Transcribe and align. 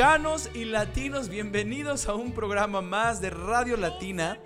Mexicanos 0.00 0.48
y 0.54 0.64
latinos, 0.64 1.28
bienvenidos 1.28 2.08
a 2.08 2.14
un 2.14 2.32
programa 2.32 2.80
más 2.80 3.20
de 3.20 3.28
Radio 3.28 3.76
Latina. 3.76 4.38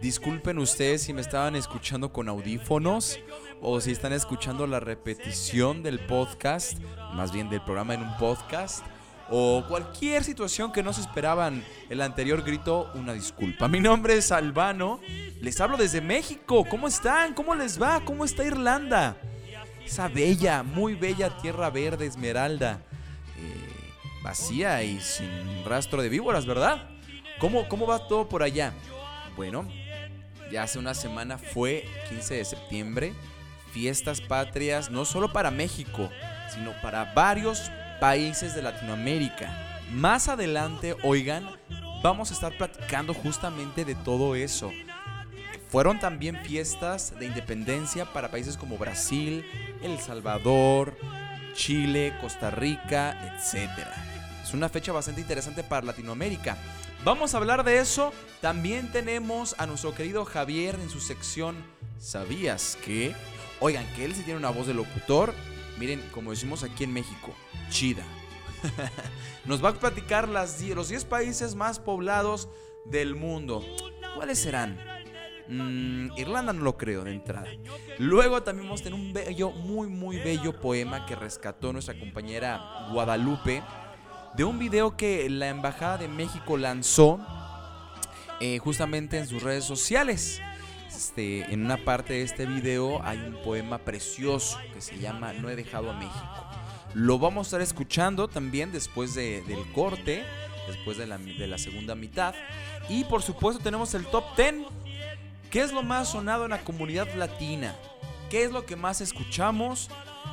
Disculpen 0.00 0.56
ustedes 0.60 1.02
si 1.02 1.12
me 1.12 1.20
estaban 1.20 1.56
escuchando 1.56 2.12
con 2.12 2.28
audífonos 2.28 3.18
o 3.60 3.80
si 3.80 3.90
están 3.90 4.12
escuchando 4.12 4.68
la 4.68 4.78
repetición 4.78 5.82
del 5.82 5.98
podcast, 5.98 6.78
más 7.12 7.32
bien 7.32 7.50
del 7.50 7.60
programa 7.60 7.94
en 7.94 8.02
un 8.02 8.16
podcast, 8.18 8.86
o 9.28 9.64
cualquier 9.68 10.22
situación 10.22 10.70
que 10.70 10.84
no 10.84 10.92
se 10.92 11.00
esperaban 11.00 11.64
el 11.88 12.02
anterior 12.02 12.44
grito, 12.44 12.88
una 12.94 13.12
disculpa. 13.12 13.66
Mi 13.66 13.80
nombre 13.80 14.16
es 14.16 14.30
Albano, 14.30 15.00
les 15.40 15.60
hablo 15.60 15.76
desde 15.76 16.00
México. 16.00 16.64
¿Cómo 16.70 16.86
están? 16.86 17.34
¿Cómo 17.34 17.56
les 17.56 17.82
va? 17.82 18.00
¿Cómo 18.04 18.24
está 18.24 18.44
Irlanda? 18.44 19.16
Esa 19.84 20.06
bella, 20.06 20.62
muy 20.62 20.94
bella 20.94 21.36
tierra 21.38 21.68
verde 21.68 22.06
esmeralda, 22.06 22.80
eh, 23.36 23.79
vacía 24.22 24.82
y 24.82 25.00
sin 25.00 25.64
rastro 25.64 26.02
de 26.02 26.08
víboras, 26.08 26.46
¿verdad? 26.46 26.88
¿Cómo, 27.38 27.68
¿Cómo 27.68 27.86
va 27.86 28.06
todo 28.06 28.28
por 28.28 28.42
allá? 28.42 28.72
Bueno, 29.36 29.66
ya 30.50 30.64
hace 30.64 30.78
una 30.78 30.94
semana 30.94 31.38
fue 31.38 31.88
15 32.08 32.34
de 32.34 32.44
septiembre, 32.44 33.14
fiestas 33.72 34.20
patrias 34.20 34.90
no 34.90 35.04
solo 35.04 35.32
para 35.32 35.50
México, 35.50 36.10
sino 36.52 36.72
para 36.82 37.14
varios 37.14 37.70
países 38.00 38.54
de 38.54 38.62
Latinoamérica. 38.62 39.50
Más 39.92 40.28
adelante, 40.28 40.96
oigan, 41.02 41.48
vamos 42.02 42.30
a 42.30 42.34
estar 42.34 42.56
platicando 42.56 43.14
justamente 43.14 43.84
de 43.84 43.94
todo 43.94 44.34
eso. 44.34 44.70
Fueron 45.68 46.00
también 46.00 46.36
fiestas 46.44 47.14
de 47.18 47.26
independencia 47.26 48.04
para 48.04 48.30
países 48.30 48.56
como 48.56 48.76
Brasil, 48.76 49.44
El 49.82 50.00
Salvador, 50.00 50.96
Chile, 51.54 52.12
Costa 52.20 52.50
Rica, 52.50 53.36
etc. 53.38 54.09
Es 54.50 54.54
una 54.54 54.68
fecha 54.68 54.90
bastante 54.90 55.20
interesante 55.20 55.62
para 55.62 55.86
Latinoamérica. 55.86 56.58
Vamos 57.04 57.32
a 57.32 57.36
hablar 57.36 57.62
de 57.62 57.78
eso. 57.78 58.12
También 58.40 58.90
tenemos 58.90 59.54
a 59.58 59.66
nuestro 59.66 59.94
querido 59.94 60.24
Javier 60.24 60.74
en 60.74 60.90
su 60.90 60.98
sección 60.98 61.54
¿Sabías 62.00 62.76
que? 62.84 63.14
Oigan, 63.60 63.86
que 63.94 64.04
él 64.04 64.12
sí 64.12 64.24
tiene 64.24 64.40
una 64.40 64.50
voz 64.50 64.66
de 64.66 64.74
locutor. 64.74 65.32
Miren, 65.78 66.02
como 66.12 66.32
decimos 66.32 66.64
aquí 66.64 66.82
en 66.82 66.92
México, 66.92 67.32
chida. 67.68 68.02
Nos 69.44 69.64
va 69.64 69.68
a 69.68 69.74
platicar 69.74 70.28
las, 70.28 70.60
los 70.62 70.88
10 70.88 71.04
países 71.04 71.54
más 71.54 71.78
poblados 71.78 72.48
del 72.86 73.14
mundo. 73.14 73.64
¿Cuáles 74.16 74.40
serán? 74.40 74.80
Mm, 75.46 76.10
Irlanda 76.16 76.52
no 76.52 76.62
lo 76.62 76.76
creo 76.76 77.04
de 77.04 77.12
entrada. 77.12 77.46
Luego 77.98 78.42
también 78.42 78.66
vamos 78.66 78.80
a 78.80 78.84
tener 78.84 78.98
un 78.98 79.12
bello, 79.12 79.52
muy, 79.52 79.86
muy 79.86 80.18
bello 80.18 80.60
poema 80.60 81.06
que 81.06 81.14
rescató 81.14 81.72
nuestra 81.72 81.96
compañera 81.96 82.88
Guadalupe 82.90 83.62
de 84.40 84.44
un 84.46 84.58
video 84.58 84.96
que 84.96 85.28
la 85.28 85.48
Embajada 85.50 85.98
de 85.98 86.08
México 86.08 86.56
lanzó 86.56 87.20
eh, 88.40 88.56
justamente 88.58 89.18
en 89.18 89.28
sus 89.28 89.42
redes 89.42 89.64
sociales. 89.66 90.40
Este, 90.88 91.52
en 91.52 91.62
una 91.66 91.76
parte 91.84 92.14
de 92.14 92.22
este 92.22 92.46
video 92.46 93.02
hay 93.04 93.18
un 93.18 93.36
poema 93.44 93.76
precioso 93.76 94.56
que 94.72 94.80
se 94.80 94.98
llama 94.98 95.34
No 95.34 95.50
he 95.50 95.56
dejado 95.56 95.90
a 95.90 95.92
México. 95.92 96.46
Lo 96.94 97.18
vamos 97.18 97.44
a 97.44 97.48
estar 97.48 97.60
escuchando 97.60 98.28
también 98.28 98.72
después 98.72 99.12
de- 99.14 99.42
del 99.42 99.60
corte, 99.72 100.24
después 100.68 100.96
de 100.96 101.06
la, 101.06 101.18
de 101.18 101.46
la 101.46 101.58
segunda 101.58 101.94
mitad. 101.94 102.34
Y 102.88 103.04
por 103.04 103.20
supuesto 103.22 103.62
tenemos 103.62 103.92
el 103.92 104.06
top 104.06 104.24
10. 104.38 104.54
¿Qué 105.50 105.60
es 105.60 105.70
lo 105.70 105.82
más 105.82 106.12
sonado 106.12 106.44
en 106.44 106.52
la 106.52 106.64
comunidad 106.64 107.12
latina? 107.14 107.74
¿Qué 108.30 108.44
es 108.44 108.52
lo 108.52 108.64
que 108.64 108.74
más 108.74 109.02
escuchamos? 109.02 109.90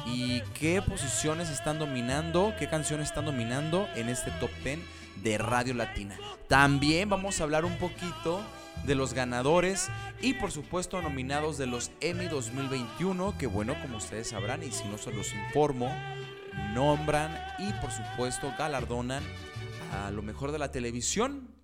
¿Y 0.10 0.42
qué 0.58 0.82
posiciones 0.82 1.50
están 1.50 1.80
dominando? 1.80 2.54
¿Qué 2.58 2.68
canciones 2.70 3.10
están 3.10 3.26
dominando 3.26 3.88
en 3.96 4.08
este 4.08 4.32
top 4.40 4.50
10 4.64 4.80
de 5.22 5.38
Radio 5.38 5.74
Latina? 5.74 6.18
También 6.48 7.10
vamos 7.10 7.40
a 7.40 7.44
hablar 7.44 7.66
un 7.66 7.78
poquito 7.78 8.42
de 8.86 8.96
los 8.96 9.14
ganadores 9.14 9.90
y 10.22 10.34
por 10.36 10.52
supuesto 10.52 11.02
nominados 11.02 11.58
de 11.58 11.68
los 11.68 11.92
Emmy 12.00 12.28
2021, 12.28 13.38
que 13.38 13.48
bueno, 13.48 13.76
como 13.82 13.98
ustedes 13.98 14.30
sabrán 14.30 14.64
y 14.64 14.72
si 14.72 14.86
no 14.86 14.98
se 14.98 15.12
los 15.12 15.34
informo, 15.34 15.94
nombran 16.74 17.38
y 17.60 17.74
por 17.74 17.92
supuesto 17.92 18.54
galardonan 18.58 19.24
a 19.94 20.12
lo 20.12 20.22
mejor 20.22 20.54
de 20.54 20.60
la 20.60 20.72
televisión. 20.72 21.57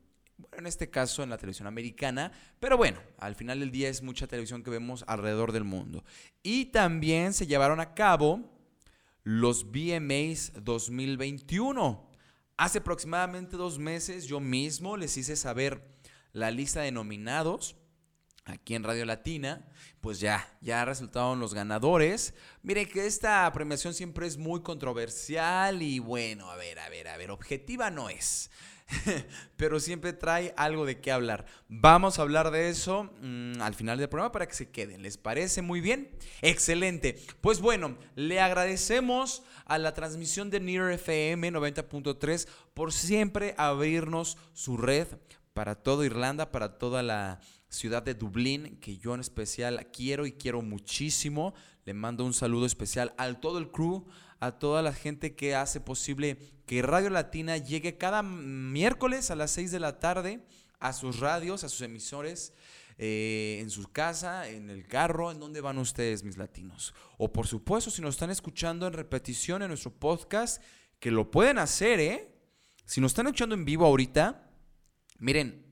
En 0.58 0.68
este 0.68 0.90
caso 0.90 1.24
en 1.24 1.30
la 1.30 1.38
televisión 1.38 1.68
americana, 1.68 2.32
pero 2.60 2.78
bueno, 2.78 3.00
al 3.18 3.36
final 3.36 3.60
del 3.60 3.72
día 3.72 3.90
es 3.90 4.02
mucha 4.02 4.28
televisión 4.28 4.64
que 4.64 4.70
vemos 4.70 5.04
alrededor 5.08 5.52
del 5.52 5.64
mundo. 5.64 6.04
Y 6.42 6.66
también 6.66 7.34
se 7.34 7.48
llevaron 7.48 7.80
a 7.80 7.94
cabo 7.94 8.52
los 9.24 9.72
VMAs 9.72 10.54
2021. 10.62 12.12
Hace 12.58 12.80
aproximadamente 12.80 13.58
dos 13.58 13.80
meses 13.80 14.26
yo 14.26 14.40
mismo 14.40 14.98
les 14.98 15.18
hice 15.18 15.36
saber 15.36 15.84
la 16.34 16.52
lista 16.52 16.82
de 16.82 16.92
nominados 16.92 17.76
aquí 18.46 18.76
en 18.76 18.84
Radio 18.84 19.06
Latina, 19.06 19.66
pues 20.02 20.20
ya, 20.20 20.58
ya 20.62 20.84
resultaron 20.86 21.40
los 21.40 21.54
ganadores. 21.54 22.34
Mire 22.62 22.88
que 22.88 23.06
esta 23.06 23.50
premiación 23.54 23.94
siempre 23.94 24.28
es 24.28 24.38
muy 24.38 24.62
controversial 24.62 25.82
y 25.82 26.00
bueno, 26.00 26.50
a 26.52 26.56
ver, 26.56 26.80
a 26.80 26.90
ver, 26.90 27.08
a 27.08 27.18
ver, 27.18 27.32
objetiva 27.32 27.90
no 27.90 28.10
es. 28.10 28.52
Pero 29.58 29.80
siempre 29.80 30.14
trae 30.14 30.54
algo 30.58 30.86
de 30.86 31.00
qué 31.00 31.12
hablar. 31.12 31.46
Vamos 31.68 32.18
a 32.18 32.22
hablar 32.22 32.52
de 32.52 32.70
eso 32.70 33.10
mm, 33.22 33.62
al 33.62 33.74
final 33.74 33.98
del 33.98 34.10
programa 34.10 34.32
para 34.32 34.48
que 34.48 34.54
se 34.54 34.70
queden. 34.70 35.02
¿Les 35.02 35.18
parece 35.18 35.62
muy 35.62 35.82
bien? 35.82 36.10
Excelente. 36.42 37.20
Pues 37.42 37.60
bueno, 37.60 37.98
le 38.16 38.40
agradecemos 38.40 39.44
a 39.66 39.78
la 39.78 39.94
transmisión 39.94 40.50
de 40.50 40.60
Near 40.60 40.92
FM 40.92 41.52
90.3 41.52 42.48
por 42.74 42.92
siempre 42.92 43.56
abrirnos 43.58 44.38
su 44.54 44.78
red 44.78 45.08
para 45.54 45.76
toda 45.76 46.06
Irlanda, 46.06 46.52
para 46.52 46.78
toda 46.78 47.04
la 47.04 47.40
ciudad 47.70 48.04
de 48.04 48.14
Dublín, 48.14 48.78
que 48.80 48.98
yo 48.98 49.14
en 49.14 49.22
especial 49.22 49.88
quiero 49.92 50.26
y 50.26 50.34
quiero 50.34 50.62
muchísimo. 50.62 51.54
Le 51.86 51.94
mando 51.94 52.24
un 52.24 52.34
saludo 52.34 52.66
especial 52.66 53.14
a 53.18 53.32
todo 53.34 53.58
el 53.58 53.70
crew, 53.70 54.06
a 54.46 54.60
toda 54.60 54.82
la 54.82 54.92
gente 54.92 55.36
que 55.36 55.56
hace 55.56 55.80
posible 55.80 56.38
que 56.66 56.82
Radio 56.82 57.10
Latina 57.10 57.58
llegue 57.58 57.98
cada 57.98 58.24
miércoles 58.24 59.32
a 59.32 59.36
las 59.36 59.52
6 59.52 59.72
de 59.72 59.80
la 59.80 60.00
tarde 60.00 60.42
a 60.80 60.92
sus 60.92 61.22
radios, 61.22 61.64
a 61.64 61.70
sus 61.70 61.80
emisores, 61.82 62.54
eh, 62.98 63.60
en 63.62 63.70
su 63.70 63.90
casa, 63.90 64.50
en 64.50 64.70
el 64.70 64.86
carro, 64.86 65.32
en 65.32 65.40
dónde 65.40 65.62
van 65.62 65.78
ustedes, 65.78 66.26
mis 66.26 66.38
latinos. 66.38 66.94
O 67.18 67.32
por 67.32 67.48
supuesto, 67.48 67.90
si 67.90 68.02
nos 68.02 68.16
están 68.16 68.32
escuchando 68.32 68.86
en 68.86 68.94
repetición 68.94 69.62
en 69.62 69.70
nuestro 69.70 69.92
podcast, 69.92 70.62
que 71.00 71.10
lo 71.10 71.32
pueden 71.32 71.58
hacer, 71.58 72.02
¿eh? 72.02 72.36
Si 72.86 73.00
nos 73.00 73.12
están 73.12 73.28
escuchando 73.28 73.56
en 73.56 73.64
vivo 73.64 73.86
ahorita, 73.86 74.52
miren, 75.20 75.66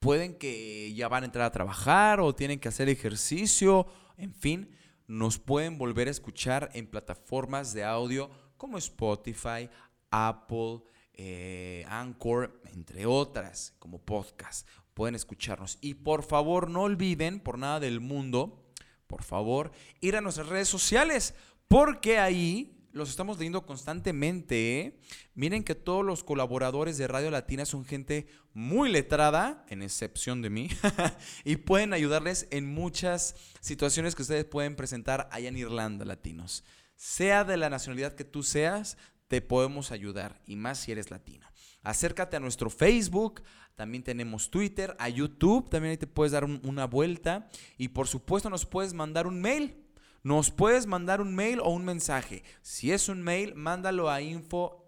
pueden 0.00 0.38
que 0.38 0.94
ya 0.94 1.08
van 1.08 1.24
a 1.24 1.26
entrar 1.26 1.44
a 1.44 1.52
trabajar 1.52 2.20
o 2.20 2.34
tienen 2.34 2.58
que 2.58 2.68
hacer 2.68 2.88
ejercicio, 2.88 3.86
en 4.16 4.32
fin, 4.32 4.70
nos 5.08 5.38
pueden 5.38 5.78
volver 5.78 6.06
a 6.06 6.12
escuchar 6.12 6.70
en 6.74 6.86
plataformas 6.86 7.72
de 7.72 7.82
audio 7.82 8.30
como 8.56 8.78
Spotify, 8.78 9.68
Apple, 10.10 10.82
eh, 11.14 11.84
Anchor, 11.88 12.60
entre 12.72 13.06
otras, 13.06 13.74
como 13.78 13.98
podcast. 13.98 14.68
Pueden 14.94 15.14
escucharnos. 15.14 15.78
Y 15.80 15.94
por 15.94 16.22
favor, 16.22 16.70
no 16.70 16.82
olviden, 16.82 17.40
por 17.40 17.58
nada 17.58 17.80
del 17.80 18.00
mundo, 18.00 18.70
por 19.06 19.22
favor, 19.24 19.72
ir 20.00 20.14
a 20.14 20.20
nuestras 20.20 20.48
redes 20.48 20.68
sociales, 20.68 21.34
porque 21.68 22.18
ahí 22.18 22.77
los 22.92 23.10
estamos 23.10 23.38
leyendo 23.38 23.64
constantemente. 23.66 24.80
¿eh? 24.80 24.98
Miren 25.34 25.64
que 25.64 25.74
todos 25.74 26.04
los 26.04 26.24
colaboradores 26.24 26.98
de 26.98 27.06
Radio 27.06 27.30
Latina 27.30 27.64
son 27.64 27.84
gente 27.84 28.26
muy 28.52 28.90
letrada, 28.90 29.64
en 29.68 29.82
excepción 29.82 30.42
de 30.42 30.50
mí, 30.50 30.68
y 31.44 31.56
pueden 31.56 31.92
ayudarles 31.92 32.48
en 32.50 32.66
muchas 32.66 33.36
situaciones 33.60 34.14
que 34.14 34.22
ustedes 34.22 34.44
pueden 34.44 34.76
presentar 34.76 35.28
allá 35.32 35.48
en 35.48 35.56
Irlanda, 35.56 36.04
latinos. 36.04 36.64
Sea 36.96 37.44
de 37.44 37.56
la 37.56 37.70
nacionalidad 37.70 38.14
que 38.14 38.24
tú 38.24 38.42
seas, 38.42 38.96
te 39.28 39.40
podemos 39.40 39.92
ayudar, 39.92 40.40
y 40.46 40.56
más 40.56 40.78
si 40.78 40.92
eres 40.92 41.10
latino. 41.10 41.46
Acércate 41.82 42.36
a 42.36 42.40
nuestro 42.40 42.70
Facebook, 42.70 43.42
también 43.76 44.02
tenemos 44.02 44.50
Twitter, 44.50 44.96
a 44.98 45.08
YouTube, 45.08 45.70
también 45.70 45.92
ahí 45.92 45.96
te 45.96 46.08
puedes 46.08 46.32
dar 46.32 46.44
una 46.44 46.86
vuelta, 46.86 47.48
y 47.76 47.88
por 47.88 48.08
supuesto 48.08 48.50
nos 48.50 48.66
puedes 48.66 48.94
mandar 48.94 49.26
un 49.26 49.40
mail 49.40 49.87
nos 50.22 50.50
puedes 50.50 50.86
mandar 50.86 51.20
un 51.20 51.34
mail 51.34 51.60
o 51.60 51.70
un 51.70 51.84
mensaje. 51.84 52.42
Si 52.62 52.92
es 52.92 53.08
un 53.08 53.22
mail, 53.22 53.54
mándalo 53.54 54.10
a 54.10 54.20
info 54.20 54.84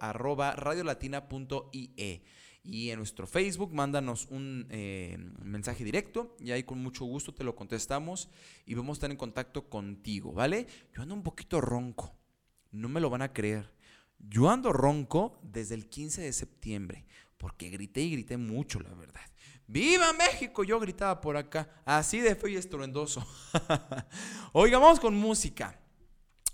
Y 2.62 2.90
en 2.90 2.98
nuestro 2.98 3.26
Facebook, 3.26 3.72
mándanos 3.72 4.26
un 4.26 4.66
eh, 4.70 5.16
mensaje 5.42 5.84
directo 5.84 6.36
y 6.40 6.50
ahí 6.50 6.62
con 6.62 6.82
mucho 6.82 7.04
gusto 7.04 7.32
te 7.32 7.44
lo 7.44 7.54
contestamos 7.54 8.28
y 8.66 8.74
vamos 8.74 8.90
a 8.90 8.98
estar 8.98 9.10
en 9.10 9.16
contacto 9.16 9.68
contigo, 9.68 10.32
¿vale? 10.32 10.66
Yo 10.94 11.02
ando 11.02 11.14
un 11.14 11.22
poquito 11.22 11.60
ronco, 11.60 12.14
no 12.70 12.88
me 12.88 13.00
lo 13.00 13.08
van 13.08 13.22
a 13.22 13.32
creer. 13.32 13.72
Yo 14.18 14.50
ando 14.50 14.72
ronco 14.72 15.38
desde 15.42 15.74
el 15.74 15.88
15 15.88 16.20
de 16.20 16.32
septiembre 16.32 17.06
porque 17.38 17.70
grité 17.70 18.02
y 18.02 18.10
grité 18.10 18.36
mucho, 18.36 18.80
la 18.80 18.92
verdad. 18.94 19.22
¡Viva 19.72 20.12
México! 20.12 20.64
Yo 20.64 20.80
gritaba 20.80 21.20
por 21.20 21.36
acá, 21.36 21.68
así 21.84 22.18
de 22.18 22.34
feo 22.34 22.48
y 22.48 22.56
estruendoso. 22.56 23.24
Oiga, 24.52 24.80
vamos 24.80 24.98
con 24.98 25.14
música. 25.14 25.78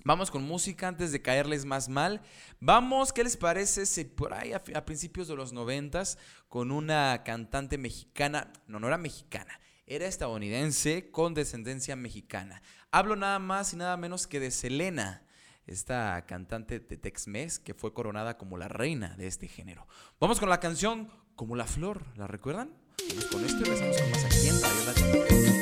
Vamos 0.05 0.31
con 0.31 0.43
música 0.43 0.87
antes 0.87 1.13
de 1.13 1.23
caerles 1.23 1.65
más 1.65 1.89
mal. 1.89 2.21
Vamos, 2.61 3.15
¿qué 3.15 3.25
les 3.25 3.39
parece 3.39 3.87
si 3.87 4.05
por 4.05 4.35
ahí 4.35 4.53
a, 4.53 4.85
principios 4.85 5.29
de 5.29 5.35
los 5.35 5.55
noventas 5.55 6.19
con 6.51 6.71
una 6.71 7.23
cantante 7.25 7.79
mexicana, 7.79 8.53
no, 8.67 8.81
no 8.81 8.87
era 8.87 8.99
mexicana, 8.99 9.61
era 9.87 10.07
estadounidense 10.07 11.11
con 11.11 11.33
descendencia 11.33 11.97
mexicana. 11.97 12.61
Hablo 12.91 13.17
nada 13.17 13.39
más 13.39 13.73
y 13.73 13.77
nada 13.77 13.97
menos 13.97 14.27
que 14.27 14.41
de 14.41 14.51
Selena, 14.51 15.25
esta 15.67 16.27
cantante 16.27 16.81
de 16.81 16.99
Tex-Mex 16.99 17.61
que 17.61 17.73
fue 17.73 17.95
coronada 17.95 18.37
como 18.37 18.59
la 18.59 18.69
reina 18.69 19.17
de 19.17 19.27
este 19.27 19.49
género. 19.49 19.89
Vamos 20.21 20.39
con 20.39 20.51
la 20.51 20.61
canción 20.61 21.11
Como 21.35 21.57
la 21.57 21.65
Flor, 21.65 22.05
¿la 22.17 22.27
recuerdan? 22.27 22.85
Vamos 23.05 23.27
con 23.27 23.45
esto 23.45 23.59
regresamos 23.59 24.01
con 24.01 24.11
más 24.11 24.25
aquí 24.25 24.49
en 24.49 24.63
Radio 24.63 25.56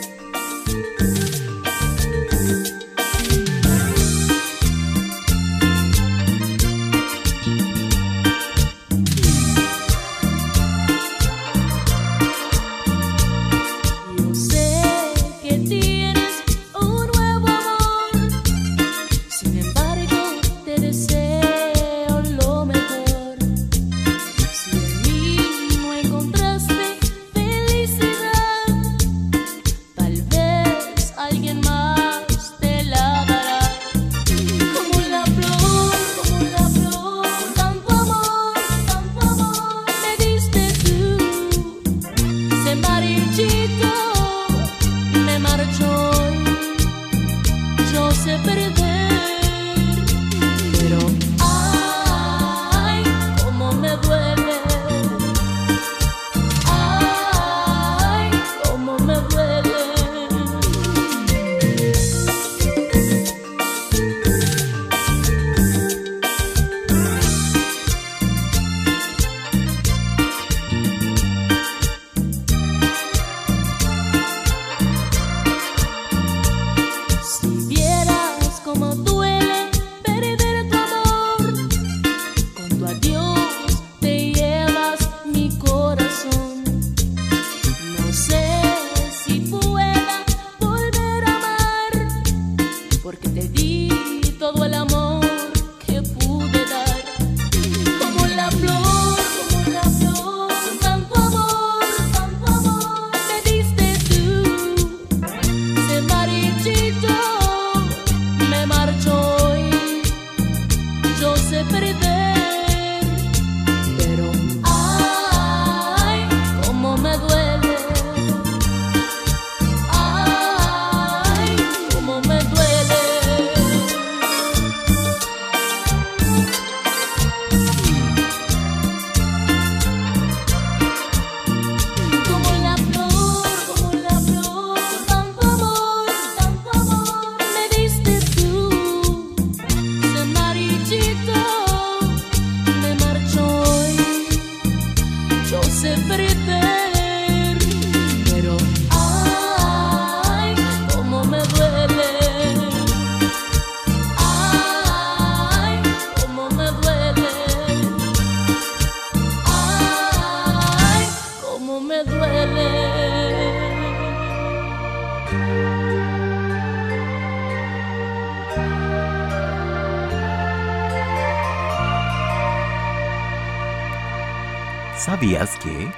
¿Sabías 175.05 175.59
que? 175.59 175.93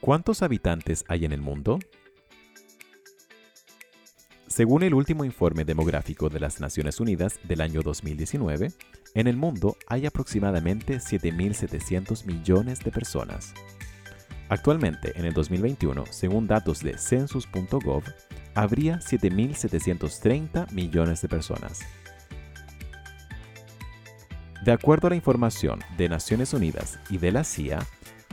¿Cuántos 0.00 0.40
habitantes 0.40 1.04
hay 1.06 1.26
en 1.26 1.32
el 1.32 1.42
mundo? 1.42 1.80
Según 4.46 4.84
el 4.84 4.94
último 4.94 5.26
informe 5.26 5.66
demográfico 5.66 6.30
de 6.30 6.40
las 6.40 6.60
Naciones 6.60 6.98
Unidas 6.98 7.40
del 7.42 7.60
año 7.60 7.82
2019, 7.82 8.72
en 9.14 9.26
el 9.26 9.36
mundo 9.36 9.76
hay 9.86 10.06
aproximadamente 10.06 10.96
7.700 10.96 12.24
millones 12.24 12.82
de 12.82 12.90
personas. 12.90 13.52
Actualmente, 14.48 15.12
en 15.16 15.26
el 15.26 15.34
2021, 15.34 16.06
según 16.08 16.46
datos 16.46 16.80
de 16.80 16.96
census.gov, 16.96 18.04
habría 18.54 18.98
7.730 19.00 20.72
millones 20.72 21.20
de 21.20 21.28
personas. 21.28 21.80
De 24.64 24.70
acuerdo 24.70 25.08
a 25.08 25.10
la 25.10 25.16
información 25.16 25.80
de 25.96 26.08
Naciones 26.08 26.54
Unidas 26.54 27.00
y 27.10 27.18
de 27.18 27.32
la 27.32 27.42
CIA, 27.42 27.80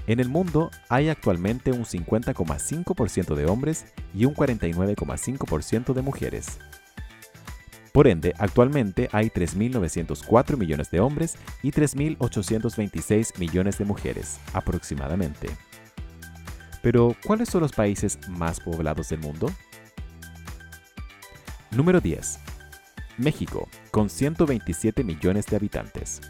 en 0.06 0.20
el 0.20 0.30
mundo 0.30 0.70
hay 0.88 1.10
actualmente 1.10 1.72
un 1.72 1.86
50,5% 1.86 3.34
de 3.34 3.46
hombres 3.48 3.86
y 4.14 4.26
un 4.26 4.36
49,5% 4.36 5.94
de 5.94 6.02
mujeres. 6.04 6.60
Por 7.92 8.08
ende, 8.08 8.36
actualmente 8.38 9.10
hay 9.12 9.30
3.904 9.30 10.56
millones 10.56 10.92
de 10.92 11.00
hombres 11.00 11.36
y 11.64 11.72
3.826 11.72 13.40
millones 13.40 13.80
de 13.80 13.86
mujeres, 13.86 14.40
aproximadamente. 14.54 15.50
Pero, 16.84 17.16
¿cuáles 17.26 17.50
son 17.50 17.62
los 17.62 17.74
países 17.74 18.20
más 18.30 18.60
poblados 18.60 19.10
del 19.10 19.20
mundo? 19.20 19.52
Número 21.72 22.00
10. 22.00 22.49
México, 23.20 23.68
con 23.92 24.10
127 24.10 25.04
millones 25.04 25.46
de 25.46 25.58
habitantes. 25.58 26.22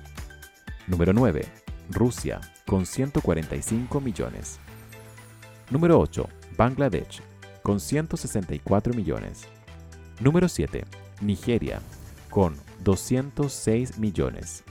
Número 0.88 1.14
9. 1.14 1.46
Rusia, 1.92 2.42
con 2.66 2.88
145 2.88 4.02
millones. 4.02 4.60
Número 5.70 6.00
8. 6.00 6.28
Bangladesh, 6.58 7.22
con 7.62 7.80
164 7.80 8.96
millones. 8.96 9.48
Número 10.20 10.50
7. 10.50 10.84
Nigeria, 11.22 11.80
con 12.32 12.56
206 12.84 14.00
millones. 14.00 14.64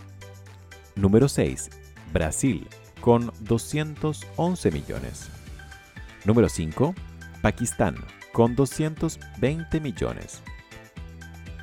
Número 0.97 1.29
6. 1.29 1.71
Brasil, 2.13 2.67
con 3.01 3.31
211 3.43 4.73
millones. 4.73 5.31
Número 6.25 6.49
5. 6.49 6.97
Pakistán, 7.43 7.95
con 8.33 8.57
220 8.57 9.81
millones. 9.81 10.43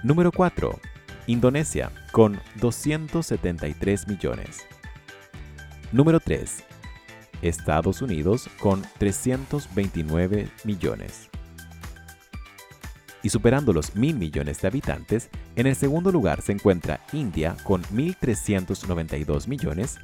Número 0.06 0.32
4. 0.32 0.80
Indonesia, 1.26 1.92
con 2.12 2.40
273 2.62 4.08
millones. 4.08 4.60
Número 5.92 6.20
3. 6.20 6.64
Estados 7.42 8.04
Unidos, 8.04 8.48
con 8.60 8.84
329 9.00 10.48
millones. 10.64 11.28
Y 13.24 13.30
superando 13.30 13.74
los 13.74 13.96
mil 13.96 14.16
millones 14.18 14.62
de 14.62 14.68
habitantes, 14.68 15.32
en 15.56 15.66
el 15.66 15.76
segundo 15.76 16.12
lugar 16.12 16.44
se 16.44 16.52
encuentra 16.52 17.04
India 17.12 17.58
con 17.64 17.82
1.392 17.86 19.48
millones. 19.48 19.98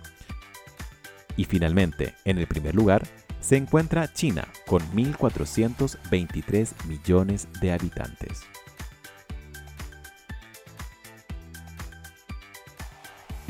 Y 1.37 1.45
finalmente, 1.45 2.15
en 2.25 2.39
el 2.39 2.47
primer 2.47 2.73
lugar, 2.73 3.03
se 3.39 3.55
encuentra 3.55 4.11
China 4.11 4.47
con 4.65 4.81
1.423 4.93 6.85
millones 6.87 7.47
de 7.61 7.71
habitantes. 7.71 8.41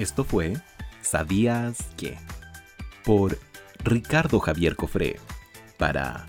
Esto 0.01 0.23
fue 0.23 0.53
¿Sabías 1.03 1.77
qué? 1.95 2.17
Por 3.03 3.37
Ricardo 3.83 4.39
Javier 4.39 4.75
Cofré 4.75 5.19
para 5.77 6.25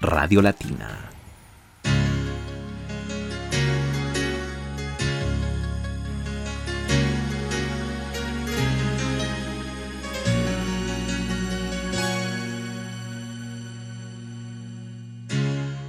Radio 0.00 0.40
Latina. 0.40 1.10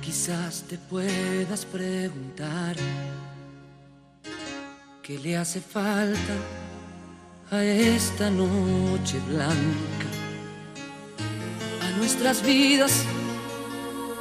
Quizás 0.01 0.63
te 0.63 0.79
puedas 0.79 1.65
preguntar 1.65 2.75
qué 5.03 5.19
le 5.19 5.37
hace 5.37 5.61
falta 5.61 6.60
a 7.51 7.61
esta 7.65 8.29
noche 8.29 9.19
blanca, 9.27 10.07
a 11.81 11.97
nuestras 11.97 12.41
vidas 12.41 13.03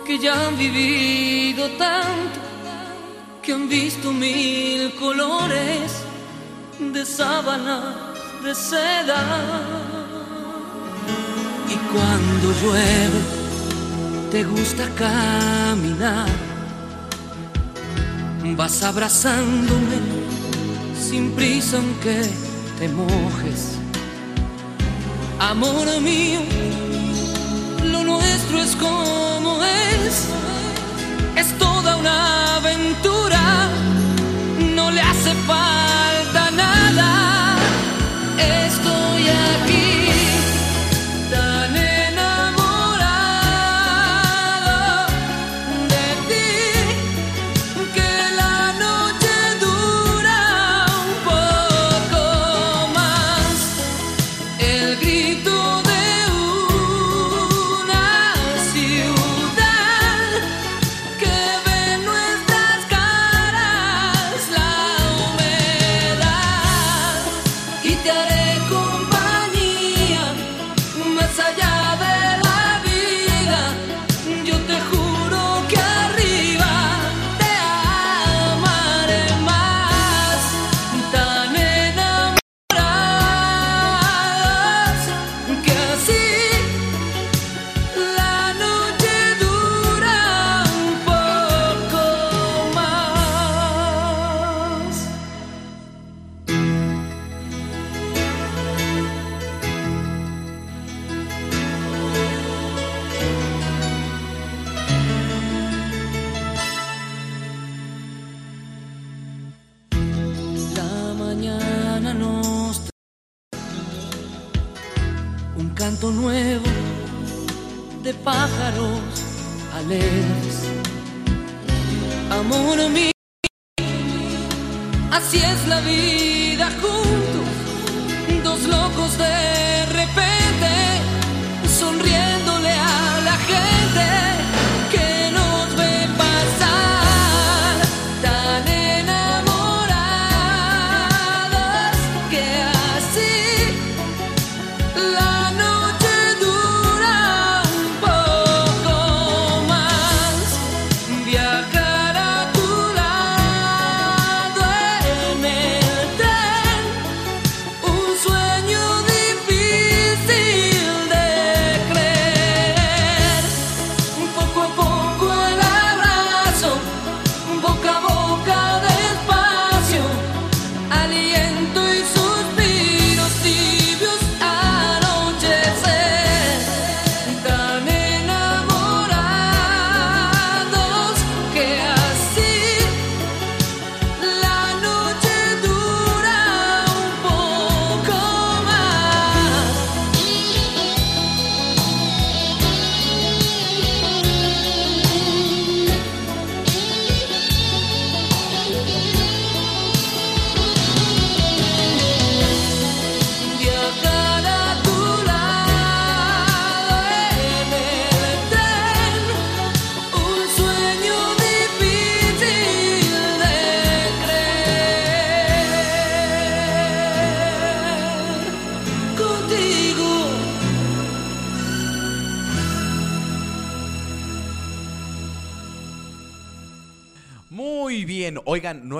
que 0.04 0.18
ya 0.18 0.48
han 0.48 0.58
vivido 0.58 1.68
tanto, 1.78 2.40
que 3.40 3.52
han 3.52 3.68
visto 3.68 4.12
mil 4.12 4.92
colores 4.96 5.92
de 6.80 7.06
sábana, 7.06 8.12
de 8.42 8.52
seda. 8.52 9.22
Y 11.68 11.76
cuando 11.92 12.52
llueve, 12.60 13.20
te 14.32 14.42
gusta 14.42 14.88
caminar, 14.96 16.28
vas 18.56 18.82
abrazándome 18.82 19.98
sin 20.98 21.30
prisa 21.30 21.76
aunque 21.76 22.49
te 22.80 22.88
mojes. 22.88 23.76
Amor 25.38 25.86
mío, 26.00 26.40
lo 27.84 28.02
nuestro 28.04 28.58
es 28.62 28.74
como 28.74 29.62
es, 29.62 30.28
es 31.36 31.58
toda 31.58 31.96
una 31.96 32.56
aventura, 32.56 33.68
no 34.74 34.90
le 34.90 35.02
hace 35.02 35.32
falta 35.46 36.50
nada, 36.52 37.56
estoy 38.38 39.28
aquí. 39.28 39.79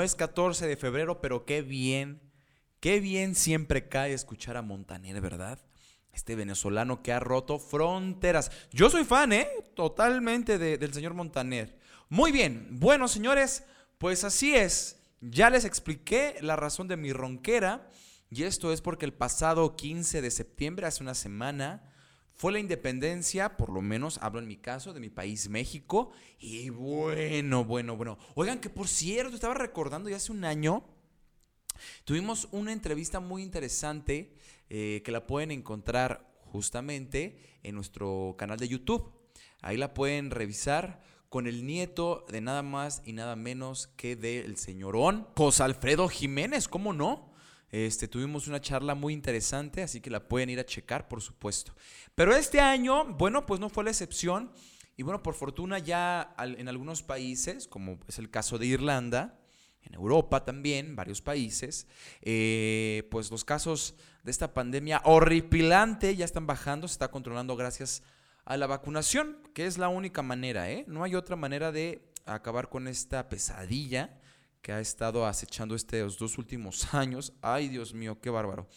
Es 0.02 0.14
14 0.14 0.66
de 0.66 0.76
febrero, 0.76 1.21
pero 1.21 1.45
qué 1.45 1.62
bien, 1.62 2.21
qué 2.80 3.00
bien 3.00 3.35
siempre 3.35 3.88
cae 3.88 4.12
escuchar 4.12 4.57
a 4.57 4.62
Montaner, 4.62 5.21
¿verdad? 5.21 5.59
Este 6.12 6.35
venezolano 6.35 7.02
que 7.02 7.12
ha 7.12 7.21
roto 7.21 7.59
fronteras. 7.59 8.50
Yo 8.73 8.90
soy 8.90 9.04
fan, 9.04 9.33
¿eh? 9.33 9.49
Totalmente 9.75 10.59
de- 10.59 10.76
del 10.78 10.92
señor 10.92 11.14
Montaner. 11.14 11.78
Muy 12.09 12.33
bien. 12.33 12.66
Bueno, 12.73 13.07
señores, 13.07 13.62
pues 13.99 14.25
así 14.25 14.54
es. 14.54 14.97
Ya 15.21 15.50
les 15.50 15.64
expliqué 15.64 16.37
la 16.40 16.57
razón 16.57 16.88
de 16.88 16.97
mi 16.97 17.12
ronquera. 17.12 17.88
Y 18.30 18.45
esto 18.45 18.73
es 18.73 18.80
porque 18.80 19.04
el 19.07 19.12
pasado 19.12 19.76
15 19.76 20.23
de 20.23 20.30
septiembre, 20.30 20.87
hace 20.87 21.02
una 21.02 21.14
semana, 21.14 21.89
fue 22.40 22.52
la 22.52 22.59
independencia, 22.59 23.59
por 23.59 23.68
lo 23.68 23.82
menos 23.82 24.18
hablo 24.23 24.38
en 24.38 24.49
mi 24.49 24.56
caso, 24.56 24.94
de 24.94 25.00
mi 25.00 25.11
país 25.11 25.50
México. 25.50 26.11
Y 26.38 26.70
bueno, 26.70 27.66
bueno, 27.66 27.99
bueno. 27.99 28.16
Oigan, 28.35 28.61
que 28.61 28.70
por 28.70 28.88
cierto, 28.88 29.35
estaba 29.35 29.52
recordando 29.52 30.09
ya 30.09 30.16
hace 30.16 30.32
un 30.32 30.47
año, 30.47 30.82
tuvimos 32.04 32.49
una 32.50 32.73
entrevista 32.73 33.20
muy 33.20 33.42
interesante 33.42 34.32
eh, 34.70 35.02
que 35.04 35.12
la 35.12 35.26
pueden 35.26 35.50
encontrar 35.50 36.32
justamente 36.47 37.38
en 37.62 37.75
nuestro 37.75 38.37
canal 38.38 38.59
de 38.59 38.68
YouTube. 38.68 39.12
Ahí 39.61 39.76
la 39.76 39.92
pueden 39.92 40.30
revisar 40.30 41.02
con 41.28 41.47
el 41.47 41.66
nieto 41.66 42.25
de 42.30 42.40
nada 42.40 42.62
más 42.62 43.02
y 43.04 43.12
nada 43.12 43.37
menos 43.37 43.88
que 43.99 44.16
del 44.16 44.56
señorón 44.56 45.28
José 45.37 45.64
Alfredo 45.64 46.09
Jiménez, 46.09 46.68
¿cómo 46.68 46.94
no? 46.94 47.29
Este, 47.70 48.08
tuvimos 48.08 48.48
una 48.48 48.60
charla 48.60 48.94
muy 48.94 49.12
interesante, 49.12 49.82
así 49.82 50.00
que 50.00 50.10
la 50.10 50.26
pueden 50.26 50.50
ir 50.50 50.58
a 50.58 50.66
checar, 50.66 51.08
por 51.08 51.20
supuesto. 51.20 51.74
Pero 52.14 52.34
este 52.34 52.60
año, 52.60 53.04
bueno, 53.04 53.46
pues 53.46 53.60
no 53.60 53.68
fue 53.68 53.84
la 53.84 53.90
excepción. 53.90 54.52
Y 54.96 55.02
bueno, 55.02 55.22
por 55.22 55.34
fortuna 55.34 55.78
ya 55.78 56.34
en 56.38 56.68
algunos 56.68 57.02
países, 57.02 57.66
como 57.68 57.99
es 58.06 58.18
el 58.18 58.28
caso 58.28 58.58
de 58.58 58.66
Irlanda, 58.66 59.40
en 59.82 59.95
Europa 59.95 60.45
también, 60.45 60.95
varios 60.95 61.23
países, 61.23 61.86
eh, 62.21 63.08
pues 63.10 63.30
los 63.30 63.45
casos 63.45 63.95
de 64.25 64.30
esta 64.30 64.52
pandemia 64.52 65.00
horripilante 65.04 66.14
ya 66.16 66.26
están 66.26 66.47
bajando, 66.47 66.86
se 66.86 66.92
está 66.92 67.10
controlando 67.10 67.56
gracias 67.56 68.02
a 68.45 68.56
la 68.56 68.66
vacunación, 68.66 69.38
que 69.54 69.66
es 69.66 69.78
la 69.78 69.88
única 69.88 70.23
manera, 70.23 70.71
¿eh? 70.71 70.84
No 70.86 71.02
hay 71.02 71.14
otra 71.14 71.36
manera 71.36 71.73
de 71.73 72.02
acabar 72.26 72.68
con 72.68 72.88
esta 72.88 73.28
pesadilla 73.28 74.20
que 74.62 74.73
ha 74.73 74.80
estado 74.80 75.26
acechando 75.26 75.75
estos 75.75 76.18
dos 76.18 76.38
últimos 76.38 76.92
años. 76.94 77.32
Ay, 77.40 77.68
Dios 77.68 77.94
mío, 77.94 78.20
qué 78.20 78.30
bárbaro, 78.30 78.68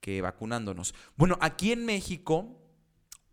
que 0.00 0.20
vacunándonos. 0.20 0.94
Bueno, 1.16 1.38
aquí 1.40 1.72
en 1.72 1.84
México, 1.84 2.60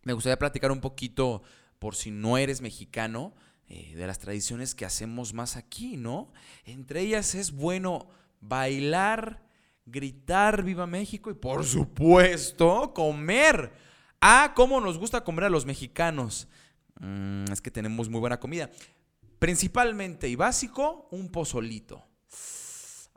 me 0.04 0.14
gustaría 0.14 0.40
platicar 0.40 0.72
un 0.72 0.82
poquito, 0.82 1.42
por 1.80 1.96
si 1.96 2.12
no 2.12 2.38
eres 2.38 2.62
mexicano, 2.62 3.34
eh, 3.68 3.96
de 3.96 4.08
las 4.08 4.20
tradiciones 4.20 4.76
que 4.76 4.86
hacemos 4.86 5.34
más 5.34 5.58
aquí, 5.58 5.98
¿no? 5.98 6.32
Entre 6.64 7.02
ellas 7.02 7.36
es 7.36 7.52
bueno 7.52 8.08
bailar, 8.40 9.44
gritar 9.86 10.64
Viva 10.64 10.88
México 10.88 11.30
y 11.30 11.34
por 11.34 11.66
supuesto 11.66 12.94
comer. 12.94 13.74
Ah, 14.22 14.54
cómo 14.56 14.80
nos 14.80 14.98
gusta 14.98 15.24
comer 15.24 15.46
a 15.46 15.50
los 15.50 15.66
mexicanos. 15.66 16.48
Mm, 17.00 17.52
es 17.52 17.62
que 17.62 17.72
tenemos 17.72 18.10
muy 18.10 18.20
buena 18.20 18.40
comida. 18.40 18.70
Principalmente 19.40 20.28
y 20.28 20.36
básico, 20.36 21.08
un 21.12 21.30
pozolito. 21.30 22.04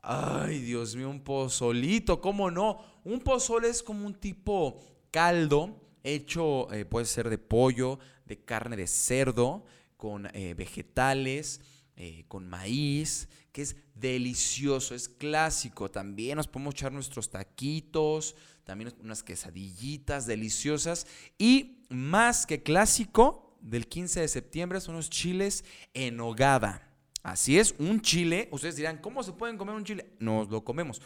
Ay, 0.02 0.60
Dios 0.60 0.96
mío, 0.96 1.10
un 1.10 1.22
pozolito, 1.22 2.20
¿cómo 2.20 2.50
no? 2.50 2.78
Un 3.04 3.20
pozole 3.20 3.68
es 3.68 3.82
como 3.82 4.06
un 4.06 4.14
tipo 4.14 4.80
caldo 5.10 5.80
hecho, 6.02 6.72
eh, 6.72 6.84
puede 6.84 7.06
ser 7.06 7.28
de 7.28 7.38
pollo, 7.38 7.98
de 8.24 8.44
carne 8.44 8.76
de 8.76 8.86
cerdo, 8.86 9.64
con 9.96 10.28
eh, 10.34 10.54
vegetales, 10.54 11.60
eh, 11.96 12.24
con 12.28 12.48
maíz, 12.48 13.28
que 13.52 13.62
es 13.62 13.76
delicioso, 13.94 14.94
es 14.94 15.08
clásico. 15.08 15.90
También 15.90 16.36
nos 16.36 16.48
podemos 16.48 16.74
echar 16.74 16.92
nuestros 16.92 17.30
taquitos, 17.30 18.34
también 18.64 18.94
unas 19.02 19.22
quesadillitas 19.22 20.26
deliciosas. 20.26 21.06
Y 21.36 21.84
más 21.90 22.46
que 22.46 22.62
clásico, 22.62 23.49
del 23.60 23.86
15 23.86 24.20
de 24.20 24.28
septiembre 24.28 24.80
son 24.80 24.96
los 24.96 25.10
chiles 25.10 25.64
en 25.94 26.20
hogada. 26.20 26.90
Así 27.22 27.58
es, 27.58 27.74
un 27.78 28.00
chile. 28.00 28.48
Ustedes 28.50 28.76
dirán, 28.76 28.98
¿cómo 28.98 29.22
se 29.22 29.32
pueden 29.32 29.58
comer 29.58 29.74
un 29.74 29.84
chile? 29.84 30.14
Nos 30.18 30.48
lo 30.48 30.64
comemos 30.64 31.02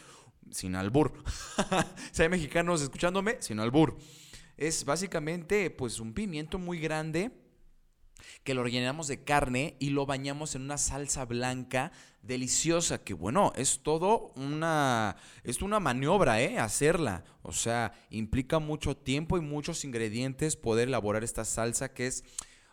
sin 0.51 0.75
albur. 0.75 1.13
si 2.11 2.21
hay 2.21 2.29
mexicanos 2.29 2.81
escuchándome, 2.81 3.37
sin 3.41 3.59
albur. 3.59 3.97
Es 4.57 4.85
básicamente 4.85 5.69
pues 5.69 5.99
un 5.99 6.13
pimiento 6.13 6.57
muy 6.57 6.79
grande 6.79 7.31
que 8.43 8.53
lo 8.53 8.63
rellenamos 8.63 9.07
de 9.07 9.23
carne 9.23 9.75
y 9.79 9.89
lo 9.89 10.05
bañamos 10.05 10.55
en 10.55 10.63
una 10.63 10.77
salsa 10.77 11.25
blanca 11.25 11.91
deliciosa, 12.21 13.03
que 13.03 13.13
bueno, 13.13 13.53
es 13.55 13.81
todo 13.83 14.33
una, 14.35 15.15
es 15.43 15.61
una 15.61 15.79
maniobra, 15.79 16.41
¿eh? 16.41 16.57
Hacerla. 16.57 17.23
O 17.43 17.51
sea, 17.51 17.93
implica 18.09 18.59
mucho 18.59 18.97
tiempo 18.97 19.37
y 19.37 19.41
muchos 19.41 19.85
ingredientes 19.85 20.55
poder 20.55 20.87
elaborar 20.87 21.23
esta 21.23 21.45
salsa 21.45 21.93
que 21.93 22.07
es 22.07 22.23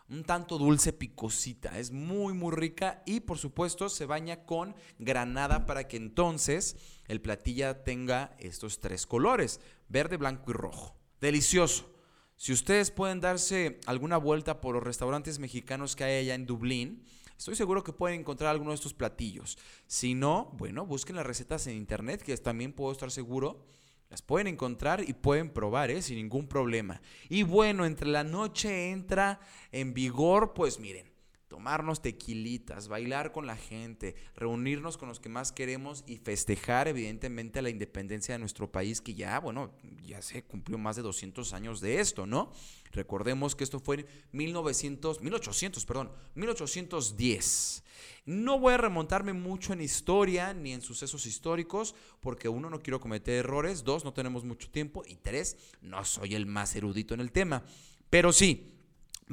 un 0.09 0.23
tanto 0.23 0.57
dulce 0.57 0.93
picosita, 0.93 1.79
es 1.79 1.91
muy 1.91 2.33
muy 2.33 2.53
rica 2.53 3.01
y 3.05 3.21
por 3.21 3.37
supuesto 3.37 3.89
se 3.89 4.05
baña 4.05 4.45
con 4.45 4.75
granada 4.99 5.65
para 5.65 5.87
que 5.87 5.97
entonces 5.97 6.75
el 7.07 7.21
platilla 7.21 7.83
tenga 7.83 8.35
estos 8.37 8.79
tres 8.79 9.07
colores, 9.07 9.59
verde, 9.87 10.17
blanco 10.17 10.51
y 10.51 10.53
rojo. 10.53 10.95
Delicioso. 11.21 11.92
Si 12.35 12.51
ustedes 12.51 12.91
pueden 12.91 13.21
darse 13.21 13.79
alguna 13.85 14.17
vuelta 14.17 14.59
por 14.59 14.75
los 14.75 14.83
restaurantes 14.83 15.39
mexicanos 15.39 15.95
que 15.95 16.03
hay 16.03 16.23
allá 16.23 16.35
en 16.35 16.45
Dublín, 16.45 17.05
estoy 17.37 17.55
seguro 17.55 17.83
que 17.83 17.93
pueden 17.93 18.21
encontrar 18.21 18.49
alguno 18.49 18.71
de 18.71 18.75
estos 18.75 18.93
platillos. 18.93 19.57
Si 19.87 20.13
no, 20.13 20.51
bueno, 20.57 20.85
busquen 20.85 21.15
las 21.15 21.25
recetas 21.25 21.67
en 21.67 21.77
internet, 21.77 22.21
que 22.21 22.35
también 22.37 22.73
puedo 22.73 22.91
estar 22.91 23.11
seguro. 23.11 23.65
Las 24.09 24.21
pueden 24.21 24.47
encontrar 24.47 25.03
y 25.07 25.13
pueden 25.13 25.49
probar, 25.49 25.89
¿eh? 25.89 26.01
sin 26.01 26.17
ningún 26.17 26.47
problema. 26.47 27.01
Y 27.29 27.43
bueno, 27.43 27.85
entre 27.85 28.07
la 28.07 28.23
noche 28.23 28.91
entra 28.91 29.39
en 29.71 29.93
vigor, 29.93 30.53
pues 30.53 30.79
miren, 30.79 31.12
tomarnos 31.53 32.01
tequilitas, 32.01 32.87
bailar 32.87 33.31
con 33.31 33.45
la 33.45 33.55
gente, 33.55 34.15
reunirnos 34.35 34.97
con 34.97 35.07
los 35.07 35.19
que 35.19 35.29
más 35.29 35.51
queremos 35.51 36.03
y 36.07 36.17
festejar 36.17 36.87
evidentemente 36.87 37.61
la 37.61 37.69
independencia 37.69 38.33
de 38.33 38.39
nuestro 38.39 38.71
país 38.71 39.01
que 39.01 39.13
ya, 39.13 39.39
bueno, 39.39 39.71
ya 40.03 40.19
se 40.23 40.41
cumplió 40.41 40.79
más 40.79 40.95
de 40.95 41.03
200 41.03 41.53
años 41.53 41.79
de 41.79 41.99
esto, 41.99 42.25
¿no? 42.25 42.51
Recordemos 42.91 43.55
que 43.55 43.63
esto 43.63 43.79
fue 43.79 43.97
en 43.97 44.07
1900, 44.31 45.21
1800, 45.21 45.85
perdón, 45.85 46.11
1810. 46.33 47.83
No 48.25 48.57
voy 48.57 48.73
a 48.73 48.77
remontarme 48.77 49.33
mucho 49.33 49.73
en 49.73 49.81
historia 49.81 50.55
ni 50.55 50.73
en 50.73 50.81
sucesos 50.81 51.27
históricos 51.27 51.93
porque 52.19 52.49
uno, 52.49 52.71
no 52.71 52.79
quiero 52.79 52.99
cometer 52.99 53.35
errores, 53.35 53.83
dos, 53.83 54.03
no 54.03 54.13
tenemos 54.13 54.43
mucho 54.43 54.71
tiempo 54.71 55.03
y 55.05 55.17
tres, 55.17 55.55
no 55.81 56.03
soy 56.03 56.33
el 56.33 56.47
más 56.47 56.75
erudito 56.75 57.13
en 57.13 57.19
el 57.19 57.31
tema. 57.31 57.63
Pero 58.09 58.31
sí, 58.31 58.72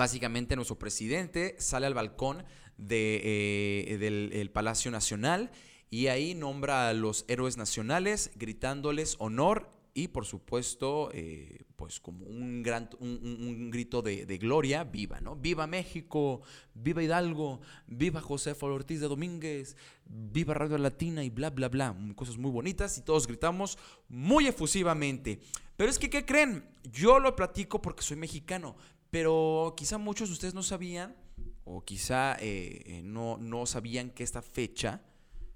Básicamente 0.01 0.57
nuestro 0.57 0.79
presidente 0.79 1.57
sale 1.59 1.87
al 1.87 1.93
balcón 1.93 2.43
eh, 2.89 3.99
del 4.01 4.31
el 4.33 4.51
Palacio 4.51 4.91
Nacional 4.91 5.51
y 5.91 6.07
ahí 6.07 6.35
nombra 6.35 6.89
a 6.89 6.95
los 6.95 7.27
héroes 7.29 7.59
nacionales 7.59 8.31
gritándoles 8.35 9.17
honor 9.19 9.69
y 9.93 10.09
por 10.09 10.25
supuesto 10.25 11.11
eh, 11.13 11.67
pues 11.77 12.01
como 12.01 12.25
un, 12.25 12.63
gran, 12.63 12.89
un, 12.99 13.71
grito 13.71 14.01
de, 14.01 14.25
gloria, 14.39 14.85
viva, 14.85 15.21
¿no? 15.21 15.37
Viva 15.37 15.67
México, 15.67 16.41
viva 16.73 17.03
Hidalgo, 17.03 17.61
viva 17.87 18.23
Josefa 18.23 18.67
Ortiz 18.69 19.01
de 19.01 19.09
Domínguez, 19.09 19.77
viva 20.07 20.55
Radio 20.55 20.79
Latina 20.79 21.23
y 21.25 21.29
bla, 21.29 21.51
bla, 21.51 21.69
bla. 21.69 21.95
Cosas 22.15 22.39
muy 22.39 22.51
bonitas 22.51 22.97
y 22.97 23.03
todos 23.03 23.27
gritamos 23.27 23.77
muy 24.09 24.47
efusivamente. 24.47 25.41
Pero 25.77 25.91
es 25.91 25.99
que, 25.99 26.09
¿qué 26.09 26.25
creen? 26.25 26.65
Yo 26.91 27.19
lo 27.19 27.37
platico 27.37 27.81
porque 27.81 28.03
soy 28.03 28.17
mexicano, 28.17 28.77
pero 29.11 29.75
quizá 29.77 29.99
muchos 29.99 30.29
de 30.29 30.35
ustedes 30.35 30.55
no 30.55 30.63
sabían, 30.63 31.17
o 31.65 31.85
quizá 31.85 32.37
eh, 32.41 32.83
eh, 32.87 33.03
no, 33.05 33.37
no 33.39 33.67
sabían 33.67 34.11
que 34.11 34.23
esta 34.23 34.43
fecha, 34.43 35.03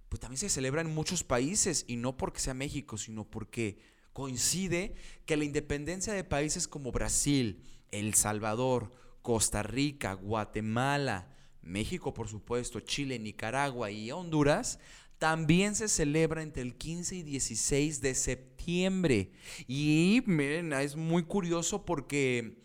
pues 0.08 0.20
también 0.20 0.38
se 0.38 0.48
celebra 0.48 0.80
en 0.80 0.94
muchos 0.94 1.24
países, 1.24 1.84
y 1.88 1.96
no 1.96 2.16
porque 2.16 2.40
sea 2.40 2.54
México, 2.54 2.98
sino 2.98 3.24
porque 3.24 3.78
coincide 4.12 4.94
que 5.26 5.36
la 5.36 5.44
independencia 5.44 6.12
de 6.12 6.24
países 6.24 6.68
como 6.68 6.92
Brasil, 6.92 7.62
El 7.90 8.14
Salvador, 8.14 8.92
Costa 9.22 9.62
Rica, 9.62 10.14
Guatemala, 10.14 11.34
México, 11.62 12.14
por 12.14 12.28
supuesto, 12.28 12.80
Chile, 12.80 13.18
Nicaragua 13.18 13.90
y 13.90 14.10
Honduras, 14.12 14.78
también 15.18 15.74
se 15.74 15.88
celebra 15.88 16.42
entre 16.42 16.62
el 16.62 16.76
15 16.76 17.16
y 17.16 17.22
16 17.22 18.00
de 18.00 18.14
septiembre. 18.14 19.32
Y 19.66 20.22
miren, 20.26 20.72
es 20.74 20.96
muy 20.96 21.24
curioso 21.24 21.84
porque 21.84 22.63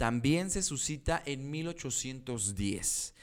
también 0.00 0.48
se 0.50 0.62
suscita 0.62 1.22
en 1.26 1.50
1810. 1.50 3.14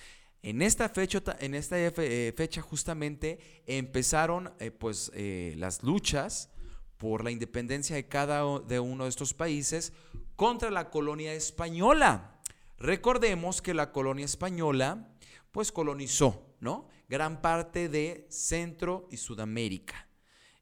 En 0.43 0.61
esta 0.61 0.87
fecha, 0.89 1.23
en 1.39 1.55
esta 1.55 1.79
eh, 1.79 1.89
fe- 1.89 2.31
fecha 2.37 2.61
justamente 2.61 3.39
empezaron 3.65 4.53
eh, 4.59 4.69
pues, 4.69 5.11
eh, 5.15 5.55
las 5.57 5.81
luchas 5.81 6.51
por 6.97 7.23
la 7.23 7.31
independencia 7.31 7.95
de 7.95 8.07
cada 8.07 8.59
de 8.59 8.79
uno 8.79 9.05
de 9.05 9.09
estos 9.09 9.33
países 9.33 9.91
contra 10.35 10.69
la 10.69 10.91
colonia 10.91 11.33
española. 11.33 12.39
Recordemos 12.77 13.63
que 13.63 13.73
la 13.73 13.91
colonia 13.91 14.25
española 14.25 15.15
pues 15.51 15.71
colonizó, 15.71 16.45
¿no? 16.59 16.87
Gran 17.09 17.41
parte 17.41 17.89
de 17.89 18.27
Centro 18.29 19.07
y 19.09 19.17
Sudamérica. 19.17 20.07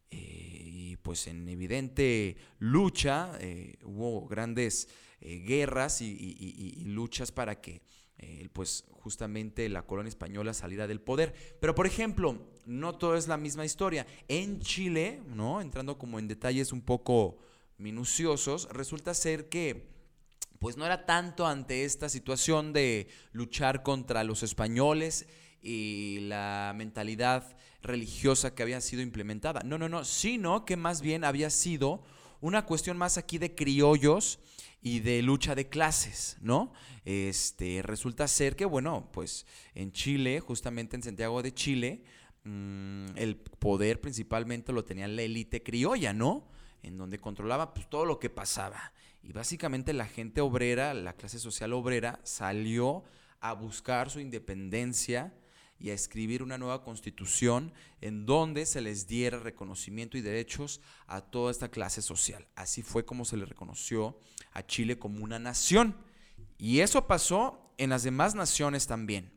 Y 0.10 0.95
pues 0.95 1.28
en 1.28 1.49
evidente 1.49 2.38
lucha 2.60 3.38
hubo 3.84 4.25
grandes 4.28 4.88
eh, 5.27 5.39
guerras 5.39 6.01
y, 6.01 6.83
luchas 6.85 7.31
para 7.31 7.59
que 7.59 7.81
eh, 8.19 8.47
pues 8.53 8.85
justamente 8.91 9.67
la 9.69 9.81
colonia 9.81 10.09
española 10.09 10.53
saliera 10.53 10.85
del 10.85 11.01
poder. 11.01 11.33
Pero 11.59 11.73
por 11.73 11.88
ejemplo, 11.88 12.47
no 12.67 12.93
todo 12.93 13.15
es 13.15 13.27
la 13.27 13.35
misma 13.35 13.65
historia. 13.65 14.05
En 14.27 14.59
Chile, 14.59 15.23
¿no? 15.25 15.61
Entrando 15.61 15.97
como 15.97 16.19
en 16.19 16.27
detalles 16.27 16.71
un 16.71 16.81
poco 16.81 17.39
minuciosos, 17.79 18.69
resulta 18.69 19.15
ser 19.15 19.49
que 19.49 19.88
pues 20.59 20.77
no 20.77 20.85
era 20.85 21.07
tanto 21.07 21.47
ante 21.47 21.85
esta 21.85 22.07
situación 22.07 22.71
de 22.71 23.07
luchar 23.31 23.81
contra 23.81 24.23
los 24.23 24.43
españoles 24.43 25.25
y 25.59 26.19
la 26.21 26.71
mentalidad 26.75 27.57
religiosa 27.81 28.53
que 28.53 28.61
había 28.61 28.79
sido 28.79 29.01
implementada. 29.01 29.61
No, 29.65 29.79
no, 29.79 29.89
no, 29.89 30.05
sino 30.05 30.65
que 30.65 30.77
más 30.77 31.01
bien 31.01 31.23
había 31.23 31.49
sido 31.49 32.03
una 32.41 32.67
cuestión 32.67 32.95
más 32.95 33.17
aquí 33.17 33.39
de 33.39 33.55
criollos 33.55 34.39
y 34.85 34.99
de 34.99 35.23
lucha 35.23 35.55
de 35.55 35.67
clases, 35.67 36.37
¿no? 36.41 36.71
Este, 37.05 37.81
resulta 37.81 38.27
ser 38.27 38.55
que, 38.55 38.65
bueno, 38.65 39.09
pues 39.11 39.47
en 39.73 39.91
Chile, 39.91 40.39
justamente 40.39 40.95
en 40.95 41.01
Santiago 41.01 41.41
de 41.41 41.55
Chile, 41.55 42.03
mm, 42.43 43.05
el 43.15 43.35
poder 43.35 43.99
principalmente 43.99 44.71
lo 44.71 44.85
tenía 44.85 45.07
la 45.07 45.23
élite 45.23 45.63
criolla, 45.63 46.13
¿no? 46.13 46.47
En 46.83 46.99
donde 46.99 47.17
controlaba 47.17 47.73
pues, 47.73 47.89
todo 47.89 48.05
lo 48.05 48.19
que 48.19 48.29
pasaba. 48.29 48.93
Y 49.23 49.31
básicamente 49.31 49.91
la 49.91 50.05
gente 50.05 50.39
obrera, 50.41 50.93
la 50.93 51.13
clase 51.13 51.39
social 51.39 51.73
obrera, 51.73 52.19
salió 52.21 53.03
a 53.39 53.53
buscar 53.53 54.11
su 54.11 54.19
independencia 54.19 55.33
y 55.85 55.91
a 55.91 55.93
escribir 55.93 56.41
una 56.41 56.57
nueva 56.57 56.83
constitución 56.83 57.71
en 58.01 58.25
donde 58.25 58.65
se 58.65 58.81
les 58.81 59.07
diera 59.07 59.37
reconocimiento 59.37 60.17
y 60.17 60.21
derechos 60.21 60.81
a 61.05 61.21
toda 61.21 61.51
esta 61.51 61.69
clase 61.69 62.01
social. 62.01 62.47
Así 62.55 62.81
fue 62.81 63.05
como 63.05 63.23
se 63.23 63.37
le 63.37 63.45
reconoció 63.45 64.17
a 64.51 64.65
Chile 64.65 64.97
como 64.97 65.23
una 65.23 65.37
nación. 65.37 65.95
Y 66.57 66.79
eso 66.79 67.05
pasó 67.05 67.71
en 67.77 67.91
las 67.91 68.01
demás 68.01 68.33
naciones 68.33 68.87
también 68.87 69.31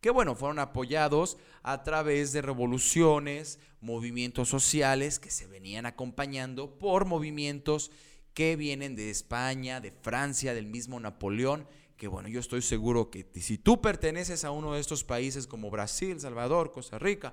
que 0.00 0.10
bueno, 0.10 0.36
fueron 0.36 0.60
apoyados 0.60 1.38
a 1.64 1.82
través 1.82 2.32
de 2.32 2.40
revoluciones, 2.40 3.58
movimientos 3.80 4.48
sociales 4.48 5.18
que 5.18 5.32
se 5.32 5.48
venían 5.48 5.86
acompañando 5.86 6.78
por 6.78 7.04
movimientos 7.04 7.90
que 8.32 8.54
vienen 8.54 8.94
de 8.94 9.10
España, 9.10 9.80
de 9.80 9.90
Francia, 9.90 10.54
del 10.54 10.66
mismo 10.66 11.00
Napoleón, 11.00 11.66
que 11.98 12.06
bueno, 12.06 12.28
yo 12.28 12.38
estoy 12.38 12.62
seguro 12.62 13.10
que 13.10 13.26
si 13.34 13.58
tú 13.58 13.82
perteneces 13.82 14.44
a 14.44 14.52
uno 14.52 14.72
de 14.72 14.80
estos 14.80 15.02
países 15.02 15.48
como 15.48 15.68
Brasil, 15.68 16.18
Salvador, 16.20 16.70
Costa 16.70 16.98
Rica, 16.98 17.32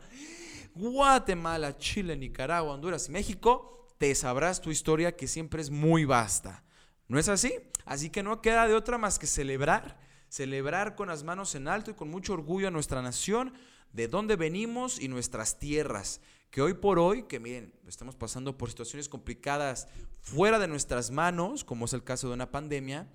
Guatemala, 0.74 1.78
Chile, 1.78 2.18
Nicaragua, 2.18 2.74
Honduras 2.74 3.08
y 3.08 3.12
México, 3.12 3.88
te 4.00 4.14
sabrás 4.16 4.62
tu 4.62 4.72
historia 4.72 5.16
que 5.16 5.28
siempre 5.28 5.62
es 5.62 5.70
muy 5.70 6.04
vasta. 6.04 6.64
¿No 7.08 7.20
es 7.20 7.30
así? 7.30 7.54
Así 7.86 8.10
que 8.10 8.24
no 8.24 8.42
queda 8.42 8.68
de 8.68 8.74
otra 8.74 8.98
más 8.98 9.20
que 9.20 9.28
celebrar, 9.28 10.00
celebrar 10.30 10.96
con 10.96 11.10
las 11.10 11.24
manos 11.24 11.54
en 11.54 11.68
alto 11.68 11.92
y 11.92 11.94
con 11.94 12.10
mucho 12.10 12.34
orgullo 12.34 12.68
a 12.68 12.72
nuestra 12.72 13.04
nación, 13.04 13.54
de 13.94 14.08
dónde 14.08 14.36
venimos 14.36 15.00
y 15.00 15.08
nuestras 15.08 15.60
tierras. 15.60 16.22
Que 16.50 16.64
hoy 16.64 16.74
por 16.74 16.98
hoy, 16.98 17.24
que 17.24 17.40
miren, 17.40 17.72
estamos 17.88 18.16
pasando 18.16 18.58
por 18.58 18.70
situaciones 18.70 19.10
complicadas 19.10 19.88
fuera 20.22 20.58
de 20.58 20.68
nuestras 20.68 21.12
manos, 21.12 21.64
como 21.64 21.86
es 21.86 21.94
el 21.94 22.04
caso 22.04 22.28
de 22.28 22.34
una 22.34 22.50
pandemia, 22.50 23.08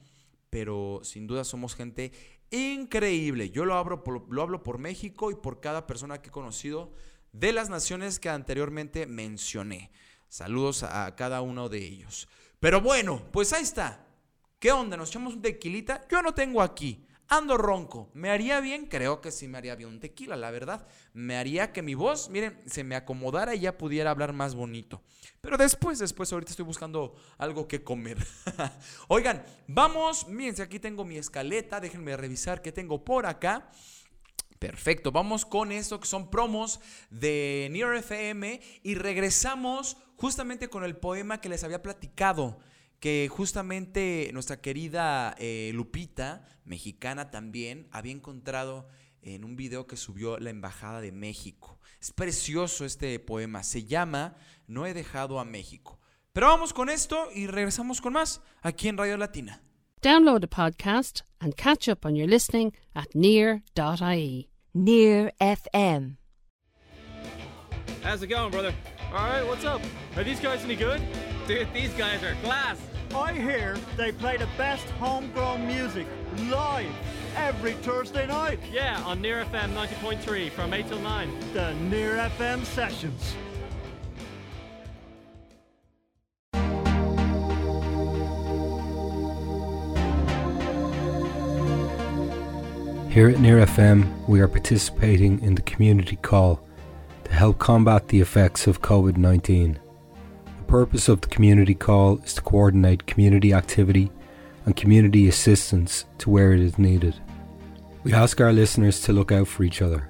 pero 0.50 1.00
sin 1.02 1.26
duda 1.26 1.44
somos 1.44 1.74
gente 1.74 2.12
increíble. 2.50 3.50
Yo 3.50 3.64
lo 3.64 3.74
hablo 3.74 4.04
por, 4.04 4.32
lo 4.32 4.42
hablo 4.42 4.62
por 4.62 4.78
México 4.78 5.30
y 5.30 5.36
por 5.36 5.60
cada 5.60 5.86
persona 5.86 6.20
que 6.20 6.28
he 6.28 6.32
conocido 6.32 6.92
de 7.32 7.52
las 7.52 7.70
naciones 7.70 8.18
que 8.18 8.28
anteriormente 8.28 9.06
mencioné. 9.06 9.90
Saludos 10.28 10.82
a 10.82 11.14
cada 11.16 11.40
uno 11.40 11.68
de 11.68 11.78
ellos. 11.78 12.28
Pero 12.58 12.80
bueno, 12.80 13.22
pues 13.32 13.52
ahí 13.52 13.62
está. 13.62 14.06
¿Qué 14.58 14.72
onda? 14.72 14.96
¿Nos 14.96 15.10
echamos 15.10 15.34
un 15.34 15.42
tequilita? 15.42 16.06
Yo 16.10 16.20
no 16.22 16.34
tengo 16.34 16.60
aquí. 16.60 17.06
Ando 17.32 17.56
ronco. 17.56 18.10
¿Me 18.12 18.28
haría 18.28 18.60
bien? 18.60 18.86
Creo 18.86 19.20
que 19.20 19.30
sí 19.30 19.46
me 19.46 19.56
haría 19.56 19.76
bien 19.76 19.88
un 19.88 20.00
tequila, 20.00 20.34
la 20.34 20.50
verdad. 20.50 20.88
Me 21.12 21.36
haría 21.36 21.72
que 21.72 21.80
mi 21.80 21.94
voz, 21.94 22.28
miren, 22.28 22.60
se 22.66 22.82
me 22.82 22.96
acomodara 22.96 23.54
y 23.54 23.60
ya 23.60 23.78
pudiera 23.78 24.10
hablar 24.10 24.32
más 24.32 24.56
bonito. 24.56 25.00
Pero 25.40 25.56
después, 25.56 26.00
después, 26.00 26.32
ahorita 26.32 26.50
estoy 26.50 26.64
buscando 26.64 27.14
algo 27.38 27.68
que 27.68 27.84
comer. 27.84 28.18
Oigan, 29.08 29.44
vamos. 29.68 30.26
Miren, 30.26 30.60
aquí 30.60 30.80
tengo 30.80 31.04
mi 31.04 31.18
escaleta. 31.18 31.78
Déjenme 31.78 32.16
revisar 32.16 32.62
qué 32.62 32.72
tengo 32.72 33.04
por 33.04 33.26
acá. 33.26 33.70
Perfecto, 34.58 35.12
vamos 35.12 35.46
con 35.46 35.70
esto 35.72 36.00
que 36.00 36.06
son 36.06 36.30
promos 36.30 36.80
de 37.08 37.68
Near 37.70 37.94
FM 37.94 38.60
y 38.82 38.94
regresamos 38.94 39.96
justamente 40.16 40.68
con 40.68 40.84
el 40.84 40.96
poema 40.98 41.40
que 41.40 41.48
les 41.48 41.64
había 41.64 41.80
platicado, 41.80 42.58
que 43.00 43.28
justamente 43.30 44.30
nuestra 44.32 44.60
querida 44.60 45.34
eh, 45.38 45.72
Lupita, 45.74 46.46
mexicana 46.64 47.30
también, 47.30 47.88
había 47.90 48.12
encontrado 48.12 48.86
en 49.22 49.44
un 49.44 49.56
video 49.56 49.86
que 49.86 49.96
subió 49.96 50.38
la 50.38 50.50
Embajada 50.50 51.00
de 51.00 51.10
México. 51.10 51.80
Es 52.00 52.12
precioso 52.12 52.84
este 52.84 53.18
poema, 53.18 53.62
se 53.62 53.84
llama 53.84 54.36
No 54.66 54.86
he 54.86 54.94
dejado 54.94 55.40
a 55.40 55.44
México. 55.44 55.98
Pero 56.32 56.46
vamos 56.46 56.72
con 56.72 56.88
esto 56.88 57.28
y 57.34 57.46
regresamos 57.46 58.00
con 58.00 58.12
más 58.12 58.40
aquí 58.62 58.88
en 58.88 58.96
Radio 58.96 59.16
Latina. 59.16 59.62
Download 60.02 60.40
the 60.40 60.48
podcast 60.48 61.22
and 61.40 61.54
catch 61.56 61.88
up 61.88 62.06
on 62.06 62.14
your 62.14 62.28
listening 62.28 62.72
at 62.94 63.14
near.ie. 63.14 64.48
Near 64.72 65.32
FM. 65.40 66.16
How's 68.02 68.22
it 68.22 68.28
going, 68.28 68.50
brother? 68.50 68.72
All 69.12 69.28
right, 69.28 69.46
what's 69.46 69.64
up? 69.64 69.80
Are 70.16 70.24
these 70.24 70.40
guys 70.40 70.64
any 70.64 70.76
good? 70.76 71.02
Dude, 71.48 71.66
these 71.74 71.92
guys 71.98 72.22
are 72.22 72.34
class. 72.42 72.78
I 73.14 73.32
hear 73.32 73.76
they 73.96 74.12
play 74.12 74.36
the 74.36 74.48
best 74.56 74.88
homegrown 74.90 75.66
music 75.66 76.06
live 76.48 76.92
every 77.36 77.72
Thursday 77.72 78.26
night. 78.26 78.60
Yeah, 78.72 79.02
on 79.04 79.20
Near 79.20 79.44
FM 79.46 79.74
90.3 79.74 80.50
from 80.50 80.72
8 80.72 80.86
till 80.86 81.00
9. 81.00 81.52
The 81.52 81.74
Near 81.74 82.14
FM 82.38 82.64
sessions. 82.64 83.34
Here 93.10 93.28
at 93.28 93.40
Near 93.40 93.66
FM, 93.66 94.28
we 94.28 94.40
are 94.40 94.46
participating 94.46 95.40
in 95.42 95.56
the 95.56 95.62
community 95.62 96.14
call 96.14 96.64
to 97.24 97.32
help 97.32 97.58
combat 97.58 98.06
the 98.06 98.20
effects 98.20 98.68
of 98.68 98.82
COVID 98.82 99.16
19. 99.16 99.80
The 100.70 100.76
purpose 100.76 101.08
of 101.08 101.20
the 101.20 101.26
community 101.26 101.74
call 101.74 102.18
is 102.18 102.34
to 102.34 102.42
coordinate 102.42 103.04
community 103.04 103.52
activity 103.52 104.12
and 104.64 104.76
community 104.76 105.26
assistance 105.26 106.04
to 106.18 106.30
where 106.30 106.52
it 106.52 106.60
is 106.60 106.78
needed. 106.78 107.16
We 108.04 108.12
ask 108.12 108.40
our 108.40 108.52
listeners 108.52 109.00
to 109.00 109.12
look 109.12 109.32
out 109.32 109.48
for 109.48 109.64
each 109.64 109.82
other. 109.82 110.08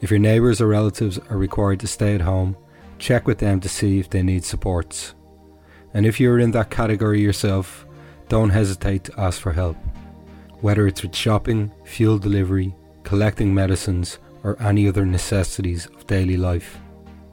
If 0.00 0.10
your 0.10 0.18
neighbours 0.18 0.62
or 0.62 0.66
relatives 0.66 1.18
are 1.28 1.36
required 1.36 1.80
to 1.80 1.86
stay 1.86 2.14
at 2.14 2.22
home, 2.22 2.56
check 2.98 3.26
with 3.26 3.36
them 3.36 3.60
to 3.60 3.68
see 3.68 3.98
if 3.98 4.08
they 4.08 4.22
need 4.22 4.46
supports. 4.46 5.14
And 5.92 6.06
if 6.06 6.18
you're 6.18 6.38
in 6.38 6.52
that 6.52 6.70
category 6.70 7.20
yourself, 7.20 7.84
don't 8.30 8.48
hesitate 8.48 9.04
to 9.04 9.20
ask 9.20 9.38
for 9.38 9.52
help 9.52 9.76
whether 10.62 10.86
it's 10.86 11.02
with 11.02 11.14
shopping, 11.14 11.70
fuel 11.84 12.18
delivery, 12.18 12.74
collecting 13.02 13.52
medicines, 13.52 14.18
or 14.42 14.56
any 14.58 14.88
other 14.88 15.04
necessities 15.04 15.84
of 15.84 16.06
daily 16.06 16.38
life. 16.38 16.78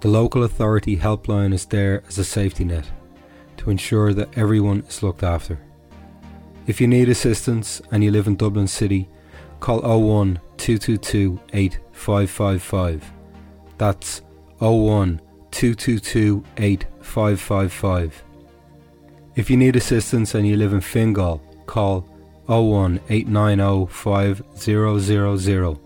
The 0.04 0.10
local 0.10 0.44
authority 0.44 0.98
helpline 0.98 1.54
is 1.54 1.66
there 1.66 2.04
as 2.10 2.18
a 2.18 2.26
safety 2.26 2.66
net 2.66 2.92
to 3.56 3.70
ensure 3.70 4.14
that 4.14 4.38
everyone 4.38 4.84
is 4.90 5.02
looked 5.02 5.24
after. 5.24 5.58
If 6.68 6.82
you 6.82 6.88
need 6.88 7.08
assistance 7.08 7.82
and 7.90 8.04
you 8.04 8.12
live 8.12 8.28
in 8.28 8.36
Dublin 8.36 8.68
City, 8.68 9.08
call 9.62 9.80
01 9.80 10.42
222 10.58 11.40
8555. 11.54 13.14
That's 13.78 14.22
01 14.60 15.22
222 15.52 16.44
8555. 16.58 18.24
If 19.38 19.50
you 19.50 19.56
need 19.56 19.78
assistance 19.78 20.36
and 20.36 20.46
you 20.46 20.58
live 20.58 20.74
in 20.74 20.82
Fingal, 20.82 21.42
call 21.66 22.02
01 22.48 23.00
890 23.08 23.86
5000. 23.90 25.80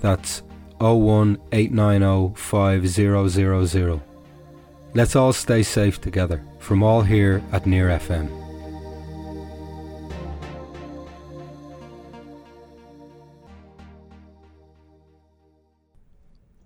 That's 0.00 0.42
01 0.80 1.38
890 1.52 2.34
5000. 2.36 4.00
Let's 4.94 5.16
all 5.16 5.32
stay 5.32 5.62
safe 5.62 6.00
together 6.00 6.42
from 6.58 6.82
all 6.82 7.02
here 7.02 7.42
at 7.52 7.66
Near 7.66 7.88
FM. 7.88 8.28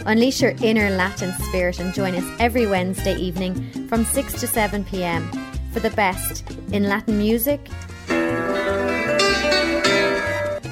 Unleash 0.06 0.40
your 0.40 0.54
inner 0.62 0.90
Latin 0.90 1.32
spirit 1.48 1.80
and 1.80 1.92
join 1.92 2.14
us 2.14 2.24
every 2.38 2.68
Wednesday 2.68 3.16
evening 3.16 3.88
from 3.88 4.04
6 4.04 4.32
to 4.34 4.46
7 4.46 4.84
pm 4.84 5.28
for 5.72 5.80
the 5.80 5.90
best 5.96 6.48
in 6.70 6.84
Latin 6.84 7.18
music, 7.18 7.68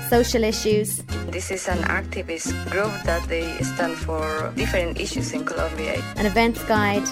social 0.09 0.45
issues, 0.45 1.03
This 1.31 1.51
is 1.51 1.67
an 1.69 1.79
activist 1.91 2.53
group 2.71 2.93
that 3.05 3.27
they 3.29 3.51
stand 3.63 3.97
for 3.97 4.53
different 4.57 4.99
issues 5.01 5.33
in 5.33 5.45
Colombia. 5.45 6.01
an 6.17 6.27
events 6.27 6.63
guide, 6.65 7.03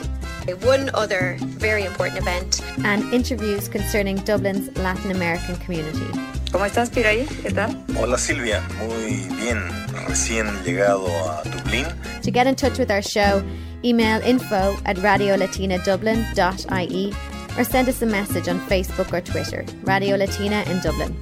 One 0.63 0.91
other 0.95 1.37
very 1.59 1.85
important 1.85 2.19
event. 2.21 2.61
and 2.85 3.03
interviews 3.13 3.69
concerning 3.69 4.17
Dublin's 4.25 4.71
Latin 4.79 5.11
American 5.11 5.57
community. 5.57 6.07
¿Cómo 6.53 6.65
estás, 6.67 6.91
Piraí? 6.91 7.27
¿Qué 7.43 7.51
tal? 7.53 7.75
Hola 7.99 8.17
Silvia, 8.19 8.63
muy 8.79 9.27
bien, 9.43 9.59
recién 10.07 10.47
llegado 10.65 11.07
a 11.09 11.43
Dublín. 11.45 11.87
To 12.23 12.31
get 12.31 12.47
in 12.47 12.55
touch 12.55 12.79
with 12.79 12.91
our 12.91 13.03
show, 13.03 13.43
email 13.83 14.21
info 14.23 14.77
at 14.85 14.97
radiolatinadublin.ie 14.99 17.13
or 17.59 17.65
send 17.65 17.89
us 17.89 18.03
a 18.03 18.07
message 18.07 18.49
on 18.49 18.61
Facebook 18.69 19.13
or 19.13 19.21
Twitter, 19.21 19.65
Radio 19.85 20.17
Latina 20.17 20.63
in 20.71 20.79
Dublin. 20.81 21.15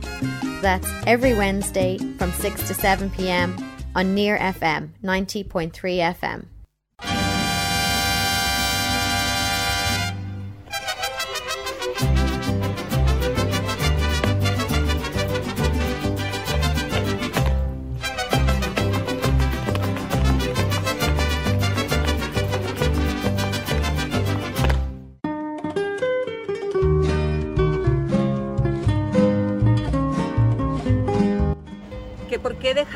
That's 0.62 0.88
every 1.08 1.34
Wednesday 1.34 1.98
from 2.18 2.30
6 2.30 2.68
to 2.68 2.72
7 2.72 3.10
pm 3.10 3.56
on 3.96 4.14
Near 4.14 4.38
FM 4.38 4.90
90.3 5.02 5.72
FM. 5.72 6.46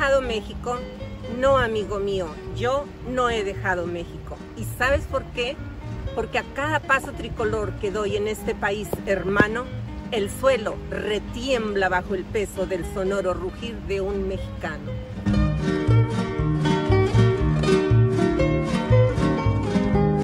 Dejado 0.07 0.21
México, 0.21 0.77
no 1.37 1.57
amigo 1.57 1.99
mío, 1.99 2.27
yo 2.55 2.85
no 3.09 3.29
he 3.29 3.43
dejado 3.43 3.85
México. 3.85 4.37
¿Y 4.55 4.63
sabes 4.63 5.03
por 5.03 5.25
qué? 5.33 5.57
Porque 6.15 6.37
a 6.37 6.45
cada 6.55 6.79
paso 6.79 7.11
tricolor 7.11 7.73
que 7.81 7.91
doy 7.91 8.15
en 8.15 8.29
este 8.29 8.55
país 8.55 8.87
hermano, 9.05 9.65
el 10.11 10.29
suelo 10.29 10.75
retiembla 10.89 11.89
bajo 11.89 12.15
el 12.15 12.23
peso 12.23 12.65
del 12.65 12.85
sonoro 12.93 13.33
rugir 13.33 13.75
de 13.81 13.99
un 13.99 14.29
mexicano. 14.29 14.91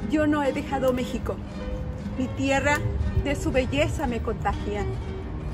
Yo 0.10 0.28
no 0.28 0.44
he 0.44 0.54
dejado 0.54 0.94
México. 0.94 1.36
Mi 2.18 2.28
tierra 2.28 2.80
de 3.26 3.36
su 3.36 3.52
belleza 3.52 4.08
me 4.08 4.22
contagia 4.22 4.86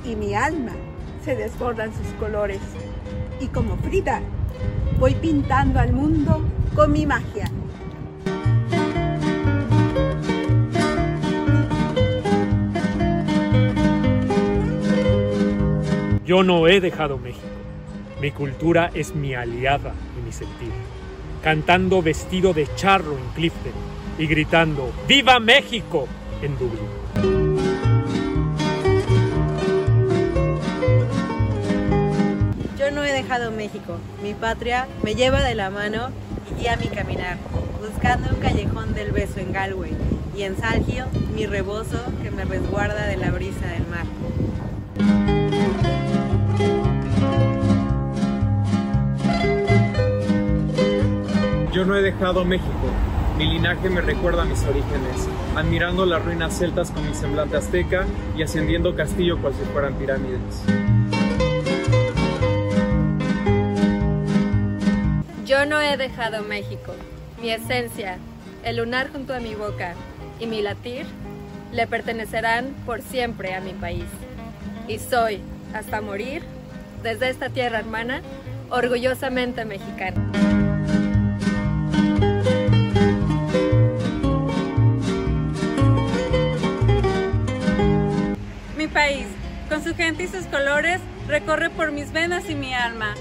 y 0.05 0.15
mi 0.15 0.35
alma 0.35 0.73
se 1.25 1.35
desborda 1.35 1.85
en 1.85 1.95
sus 1.95 2.07
colores. 2.19 2.59
Y 3.39 3.47
como 3.47 3.77
Frida, 3.77 4.21
voy 4.99 5.15
pintando 5.15 5.79
al 5.79 5.93
mundo 5.93 6.41
con 6.75 6.91
mi 6.91 7.05
magia. 7.05 7.49
Yo 16.25 16.43
no 16.43 16.67
he 16.67 16.79
dejado 16.79 17.17
México. 17.17 17.47
Mi 18.21 18.31
cultura 18.31 18.91
es 18.93 19.15
mi 19.15 19.33
aliada 19.33 19.93
y 20.17 20.25
mi 20.25 20.31
sentir. 20.31 20.71
Cantando 21.41 22.01
vestido 22.01 22.53
de 22.53 22.67
charro 22.75 23.17
en 23.17 23.27
Clifton 23.33 23.71
y 24.17 24.27
gritando 24.27 24.91
¡Viva 25.07 25.39
México! 25.39 26.07
en 26.41 26.57
Dublín. 26.57 26.98
Dejado 33.29 33.51
México. 33.51 33.99
Mi 34.23 34.33
patria 34.33 34.87
me 35.03 35.13
lleva 35.13 35.43
de 35.43 35.53
la 35.53 35.69
mano 35.69 36.09
y 36.49 36.61
guía 36.61 36.77
mi 36.77 36.87
caminar, 36.87 37.37
buscando 37.79 38.27
un 38.33 38.41
callejón 38.41 38.95
del 38.95 39.11
beso 39.11 39.39
en 39.39 39.53
Galway 39.53 39.91
y 40.35 40.41
en 40.41 40.57
Salgio 40.57 41.05
mi 41.35 41.45
rebozo 41.45 41.99
que 42.23 42.31
me 42.31 42.43
resguarda 42.43 43.05
de 43.05 43.17
la 43.17 43.29
brisa 43.29 43.67
del 43.67 43.85
mar. 43.85 44.05
Yo 51.71 51.85
no 51.85 51.95
he 51.95 52.01
dejado 52.01 52.45
México. 52.45 52.71
Mi 53.37 53.45
linaje 53.45 53.91
me 53.91 54.01
recuerda 54.01 54.41
a 54.41 54.45
mis 54.45 54.63
orígenes, 54.63 55.29
admirando 55.55 56.07
las 56.07 56.25
ruinas 56.25 56.57
celtas 56.57 56.89
con 56.89 57.07
mi 57.07 57.13
semblante 57.13 57.57
azteca 57.57 58.07
y 58.35 58.41
ascendiendo 58.41 58.95
castillo 58.95 59.39
cual 59.39 59.53
si 59.53 59.71
fueran 59.71 59.93
pirámides. 59.93 60.88
Yo 65.49 65.65
no 65.65 65.81
he 65.81 65.97
dejado 65.97 66.43
México. 66.43 66.93
Mi 67.41 67.49
esencia, 67.49 68.19
el 68.63 68.77
lunar 68.77 69.11
junto 69.11 69.33
a 69.33 69.39
mi 69.39 69.55
boca 69.55 69.95
y 70.39 70.45
mi 70.45 70.61
latir 70.61 71.07
le 71.71 71.87
pertenecerán 71.87 72.75
por 72.85 73.01
siempre 73.01 73.55
a 73.55 73.59
mi 73.59 73.73
país. 73.73 74.05
Y 74.87 74.99
soy, 74.99 75.41
hasta 75.73 76.01
morir, 76.01 76.43
desde 77.01 77.31
esta 77.31 77.49
tierra 77.49 77.79
hermana, 77.79 78.21
orgullosamente 78.69 79.65
mexicana. 79.65 80.21
Mi 88.77 88.87
país, 88.87 89.25
con 89.67 89.83
su 89.83 89.95
gente 89.95 90.25
y 90.25 90.27
sus 90.27 90.45
colores, 90.45 91.01
recorre 91.27 91.71
por 91.71 91.91
mis 91.91 92.11
venas 92.11 92.47
y 92.51 92.53
mi 92.53 92.75
alma. 92.75 93.15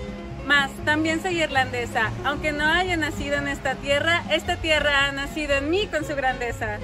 Mas 0.48 0.70
también 0.86 1.20
soy 1.20 1.42
irlandesa. 1.42 2.10
Aunque 2.24 2.52
no 2.52 2.64
haya 2.64 2.96
nacido 2.96 3.36
en 3.36 3.48
esta 3.48 3.74
tierra, 3.74 4.22
esta 4.30 4.56
tierra 4.56 5.04
ha 5.04 5.12
nacido 5.12 5.52
en 5.52 5.68
mí 5.68 5.86
con 5.88 6.06
su 6.06 6.16
grandeza. 6.16 6.78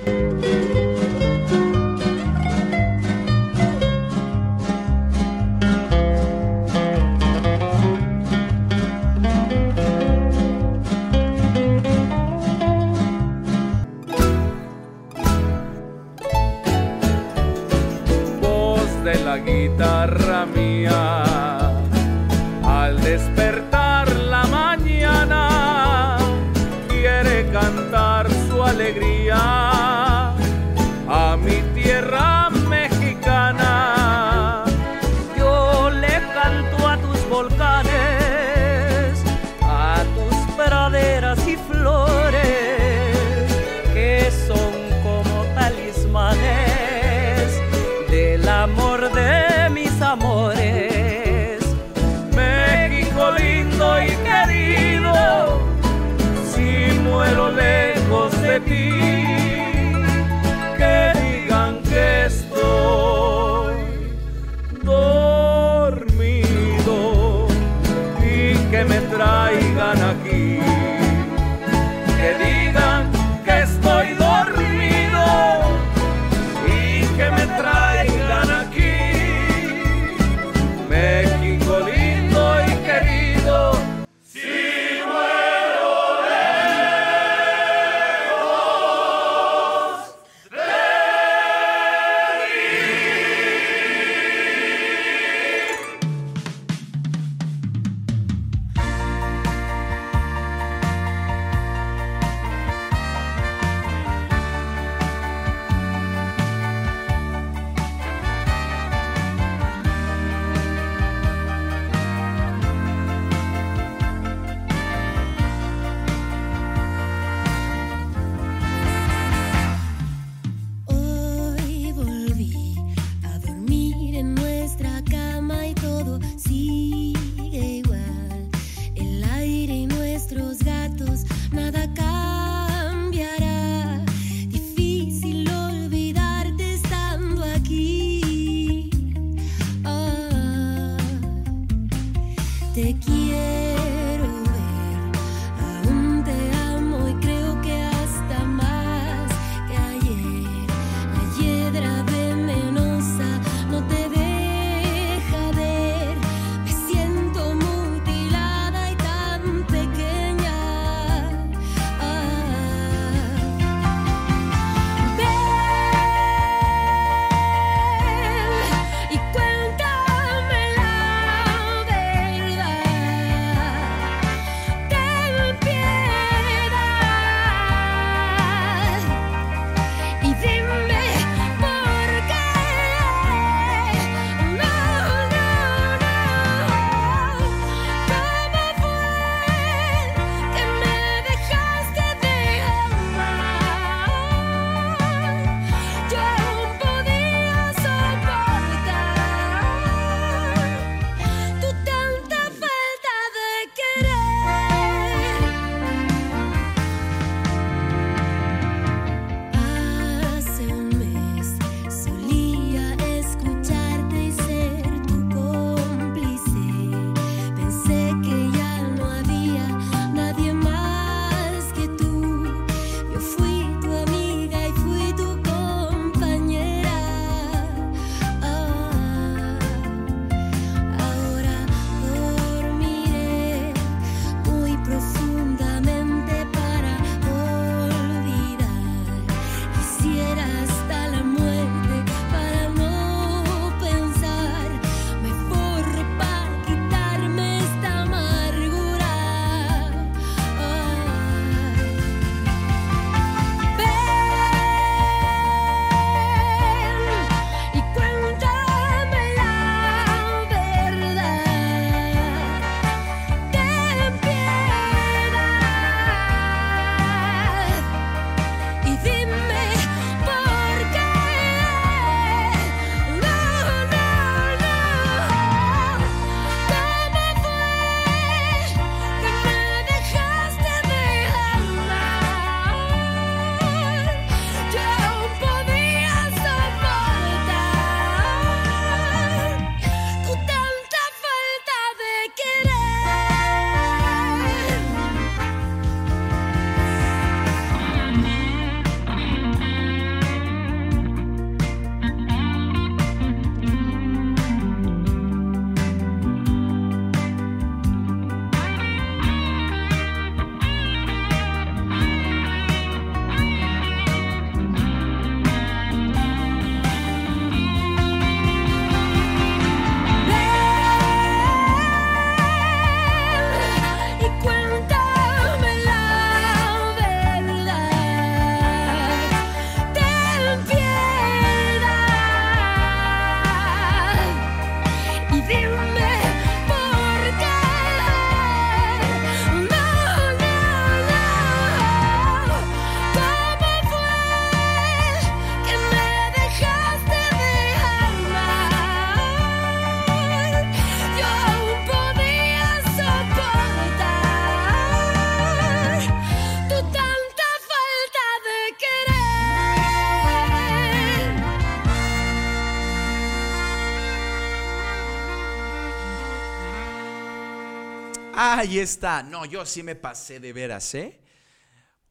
Ahí 368.64 368.78
está. 368.78 369.22
No, 369.22 369.44
yo 369.44 369.66
sí 369.66 369.82
me 369.82 369.94
pasé 369.94 370.40
de 370.40 370.54
veras, 370.54 370.94
¿eh? 370.94 371.20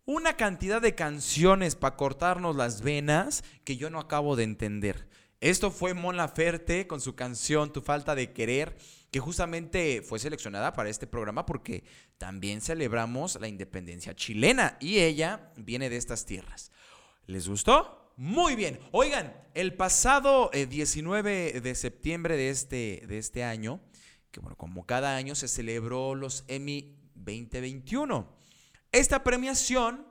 Una 0.06 0.38
cantidad 0.38 0.80
de 0.80 0.93
canciones 0.93 1.76
para 1.76 1.95
cortarnos 1.95 2.56
las 2.56 2.84
venas 2.84 3.43
que 3.64 3.76
yo 3.76 3.89
no 3.89 3.99
acabo 3.99 4.36
de 4.36 4.43
entender. 4.43 5.10
Esto 5.41 5.72
fue 5.72 5.95
Mon 5.95 6.16
Laferte 6.16 6.86
con 6.86 7.01
su 7.01 7.16
canción 7.16 7.74
Tu 7.74 7.82
falta 7.82 8.14
de 8.14 8.34
querer, 8.34 8.78
que 9.10 9.20
justamente 9.20 10.04
fue 10.04 10.20
seleccionada 10.20 10.74
para 10.74 10.91
este 10.91 11.08
programa 11.08 11.47
porque 11.47 11.86
también 12.20 12.62
celebramos 12.62 13.39
la 13.41 13.47
independencia 13.47 14.16
chilena 14.16 14.78
y 14.80 14.99
ella 14.99 15.51
viene 15.58 15.89
de 15.89 15.97
estas 15.97 16.24
tierras. 16.24 16.72
¿Les 17.26 17.47
gustó? 17.47 18.14
Muy 18.16 18.56
bien. 18.56 18.80
Oigan, 18.91 19.34
el 19.56 19.74
pasado 19.74 20.51
eh, 20.54 20.68
19 20.68 21.62
de 21.62 21.74
septiembre 21.74 22.38
de 22.38 22.51
este, 22.51 23.01
de 23.08 23.18
este 23.18 23.43
año, 23.43 23.82
que 24.34 24.40
bueno, 24.40 24.58
como 24.58 24.86
cada 24.86 25.16
año 25.16 25.36
se 25.36 25.48
celebró 25.48 26.16
los 26.16 26.44
Emmy 26.48 26.98
2021. 27.14 28.28
Esta 28.92 29.24
premiación, 29.24 30.08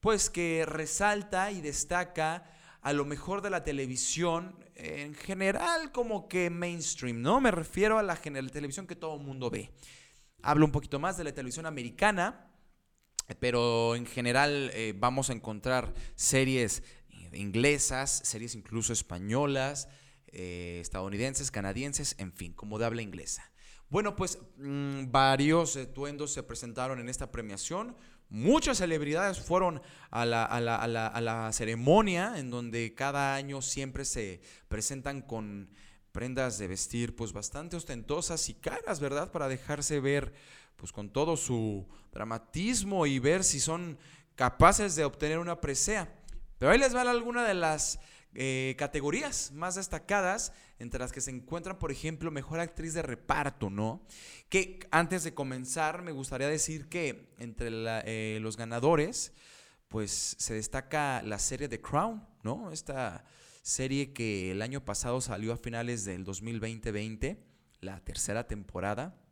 pues 0.00 0.28
que 0.28 0.64
resalta 0.66 1.50
y 1.50 1.62
destaca 1.62 2.44
a 2.82 2.92
lo 2.92 3.06
mejor 3.06 3.40
de 3.40 3.48
la 3.48 3.64
televisión 3.64 4.62
en 4.74 5.14
general 5.14 5.92
como 5.92 6.28
que 6.28 6.50
mainstream, 6.50 7.22
¿no? 7.22 7.40
Me 7.40 7.50
refiero 7.50 7.98
a 7.98 8.02
la, 8.02 8.20
gener- 8.20 8.50
televisión 8.50 8.86
que 8.86 8.96
todo 8.96 9.16
el 9.16 9.22
mundo 9.22 9.48
ve. 9.48 9.70
Hablo 10.42 10.66
un 10.66 10.72
poquito 10.72 11.00
más 11.00 11.16
de 11.16 11.24
la 11.24 11.32
televisión 11.32 11.64
americana, 11.64 12.50
pero 13.40 13.96
en 13.96 14.04
general 14.04 14.70
eh, 14.74 14.92
vamos 14.94 15.30
a 15.30 15.32
encontrar 15.32 15.94
series 16.16 16.82
inglesas, 17.32 18.20
series 18.24 18.54
incluso 18.54 18.92
españolas, 18.92 19.88
eh, 20.26 20.80
estadounidenses, 20.82 21.50
canadienses, 21.50 22.14
en 22.18 22.30
fin, 22.34 22.52
como 22.52 22.78
de 22.78 22.84
habla 22.84 23.00
inglesa. 23.00 23.50
Bueno, 23.88 24.16
pues 24.16 24.38
mm, 24.56 25.10
varios 25.10 25.76
atuendos 25.76 26.32
se 26.32 26.42
presentaron 26.42 26.98
en 27.00 27.08
esta 27.08 27.30
premiación. 27.30 27.96
Muchas 28.28 28.78
celebridades 28.78 29.38
fueron 29.40 29.80
a 30.10 30.24
la- 30.24 30.44
a 30.44 31.20
la 31.20 31.52
ceremonia 31.52 32.34
en 32.38 32.50
donde 32.50 32.94
cada 32.94 33.34
año 33.34 33.62
siempre 33.62 34.04
se 34.04 34.40
presentan 34.68 35.22
con 35.22 35.70
prendas 36.10 36.58
de 36.58 36.66
vestir 36.68 37.14
pues 37.14 37.32
bastante 37.32 37.76
ostentosas 37.76 38.48
y 38.48 38.54
caras, 38.54 39.00
¿verdad? 39.00 39.30
Para 39.30 39.48
dejarse 39.48 40.00
ver 40.00 40.32
pues 40.76 40.90
con 40.90 41.10
todo 41.10 41.36
su 41.36 41.86
dramatismo 42.12 43.06
y 43.06 43.18
ver 43.18 43.44
si 43.44 43.60
son 43.60 43.98
capaces 44.34 44.96
de 44.96 45.04
obtener 45.04 45.38
una 45.38 45.60
presea. 45.60 46.12
Pero 46.58 46.72
ahí 46.72 46.78
les 46.78 46.94
va 46.94 47.02
alguna 47.02 47.44
de 47.46 47.54
las 47.54 48.00
eh, 48.34 48.74
categorías 48.78 49.52
más 49.52 49.76
destacadas, 49.76 50.52
entre 50.78 51.00
las 51.00 51.12
que 51.12 51.20
se 51.20 51.30
encuentran, 51.30 51.78
por 51.78 51.92
ejemplo, 51.92 52.30
mejor 52.30 52.60
actriz 52.60 52.94
de 52.94 53.02
reparto, 53.02 53.70
¿no? 53.70 54.06
Que 54.48 54.80
antes 54.90 55.24
de 55.24 55.34
comenzar, 55.34 56.02
me 56.02 56.12
gustaría 56.12 56.48
decir 56.48 56.88
que 56.88 57.32
entre 57.38 57.70
eh, 58.04 58.38
los 58.40 58.56
ganadores, 58.56 59.32
pues 59.88 60.36
se 60.38 60.54
destaca 60.54 61.22
la 61.22 61.38
serie 61.38 61.68
The 61.68 61.80
Crown, 61.80 62.26
¿no? 62.42 62.72
Esta 62.72 63.24
serie 63.62 64.12
que 64.12 64.50
el 64.50 64.62
año 64.62 64.84
pasado 64.84 65.20
salió 65.20 65.52
a 65.52 65.56
finales 65.56 66.04
del 66.04 66.24
2020, 66.24 67.38
la 67.80 68.00
tercera 68.00 68.46
temporada 68.46 69.23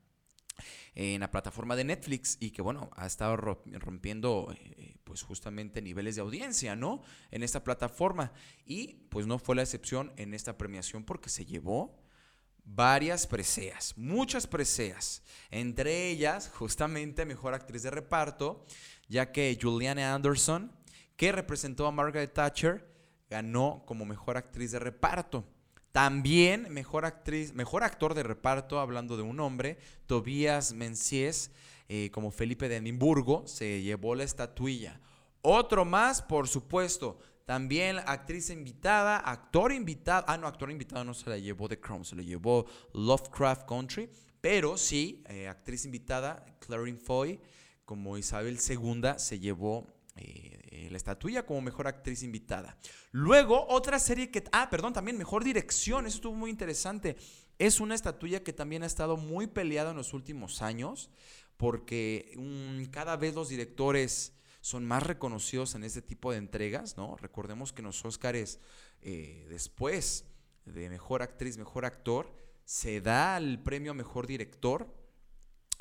en 0.95 1.21
la 1.21 1.31
plataforma 1.31 1.77
de 1.77 1.85
Netflix 1.85 2.37
y 2.41 2.51
que 2.51 2.63
bueno, 2.63 2.91
ha 2.97 3.07
estado 3.07 3.37
ro- 3.37 3.63
rompiendo 3.67 4.55
eh, 4.59 4.97
pues 5.05 5.23
justamente 5.23 5.83
niveles 5.83 6.17
de 6.17 6.23
audiencia, 6.23 6.77
¿no? 6.77 7.03
En 7.31 7.43
esta 7.43 7.65
plataforma 7.65 8.33
y 8.65 8.95
pues 9.11 9.27
no 9.27 9.39
fue 9.39 9.57
la 9.57 9.63
excepción 9.63 10.13
en 10.17 10.35
esta 10.35 10.59
premiación 10.59 11.05
porque 11.05 11.29
se 11.31 11.45
llevó 11.45 11.99
varias 12.65 13.27
preseas, 13.27 13.99
muchas 13.99 14.47
preseas, 14.47 15.23
entre 15.51 16.09
ellas 16.11 16.51
justamente 16.55 17.27
mejor 17.27 17.55
actriz 17.55 17.83
de 17.83 17.91
reparto, 17.91 18.65
ya 19.09 19.33
que 19.33 19.59
Juliana 19.61 20.15
Anderson, 20.15 20.71
que 21.17 21.33
representó 21.33 21.87
a 21.87 21.93
Margaret 21.93 22.33
Thatcher, 22.33 22.89
ganó 23.29 23.83
como 23.87 24.05
mejor 24.05 24.37
actriz 24.37 24.71
de 24.73 24.79
reparto. 24.79 25.45
También 25.93 26.73
mejor 26.73 27.05
actriz, 27.05 27.53
mejor 27.53 27.85
actor 27.85 28.15
de 28.15 28.23
reparto, 28.23 28.81
hablando 28.81 29.17
de 29.19 29.23
un 29.23 29.39
hombre, 29.41 29.79
Tobias 30.07 30.73
Menzies, 30.73 31.51
eh, 31.89 32.11
como 32.13 32.31
Felipe 32.31 32.69
de 32.71 32.77
Edimburgo, 32.77 33.47
se 33.47 33.83
llevó 33.83 34.15
la 34.15 34.25
estatuilla. 34.25 34.99
Otro 35.43 35.85
más, 35.85 36.23
por 36.23 36.49
supuesto, 36.49 37.19
también 37.45 37.99
actriz 38.07 38.49
invitada, 38.49 39.19
actor 39.19 39.73
invitado, 39.73 40.25
ah 40.29 40.39
no, 40.39 40.47
actor 40.47 40.71
invitado 40.71 41.05
no 41.05 41.13
se 41.13 41.29
la 41.29 41.37
llevó 41.37 41.69
The 41.69 41.79
Crown, 41.79 42.07
se 42.07 42.17
la 42.17 42.23
llevó 42.23 42.65
Lovecraft 42.95 43.69
Country, 43.69 44.09
pero 44.41 44.79
sí, 44.79 45.23
eh, 45.29 45.49
actriz 45.49 45.85
invitada, 45.85 46.43
Clarín 46.61 46.99
Foy, 46.99 47.39
como 47.85 48.17
Isabel 48.17 48.59
II, 48.67 49.03
se 49.19 49.39
llevó 49.39 49.87
eh, 50.17 50.89
la 50.91 50.97
estatuilla 50.97 51.47
como 51.47 51.61
mejor 51.61 51.87
actriz 51.87 52.23
invitada. 52.23 52.77
Luego, 53.11 53.67
otra 53.69 53.99
serie 53.99 54.31
que. 54.31 54.45
Ah, 54.53 54.69
perdón, 54.71 54.93
también 54.93 55.17
mejor 55.17 55.45
dirección. 55.45 56.07
Eso 56.07 56.17
estuvo 56.17 56.35
muy 56.35 56.51
interesante. 56.51 57.17
Es 57.59 57.81
una 57.81 57.95
estatuilla 57.95 58.43
que 58.43 58.53
también 58.53 58.83
ha 58.83 58.87
estado 58.87 59.17
muy 59.17 59.47
peleada 59.47 59.91
en 59.91 59.97
los 59.97 60.13
últimos 60.13 60.63
años. 60.63 61.11
Porque 61.57 62.33
mm, 62.37 62.91
cada 62.91 63.17
vez 63.17 63.35
los 63.35 63.49
directores 63.49 64.35
son 64.61 64.85
más 64.87 65.03
reconocidos 65.03 65.75
en 65.75 65.85
este 65.85 66.03
tipo 66.03 66.33
de 66.33 66.39
entregas, 66.39 66.97
¿no? 66.97 67.17
Recordemos 67.17 67.73
que 67.73 67.81
en 67.81 67.87
los 67.87 68.05
Óscares, 68.05 68.61
eh, 69.03 69.47
después 69.49 70.25
de 70.65 70.89
mejor 70.89 71.23
actriz, 71.23 71.59
mejor 71.59 71.85
actor, 71.85 72.33
se 72.65 73.01
da 73.01 73.37
el 73.37 73.61
premio 73.61 73.91
a 73.91 73.95
mejor 73.95 74.27
director. 74.27 74.93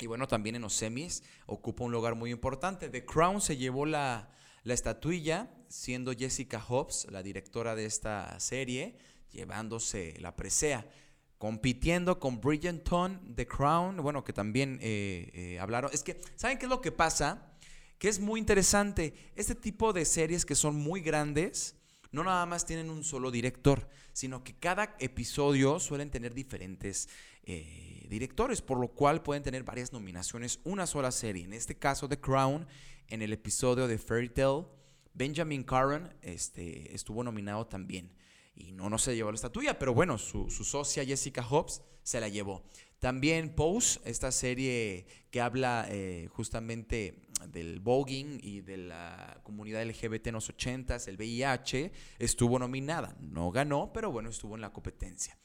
Y 0.02 0.06
bueno, 0.06 0.26
también 0.26 0.56
en 0.56 0.62
los 0.62 0.74
semis 0.74 1.22
ocupa 1.46 1.84
un 1.84 1.92
lugar 1.92 2.16
muy 2.16 2.32
importante. 2.32 2.88
The 2.88 3.04
Crown 3.04 3.40
se 3.40 3.56
llevó 3.56 3.86
la, 3.86 4.28
la 4.64 4.74
estatuilla, 4.74 5.48
siendo 5.68 6.12
Jessica 6.12 6.60
Hobbs 6.60 7.06
la 7.08 7.22
directora 7.22 7.76
de 7.76 7.84
esta 7.84 8.38
serie, 8.40 8.96
llevándose 9.30 10.16
la 10.18 10.34
presea. 10.34 10.90
Compitiendo 11.38 12.18
con 12.18 12.40
Bridgerton, 12.40 13.34
The 13.36 13.46
Crown, 13.46 13.98
bueno, 13.98 14.24
que 14.24 14.32
también 14.32 14.80
eh, 14.82 15.30
eh, 15.34 15.60
hablaron. 15.60 15.88
Es 15.92 16.02
que, 16.02 16.20
¿saben 16.34 16.58
qué 16.58 16.66
es 16.66 16.70
lo 16.70 16.80
que 16.80 16.90
pasa? 16.90 17.54
Que 17.98 18.08
es 18.08 18.18
muy 18.18 18.40
interesante. 18.40 19.14
Este 19.36 19.54
tipo 19.54 19.92
de 19.92 20.04
series 20.04 20.44
que 20.44 20.56
son 20.56 20.74
muy 20.74 21.00
grandes, 21.00 21.76
no 22.10 22.24
nada 22.24 22.44
más 22.44 22.66
tienen 22.66 22.90
un 22.90 23.04
solo 23.04 23.30
director, 23.30 23.88
sino 24.12 24.42
que 24.42 24.54
cada 24.54 24.96
episodio 24.98 25.78
suelen 25.78 26.10
tener 26.10 26.34
diferentes 26.34 27.08
eh, 27.44 28.06
directores, 28.08 28.62
por 28.62 28.78
lo 28.78 28.88
cual 28.88 29.22
pueden 29.22 29.42
tener 29.42 29.62
varias 29.64 29.92
nominaciones 29.92 30.60
una 30.64 30.86
sola 30.86 31.10
serie. 31.10 31.44
En 31.44 31.52
este 31.52 31.76
caso, 31.76 32.08
The 32.08 32.20
Crown, 32.20 32.66
en 33.08 33.22
el 33.22 33.32
episodio 33.32 33.88
de 33.88 33.98
Fairy 33.98 34.28
Tale, 34.28 34.66
Benjamin 35.14 35.62
Caron 35.62 36.14
este, 36.22 36.94
estuvo 36.94 37.22
nominado 37.22 37.66
también. 37.66 38.12
Y 38.54 38.72
no, 38.72 38.90
no 38.90 38.98
se 38.98 39.14
llevó 39.14 39.30
la 39.30 39.36
estatuilla, 39.36 39.78
pero 39.78 39.94
bueno, 39.94 40.18
su, 40.18 40.50
su 40.50 40.64
socia 40.64 41.04
Jessica 41.04 41.42
Hobbs 41.42 41.82
se 42.02 42.20
la 42.20 42.28
llevó. 42.28 42.64
También 42.98 43.54
Pose, 43.54 44.00
esta 44.04 44.30
serie 44.30 45.06
que 45.30 45.40
habla 45.40 45.86
eh, 45.88 46.28
justamente 46.30 47.22
del 47.48 47.80
voguing 47.80 48.38
y 48.40 48.60
de 48.60 48.76
la 48.76 49.40
comunidad 49.42 49.84
LGBT 49.84 50.28
en 50.28 50.34
los 50.34 50.54
80s, 50.54 51.08
el 51.08 51.16
VIH, 51.16 51.92
estuvo 52.18 52.58
nominada. 52.58 53.16
No 53.20 53.50
ganó, 53.50 53.92
pero 53.92 54.12
bueno, 54.12 54.30
estuvo 54.30 54.54
en 54.54 54.60
la 54.60 54.72
competencia. 54.72 55.36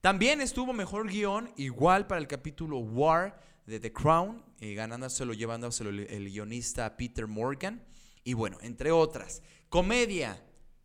También 0.00 0.40
estuvo 0.40 0.72
mejor 0.72 1.08
guion, 1.08 1.52
igual 1.56 2.06
para 2.06 2.22
el 2.22 2.26
capítulo 2.26 2.78
War 2.78 3.38
de 3.66 3.78
The 3.78 3.92
Crown, 3.92 4.42
eh, 4.58 4.72
ganándoselo, 4.72 5.34
llevándoselo 5.34 5.90
el, 5.90 6.30
guionista 6.30 6.96
Peter 6.96 7.26
Morgan. 7.26 7.84
Y 8.24 8.32
bueno, 8.32 8.56
entre 8.62 8.92
otras, 8.92 9.42
comedia. 9.68 10.42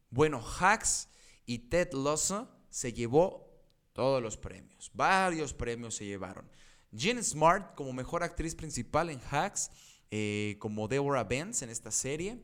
Bueno, 0.10 0.44
Hacks 0.60 1.08
y 1.46 1.60
Ted 1.60 1.94
Lasso 1.94 2.50
se 2.70 2.92
llevó 2.92 3.50
todos 3.94 4.22
los 4.22 4.36
premios. 4.36 4.92
Varios 4.94 5.54
premios 5.54 5.96
se 5.96 6.06
llevaron. 6.06 6.50
Jean 6.92 7.24
Smart 7.24 7.74
como 7.76 7.94
mejor 7.94 8.22
actriz 8.22 8.54
principal 8.54 9.10
en 9.10 9.22
Hacks, 9.32 9.72
eh, 10.12 10.58
como 10.60 10.90
Deborah 10.90 11.24
Benz 11.24 11.62
en 11.62 11.70
esta 11.70 11.90
serie. 11.90 12.42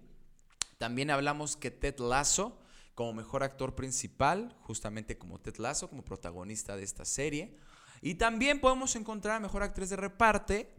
También 0.77 1.09
hablamos 1.09 1.57
que 1.57 1.69
Ted 1.69 1.99
Lasso 1.99 2.60
como 2.95 3.13
mejor 3.13 3.43
actor 3.43 3.75
principal, 3.75 4.55
justamente 4.61 5.17
como 5.17 5.39
Ted 5.39 5.57
Lasso, 5.57 5.89
como 5.89 6.03
protagonista 6.03 6.75
de 6.75 6.83
esta 6.83 7.05
serie. 7.05 7.57
Y 8.01 8.15
también 8.15 8.59
podemos 8.59 8.95
encontrar 8.95 9.35
a 9.35 9.39
mejor 9.39 9.61
actriz 9.61 9.89
de 9.89 9.95
reparte, 9.95 10.73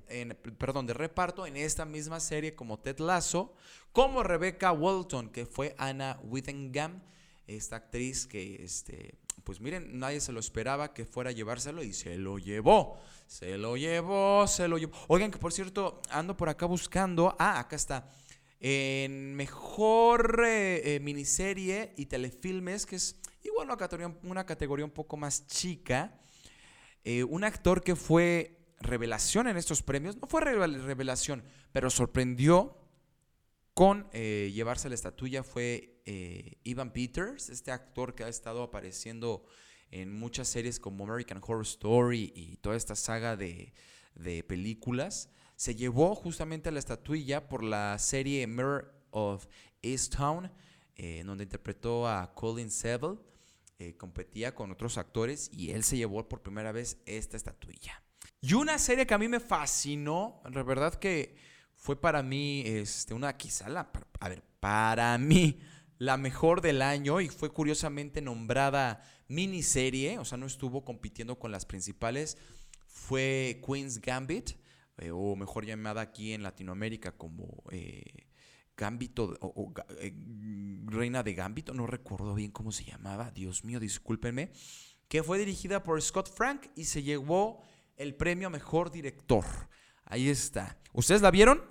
perdón, 0.59 0.87
de 0.87 0.95
reparto 0.95 1.47
en 1.47 1.57
esta 1.57 1.85
misma 1.85 2.19
serie 2.19 2.57
como 2.57 2.81
Ted 2.81 2.99
Lasso, 2.99 3.55
como 3.93 4.25
Rebecca 4.25 4.73
Walton, 4.73 5.29
que 5.31 5.47
fue 5.47 5.75
Anna 5.79 6.19
Whittingham, 6.25 7.01
esta 7.47 7.77
actriz 7.77 8.27
que, 8.27 8.65
este, 8.65 9.15
pues 9.45 9.61
miren, 9.61 9.99
nadie 9.99 10.21
se 10.21 10.33
lo 10.33 10.41
esperaba 10.41 10.93
que 10.95 11.05
fuera 11.05 11.31
a 11.31 11.33
llevárselo 11.33 11.83
y 11.83 11.93
se 11.93 12.17
lo 12.17 12.39
llevó. 12.39 12.99
Se 13.27 13.57
lo 13.57 13.77
llevó, 13.77 14.47
se 14.47 14.69
lo 14.69 14.79
llevó. 14.79 14.93
Oigan, 15.09 15.31
que 15.31 15.39
por 15.39 15.53
cierto, 15.53 16.03
ando 16.11 16.37
por 16.37 16.49
acá 16.49 16.67
buscando. 16.67 17.35
Ah, 17.39 17.59
acá 17.59 17.77
está. 17.77 18.11
En 18.65 19.35
mejor 19.35 20.45
eh, 20.47 20.95
eh, 20.95 21.01
miniserie 21.01 21.95
y 21.97 22.07
telefilmes, 22.07 22.87
que 22.87 22.95
es 22.95 23.21
igual 23.43 23.67
una 23.67 23.77
categoría, 23.77 24.17
una 24.23 24.47
categoría 24.47 24.85
un 24.85 24.93
poco 24.93 25.17
más 25.17 25.49
chica. 25.49 26.21
Eh, 27.03 27.25
un 27.25 27.43
actor 27.43 27.83
que 27.83 27.97
fue 27.97 28.61
revelación 28.79 29.49
en 29.49 29.57
estos 29.57 29.83
premios, 29.83 30.17
no 30.17 30.29
fue 30.29 30.43
revel- 30.43 30.81
revelación, 30.83 31.43
pero 31.73 31.91
sorprendió 31.91 32.79
con 33.75 34.09
llevarse 34.13 34.89
la 34.89 34.95
estatuilla 34.95 35.43
fue 35.43 36.01
Ivan 36.63 36.93
Peters, 36.93 37.49
este 37.49 37.73
actor 37.73 38.15
que 38.15 38.23
ha 38.23 38.29
estado 38.29 38.63
apareciendo 38.63 39.45
en 39.91 40.13
muchas 40.13 40.47
series 40.49 40.79
como 40.79 41.05
American 41.05 41.41
Horror 41.43 41.63
Story 41.63 42.33
y 42.37 42.59
toda 42.59 42.77
esta 42.77 42.95
saga 42.95 43.35
de, 43.37 43.73
de 44.15 44.45
películas. 44.45 45.31
Se 45.63 45.77
llevó 45.77 46.17
justamente 46.17 46.73
la 46.73 46.81
estatuilla 46.81 47.49
por 47.49 47.63
la 47.63 47.97
serie 48.01 48.49
Mirror 48.49 48.93
of 49.13 49.47
Easttown, 49.81 50.51
eh, 50.97 51.23
donde 51.25 51.45
interpretó 51.45 52.09
a 52.09 52.35
Colin 52.35 52.69
Seville. 52.69 53.21
Eh, 53.79 53.97
competía 53.97 54.57
con 54.57 54.73
otros 54.73 54.99
actores 54.99 55.49
y 55.53 55.71
él 55.71 55.85
se 55.85 55.97
llevó 55.97 56.29
por 56.29 56.43
primera 56.43 56.73
vez 56.73 56.99
esta 57.07 57.37
estatuilla. 57.37 58.03
Y 58.41 58.55
una 58.55 58.77
serie 58.77 59.07
que 59.07 59.15
a 59.15 59.19
mí 59.19 59.29
me 59.29 59.39
fascinó, 59.39 60.43
la 60.53 60.65
verdad 60.65 60.97
que 60.97 61.37
fue 61.77 61.95
para 61.95 62.25
mí 62.25 62.65
este, 62.67 63.15
una 63.15 63.37
quizá 63.37 63.69
la, 63.69 63.89
a 64.19 64.29
ver, 64.29 64.43
para 64.59 65.17
mí 65.19 65.61
la 65.97 66.17
mejor 66.17 66.61
del 66.61 66.83
año 66.83 67.21
y 67.21 67.29
fue 67.29 67.53
curiosamente 67.53 68.21
nombrada 68.21 69.01
miniserie, 69.29 70.19
o 70.19 70.25
sea, 70.25 70.39
no 70.39 70.47
estuvo 70.47 70.85
compitiendo 70.85 71.39
con 71.39 71.53
las 71.53 71.67
principales, 71.67 72.37
fue 72.89 73.63
Queen's 73.65 74.01
Gambit, 74.01 74.61
eh, 74.99 75.11
o 75.13 75.37
mejor 75.37 75.65
llamada 75.65 76.01
aquí 76.01 76.33
en 76.33 76.43
Latinoamérica 76.43 77.13
como 77.13 77.63
eh, 77.71 78.27
Gambito, 78.77 79.37
o, 79.41 79.73
eh, 80.01 80.13
Reina 80.87 81.23
de 81.23 81.35
Gambito, 81.35 81.75
no 81.75 81.87
recuerdo 81.87 82.35
bien 82.35 82.51
cómo 82.51 82.73
se 82.73 82.85
llamaba, 82.85 83.31
Dios 83.31 83.65
mío, 83.65 83.81
discúlpenme, 83.81 84.51
que 85.09 85.23
fue 85.23 85.39
dirigida 85.39 85.83
por 85.83 86.01
Scott 86.01 86.31
Frank 86.35 86.67
y 86.75 86.85
se 86.85 87.03
llevó 87.03 87.63
el 87.97 88.15
premio 88.15 88.49
a 88.49 88.51
Mejor 88.51 88.91
Director. 88.91 89.45
Ahí 90.05 90.29
está. 90.29 90.79
¿Ustedes 90.93 91.23
la 91.23 91.31
vieron? 91.31 91.63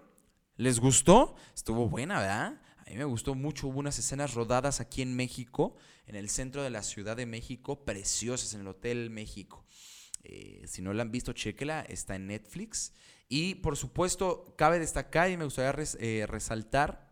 ¿Les 0.58 0.80
gustó? 0.80 1.36
Estuvo 1.56 1.90
buena, 1.90 2.20
¿verdad? 2.20 2.62
A 2.78 2.90
mí 2.90 2.96
me 2.98 3.06
gustó 3.06 3.36
mucho, 3.36 3.68
hubo 3.68 3.80
unas 3.80 3.98
escenas 4.00 4.34
rodadas 4.34 4.80
aquí 4.80 5.02
en 5.02 5.16
México, 5.16 5.76
en 6.06 6.16
el 6.16 6.30
centro 6.30 6.62
de 6.62 6.70
la 6.70 6.84
Ciudad 6.84 7.16
de 7.16 7.26
México, 7.26 7.86
preciosas, 7.86 8.54
en 8.54 8.62
el 8.62 8.68
Hotel 8.68 9.10
México. 9.10 9.66
Eh, 10.24 10.64
si 10.68 10.82
no 10.82 10.94
la 10.94 11.02
han 11.04 11.12
visto, 11.12 11.34
chequela, 11.34 11.82
está 11.82 12.16
en 12.16 12.28
Netflix. 12.28 12.94
Y 13.28 13.56
por 13.56 13.78
supuesto, 13.78 14.54
cabe 14.58 14.80
destacar 14.80 15.30
y 15.32 15.38
me 15.38 15.46
gustaría 15.46 15.74
eh, 16.00 16.26
resaltar 16.28 17.12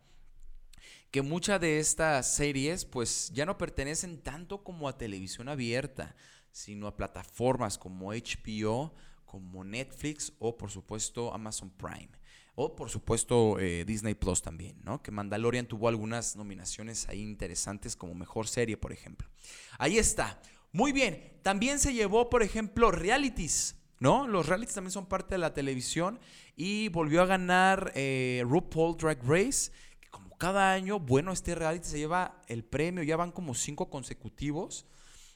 que 1.11 1.21
muchas 1.21 1.59
de 1.59 1.79
estas 1.79 2.35
series 2.35 2.85
pues 2.85 3.31
ya 3.33 3.45
no 3.45 3.57
pertenecen 3.57 4.21
tanto 4.21 4.63
como 4.63 4.87
a 4.87 4.97
televisión 4.97 5.49
abierta, 5.49 6.15
sino 6.51 6.87
a 6.87 6.95
plataformas 6.95 7.77
como 7.77 8.11
HBO, 8.11 8.93
como 9.25 9.63
Netflix 9.63 10.33
o 10.39 10.57
por 10.57 10.71
supuesto 10.71 11.33
Amazon 11.33 11.71
Prime. 11.71 12.09
O 12.55 12.75
por 12.75 12.89
supuesto 12.89 13.57
eh, 13.57 13.85
Disney 13.85 14.15
Plus 14.15 14.41
también, 14.41 14.81
¿no? 14.83 15.01
Que 15.01 15.11
Mandalorian 15.11 15.65
tuvo 15.65 15.87
algunas 15.87 16.35
nominaciones 16.35 17.07
ahí 17.07 17.21
interesantes 17.21 17.95
como 17.95 18.13
mejor 18.13 18.49
serie, 18.49 18.75
por 18.75 18.91
ejemplo. 18.91 19.29
Ahí 19.77 19.97
está. 19.97 20.41
Muy 20.71 20.91
bien. 20.91 21.39
También 21.41 21.79
se 21.79 21.93
llevó, 21.93 22.29
por 22.29 22.43
ejemplo, 22.43 22.91
realities, 22.91 23.75
¿no? 23.99 24.27
Los 24.27 24.47
realities 24.47 24.75
también 24.75 24.91
son 24.91 25.07
parte 25.07 25.35
de 25.35 25.39
la 25.39 25.53
televisión 25.53 26.19
y 26.55 26.89
volvió 26.89 27.21
a 27.21 27.25
ganar 27.25 27.91
eh, 27.95 28.43
RuPaul 28.45 28.97
Drag 28.97 29.19
Race. 29.23 29.71
que 29.99 30.09
Como 30.09 30.37
cada 30.37 30.73
año, 30.73 30.99
bueno, 30.99 31.31
este 31.31 31.55
reality 31.55 31.87
se 31.87 31.97
lleva 31.97 32.41
el 32.47 32.63
premio, 32.63 33.03
ya 33.03 33.17
van 33.17 33.31
como 33.31 33.55
cinco 33.55 33.89
consecutivos, 33.89 34.85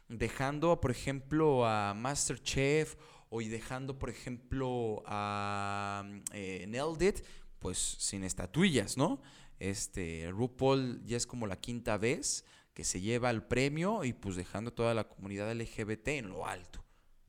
dejando, 0.08 0.80
por 0.80 0.92
ejemplo, 0.92 1.66
a 1.66 1.94
MasterChef 1.96 2.96
o 3.30 3.42
y 3.42 3.48
dejando, 3.48 3.98
por 3.98 4.10
ejemplo, 4.12 5.02
a 5.08 6.04
eh, 6.34 6.66
Nailed 6.68 7.02
It, 7.02 7.26
pues 7.58 7.78
sin 7.80 8.24
estatuillas, 8.24 8.98
¿no? 8.98 9.22
Este, 9.58 10.30
RuPaul 10.30 11.04
ya 11.06 11.18
es 11.18 11.26
como 11.26 11.48
la 11.48 11.56
quinta 11.60 11.98
vez 11.98 12.44
que 12.74 12.84
se 12.84 13.02
lleva 13.02 13.30
el 13.30 13.44
premio 13.44 14.04
y 14.04 14.14
pues 14.14 14.36
dejando 14.36 14.74
toda 14.74 14.94
la 14.94 15.08
comunidad 15.08 15.54
LGBT 15.54 16.08
en 16.10 16.30
lo 16.30 16.46
alto. 16.46 16.84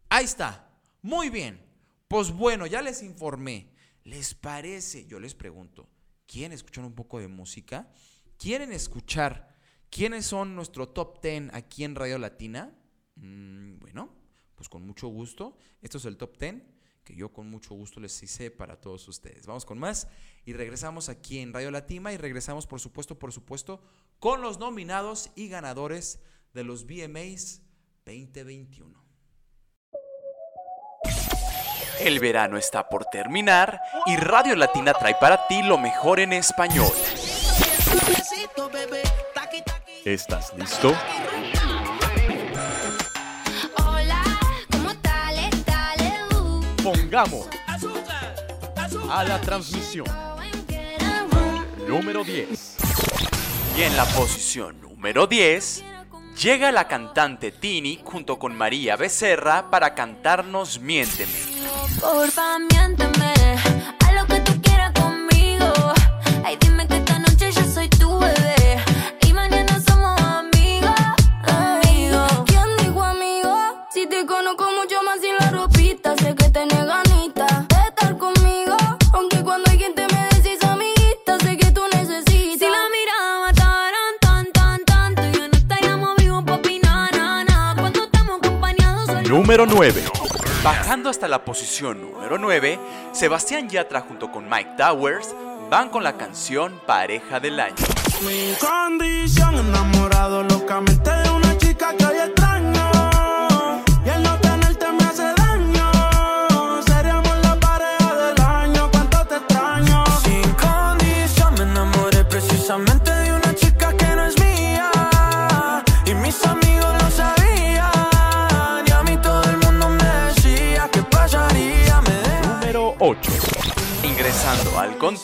Ahí 0.08 0.24
está. 0.24 0.70
Muy 1.02 1.28
bien. 1.28 1.60
Pues 2.08 2.32
bueno, 2.32 2.66
ya 2.66 2.82
les 2.82 3.02
informé. 3.02 3.72
¿Les 4.04 4.34
parece? 4.34 5.06
Yo 5.06 5.18
les 5.18 5.34
pregunto, 5.34 5.88
¿quieren 6.26 6.52
escuchar 6.52 6.84
un 6.84 6.94
poco 6.94 7.18
de 7.18 7.28
música? 7.28 7.90
¿Quieren 8.38 8.72
escuchar 8.72 9.54
quiénes 9.90 10.26
son 10.26 10.54
nuestro 10.54 10.88
top 10.88 11.22
10 11.22 11.54
aquí 11.54 11.84
en 11.84 11.94
Radio 11.94 12.18
Latina? 12.18 12.76
Mm, 13.16 13.78
bueno, 13.78 14.14
pues 14.54 14.68
con 14.68 14.86
mucho 14.86 15.08
gusto. 15.08 15.56
Esto 15.80 15.98
es 15.98 16.04
el 16.04 16.16
top 16.16 16.38
10 16.38 16.62
que 17.04 17.14
yo 17.14 17.32
con 17.32 17.48
mucho 17.48 17.74
gusto 17.74 18.00
les 18.00 18.20
hice 18.22 18.50
para 18.50 18.80
todos 18.80 19.06
ustedes. 19.08 19.46
Vamos 19.46 19.64
con 19.64 19.78
más 19.78 20.08
y 20.44 20.54
regresamos 20.54 21.08
aquí 21.08 21.38
en 21.38 21.52
Radio 21.52 21.70
Latina 21.70 22.12
y 22.12 22.16
regresamos 22.16 22.66
por 22.66 22.80
supuesto, 22.80 23.18
por 23.18 23.32
supuesto, 23.32 23.82
con 24.18 24.42
los 24.42 24.58
nominados 24.58 25.30
y 25.34 25.48
ganadores 25.48 26.20
de 26.52 26.64
los 26.64 26.86
VMAs 26.86 27.62
2021. 28.06 29.04
El 32.00 32.18
verano 32.18 32.56
está 32.56 32.88
por 32.88 33.04
terminar 33.06 33.80
y 34.06 34.16
Radio 34.16 34.56
Latina 34.56 34.92
trae 34.94 35.14
para 35.14 35.46
ti 35.46 35.62
lo 35.62 35.78
mejor 35.78 36.20
en 36.20 36.32
español. 36.32 36.92
¿Estás 40.04 40.52
listo? 40.56 40.92
Hola, 43.86 44.22
¿cómo 44.70 44.94
tal? 45.00 45.64
Dale. 45.64 46.82
Pongamos 46.82 47.48
a 49.10 49.24
la 49.24 49.40
transmisión 49.40 50.06
número 51.88 52.24
10. 52.24 52.53
Y 53.76 53.82
en 53.82 53.96
la 53.96 54.04
posición 54.04 54.80
número 54.80 55.26
10 55.26 55.84
llega 56.40 56.70
la 56.70 56.86
cantante 56.86 57.50
Tini 57.50 58.00
junto 58.04 58.38
con 58.38 58.56
María 58.56 58.94
Becerra 58.94 59.68
para 59.68 59.96
cantarnos 59.96 60.78
Miénteme. 60.78 61.32
Porfa, 62.00 62.58
miénteme 62.70 63.34
a 64.06 64.12
lo 64.12 64.26
que 64.26 64.40
tú 64.40 64.62
quieras 64.62 64.92
conmigo. 64.92 65.72
Ay, 66.44 66.56
dime 66.60 66.86
que 66.86 66.93
Número 89.44 89.66
9. 89.66 90.02
Bajando 90.62 91.10
hasta 91.10 91.28
la 91.28 91.44
posición 91.44 92.00
número 92.00 92.38
9, 92.38 92.78
Sebastián 93.12 93.68
Yatra 93.68 94.00
junto 94.00 94.32
con 94.32 94.48
Mike 94.48 94.70
Towers 94.78 95.34
van 95.70 95.90
con 95.90 96.02
la 96.02 96.16
canción 96.16 96.80
Pareja 96.86 97.40
del 97.40 97.60
Año. 97.60 97.74
Mi 98.22 98.54
condición 98.58 99.58
enamorado 99.58 100.44
locamente 100.44 101.23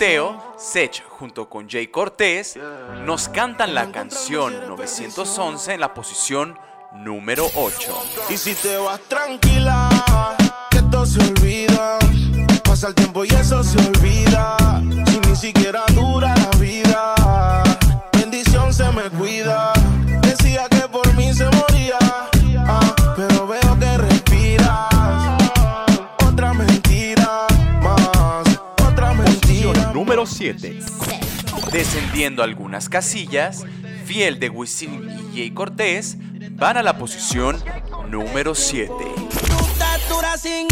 Conteo, 0.00 0.54
Sech 0.56 1.04
junto 1.10 1.50
con 1.50 1.68
Jay 1.68 1.88
Cortés 1.88 2.58
nos 3.04 3.28
cantan 3.28 3.74
la 3.74 3.92
canción 3.92 4.54
911 4.66 5.74
en 5.74 5.80
la 5.80 5.92
posición 5.92 6.58
número 6.94 7.46
8. 7.54 8.02
Y 8.30 8.38
si 8.38 8.54
te 8.54 8.78
vas 8.78 8.98
tranquila, 9.08 9.90
que 10.70 10.78
esto 10.78 11.04
se 11.04 11.20
olvida. 11.20 11.98
Pasa 12.64 12.88
el 12.88 12.94
tiempo 12.94 13.26
y 13.26 13.28
eso 13.28 13.62
se 13.62 13.76
olvida. 13.76 14.56
Si 15.06 15.20
ni 15.20 15.36
siquiera 15.36 15.84
dura 15.88 16.34
la 16.34 16.58
vida, 16.58 17.62
bendición 18.14 18.72
se 18.72 18.90
me 18.92 19.02
cuida. 19.10 19.74
Decía 20.22 20.66
que 20.70 20.88
por 20.88 21.12
mí 21.12 21.34
se 21.34 21.44
moría, 21.44 21.59
Número 30.20 30.36
7. 30.36 30.78
Descendiendo 31.72 32.42
algunas 32.42 32.90
casillas, 32.90 33.64
Fiel 34.04 34.38
de 34.38 34.50
Wisin 34.50 35.08
y 35.08 35.34
Jay 35.34 35.50
Cortés 35.50 36.18
van 36.50 36.76
a 36.76 36.82
la 36.82 36.98
posición 36.98 37.56
número 38.10 38.54
7. 38.54 38.92
Estatura 39.72 40.36
sin 40.36 40.68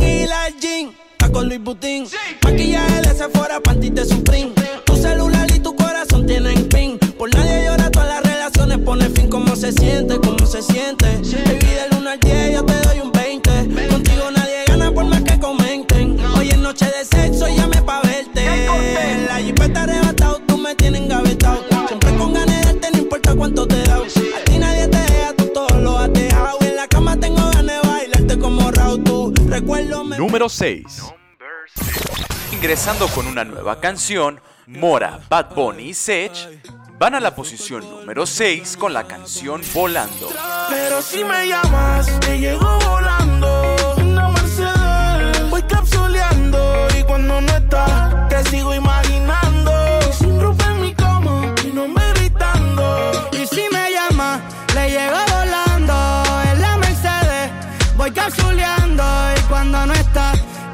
con 1.32 1.48
Luis 1.48 1.62
Butín. 1.62 2.06
Maquillaje 2.44 3.00
de 3.00 3.14
Sephora, 3.14 3.58
panty 3.60 3.88
de 3.88 4.04
Supreme. 4.04 4.52
Tu 4.84 4.96
celular 4.96 5.50
y 5.50 5.60
tu 5.60 5.74
corazón 5.74 6.26
tienen 6.26 6.68
pin. 6.68 6.98
Por 7.16 7.34
nadie 7.34 7.64
llora, 7.64 7.90
todas 7.90 8.08
las 8.08 8.22
relaciones 8.30 8.78
pone 8.84 9.08
fin. 9.08 9.30
¿Cómo 9.30 9.56
se 9.56 9.72
siente? 9.72 10.18
¿Cómo 10.18 10.44
se 10.44 10.60
siente? 10.60 11.06
Baby, 11.06 11.58
del 11.58 11.98
1 11.98 12.10
al 12.10 12.20
10 12.20 12.52
yo 12.52 12.64
te 12.66 12.80
doy 12.80 13.00
un 13.00 13.12
20. 13.12 13.50
Contigo 13.88 14.30
nadie 14.30 14.64
gana 14.66 14.92
por 14.92 15.06
más 15.06 15.22
que 15.22 15.38
comenten. 15.40 16.20
Hoy 16.36 16.50
es 16.50 16.58
noche 16.58 16.84
de 16.84 17.02
sexo, 17.06 17.48
llame 17.48 17.68
pa' 17.68 17.68
verte. 17.68 17.77
Número 30.16 30.48
6. 30.48 31.14
Ingresando 32.52 33.08
con 33.08 33.26
una 33.26 33.44
nueva 33.44 33.80
canción, 33.80 34.40
Mora, 34.66 35.20
Bad 35.28 35.54
Bunny 35.54 35.90
y 35.90 35.94
Sech 35.94 36.32
van 36.98 37.14
a 37.14 37.20
la 37.20 37.34
posición 37.34 37.88
número 37.88 38.26
6 38.26 38.76
con 38.76 38.92
la 38.92 39.04
canción 39.04 39.62
Volando. 39.72 40.28
Pero 40.68 41.00
si 41.02 41.22
me 41.24 41.46
llamas, 41.48 42.18
te 42.20 42.38
llego 42.38 42.78
volando. 42.80 43.94
Una 43.98 44.28
Mercedes, 44.30 45.50
voy 45.50 45.62
capsuleando. 45.62 46.88
Y 46.98 47.02
cuando 47.04 47.40
no 47.40 47.52
estás, 47.52 48.28
te 48.28 48.44
sigo 48.50 48.74
imaginando. 48.74 49.72
Y 50.08 50.12
sin 50.12 50.40
ropa 50.40 50.64
en 50.70 50.80
mi 50.80 50.94
cama, 50.94 51.54
mi 51.64 51.70
nombre 51.70 52.04
gritando. 52.14 53.28
Y 53.32 53.46
si 53.46 53.62
me 53.72 53.92
llama, 53.92 54.40
le 54.74 54.90
llego 54.90 55.18
volando 55.30 56.22
en 56.50 56.60
la 56.60 56.76
Mercedes. 56.78 57.50
Voy 57.96 58.10
capsuleando 58.10 58.47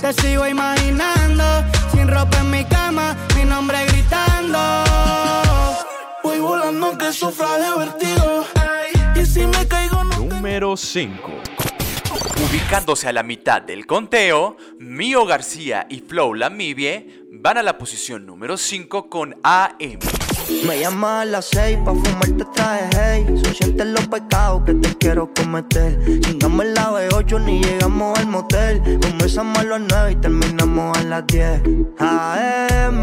te 0.04 0.12
sigo 0.20 0.46
imaginando. 0.46 1.44
Sin 1.90 2.08
ropa 2.08 2.38
en 2.40 2.50
mi 2.50 2.64
cama, 2.64 3.16
mi 3.34 3.44
nombre 3.44 3.78
gritando. 3.86 4.58
Voy 6.22 6.40
que 6.98 7.12
sufra 7.12 7.56
de 7.58 7.78
vertigo. 7.78 8.44
Y 9.14 9.24
si 9.24 9.46
me 9.46 9.66
caigo, 9.66 10.04
no 10.04 10.18
Número 10.18 10.76
5. 10.76 11.14
Ubicándose 12.50 13.08
a 13.08 13.12
la 13.12 13.22
mitad 13.22 13.62
del 13.62 13.86
conteo, 13.86 14.58
Mio 14.78 15.24
García 15.24 15.86
y 15.88 16.00
Flow 16.00 16.34
Lamibie 16.34 17.26
van 17.32 17.56
a 17.58 17.62
la 17.62 17.78
posición 17.78 18.26
número 18.26 18.58
5 18.58 19.08
con 19.08 19.36
AM. 19.42 20.23
Me 20.66 20.80
llama 20.80 21.22
a 21.22 21.24
las 21.24 21.46
seis 21.46 21.78
pa' 21.84 21.94
fumarte 21.94 22.44
traje 22.54 22.88
hey. 22.96 23.26
Son 23.42 23.54
siete 23.54 23.84
los 23.84 24.06
pecados 24.08 24.62
que 24.64 24.74
te 24.74 24.96
quiero 24.98 25.30
cometer. 25.34 25.98
Chingamos 26.20 26.66
la 26.66 26.90
B8 26.90 27.44
ni 27.44 27.62
llegamos 27.62 28.18
al 28.18 28.26
motel. 28.26 28.82
Comenzamos 29.00 29.58
a 29.58 29.64
las 29.64 29.80
nueve 29.80 30.12
y 30.12 30.16
terminamos 30.16 30.98
a 30.98 31.02
las 31.04 31.26
10 31.26 31.62
AM 31.98 33.02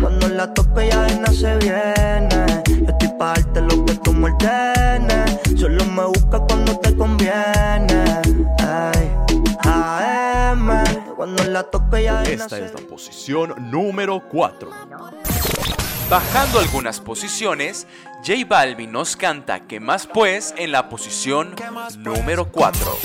Cuando 0.00 0.28
la 0.28 0.52
tope 0.52 0.88
ya 0.88 1.02
de 1.02 1.16
nada 1.16 1.32
se 1.32 1.56
viene. 1.58 2.62
Yo 2.68 2.90
estoy 2.90 3.08
pa' 3.18 3.34
darte 3.34 3.60
lo 3.62 3.84
que 3.84 3.94
tú 3.94 4.12
me 4.12 4.30
ordenes. 4.30 5.40
Solo 5.58 5.84
me 5.86 6.04
busca 6.06 6.40
cuando 6.40 6.76
te 6.80 6.96
conviene 6.96 8.04
Ay, 8.58 9.12
AM 9.64 10.68
Cuando 11.14 11.44
la 11.44 11.62
tope 11.62 12.02
ya 12.02 12.22
Esta 12.24 12.48
se 12.48 12.64
es 12.64 12.74
la 12.74 12.80
posición 12.80 13.70
número 13.70 14.22
4. 14.28 14.70
Bajando 16.12 16.58
algunas 16.58 17.00
posiciones, 17.00 17.86
J 18.16 18.44
Balvin 18.46 18.92
nos 18.92 19.16
canta 19.16 19.66
que 19.66 19.80
más 19.80 20.06
pues 20.06 20.52
en 20.58 20.70
la 20.70 20.90
posición 20.90 21.54
número 21.96 22.52
4. 22.52 22.98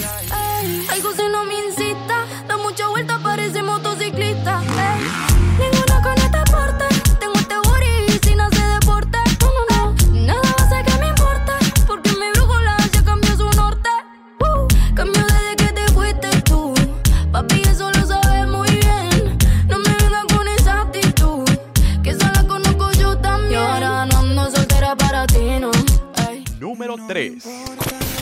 3. 27.08 27.44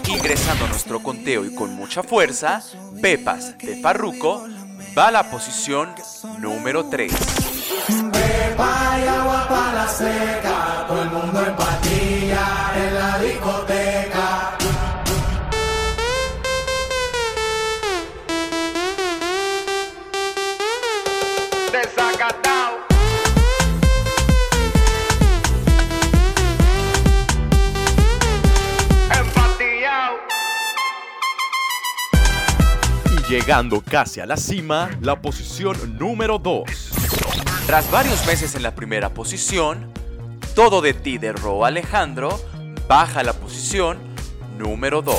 Ingresando 0.08 0.66
a 0.66 0.68
nuestro 0.68 1.02
conteo 1.02 1.44
y 1.46 1.54
con 1.56 1.74
mucha 1.74 2.04
fuerza, 2.04 2.62
Pepas 3.02 3.58
de 3.58 3.82
Farruko 3.82 4.46
va 4.98 5.08
a 5.08 5.12
la 5.12 5.30
posición 5.30 5.90
número 6.40 6.86
3. 6.86 7.12
Hay 8.58 9.08
agua 9.08 9.48
para 9.50 9.74
la 9.74 9.88
seca, 9.88 10.86
todo 10.88 11.02
el 11.02 11.10
mundo 11.10 11.46
en 11.46 11.56
patilla 11.56 12.74
en 12.78 12.96
la 12.96 13.20
discoteca. 13.20 13.65
Llegando 33.40 33.82
casi 33.82 34.22
a 34.22 34.26
la 34.26 34.38
cima, 34.38 34.90
la 35.02 35.22
posición 35.22 35.98
número 36.00 36.40
2. 36.40 36.64
Tras 37.68 37.92
varios 37.92 38.26
meses 38.26 38.56
en 38.56 38.64
la 38.64 38.74
primera 38.74 39.14
posición, 39.14 39.92
Todo 40.56 40.80
de 40.80 40.94
ti 40.94 41.18
de 41.18 41.34
Ro 41.34 41.66
Alejandro 41.66 42.40
baja 42.88 43.20
a 43.20 43.24
la 43.24 43.34
posición 43.34 43.98
número 44.58 45.02
2. 45.02 45.16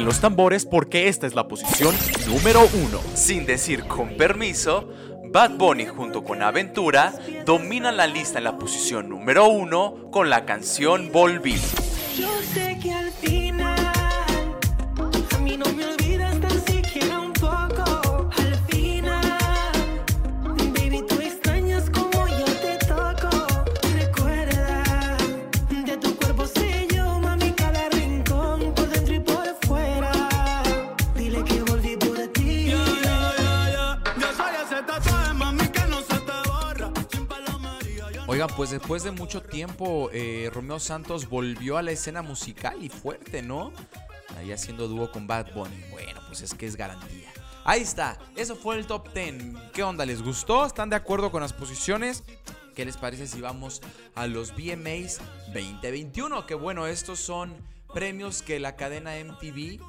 Suenen 0.00 0.06
los 0.06 0.20
tambores 0.20 0.64
porque 0.64 1.08
esta 1.08 1.26
es 1.26 1.34
la 1.34 1.46
posición 1.46 1.94
número 2.26 2.62
1. 2.62 3.00
Sin 3.12 3.44
decir 3.44 3.84
con 3.84 4.16
permiso, 4.16 4.88
Bad 5.24 5.58
Bunny 5.58 5.84
junto 5.84 6.24
con 6.24 6.42
Aventura 6.42 7.12
dominan 7.44 7.98
la 7.98 8.06
lista 8.06 8.38
en 8.38 8.44
la 8.44 8.56
posición 8.56 9.10
número 9.10 9.48
1 9.48 10.10
con 10.10 10.30
la 10.30 10.46
canción 10.46 11.12
Volví. 11.12 11.56
Pues 38.48 38.70
después 38.70 39.02
de 39.02 39.10
mucho 39.10 39.42
tiempo, 39.42 40.10
eh, 40.12 40.50
Romeo 40.52 40.78
Santos 40.78 41.28
volvió 41.28 41.76
a 41.76 41.82
la 41.82 41.90
escena 41.90 42.22
musical 42.22 42.82
y 42.82 42.88
fuerte, 42.88 43.42
¿no? 43.42 43.72
Ahí 44.36 44.52
haciendo 44.52 44.88
dúo 44.88 45.10
con 45.10 45.26
Bad 45.26 45.52
Bunny. 45.52 45.84
Bueno, 45.90 46.20
pues 46.28 46.42
es 46.42 46.54
que 46.54 46.66
es 46.66 46.76
garantía. 46.76 47.30
Ahí 47.64 47.82
está, 47.82 48.18
eso 48.36 48.56
fue 48.56 48.76
el 48.76 48.86
top 48.86 49.12
10. 49.12 49.72
¿Qué 49.72 49.82
onda? 49.82 50.06
¿Les 50.06 50.22
gustó? 50.22 50.64
¿Están 50.64 50.90
de 50.90 50.96
acuerdo 50.96 51.30
con 51.30 51.42
las 51.42 51.52
posiciones? 51.52 52.24
¿Qué 52.74 52.84
les 52.84 52.96
parece 52.96 53.26
si 53.26 53.40
vamos 53.40 53.82
a 54.14 54.26
los 54.26 54.52
VMAs 54.52 55.20
2021? 55.52 56.46
Que 56.46 56.54
bueno, 56.54 56.86
estos 56.86 57.20
son 57.20 57.54
premios 57.92 58.42
que 58.42 58.60
la 58.60 58.76
cadena 58.76 59.12
MTV 59.22 59.80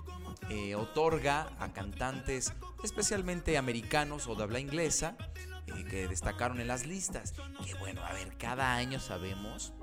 eh, 0.50 0.76
otorga 0.76 1.50
a 1.60 1.72
cantantes, 1.72 2.54
especialmente 2.84 3.58
americanos 3.58 4.28
o 4.28 4.36
de 4.36 4.44
habla 4.44 4.60
inglesa, 4.60 5.16
eh, 5.78 5.86
que 5.90 6.08
destacaron 6.08 6.60
en 6.60 6.68
las 6.68 6.86
listas. 6.86 7.34
Que 7.66 7.74
bueno, 7.76 8.04
a 8.06 8.14
ver, 8.14 8.38
cada 8.38 8.74
año 8.76 9.00
sabemos 9.00 9.74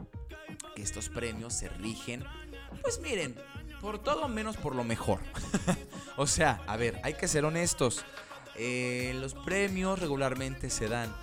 que 0.74 0.82
estos 0.82 1.08
premios 1.08 1.54
se 1.54 1.68
rigen, 1.68 2.24
pues 2.82 3.00
miren, 3.00 3.34
por 3.80 3.98
todo 3.98 4.28
menos 4.28 4.56
por 4.56 4.74
lo 4.74 4.84
mejor. 4.84 5.20
o 6.16 6.26
sea, 6.26 6.60
a 6.66 6.76
ver, 6.76 7.00
hay 7.04 7.14
que 7.14 7.28
ser 7.28 7.44
honestos. 7.44 8.04
Eh, 8.56 9.16
los 9.20 9.34
premios 9.34 9.98
regularmente 10.00 10.68
se 10.70 10.88
dan 10.88 11.14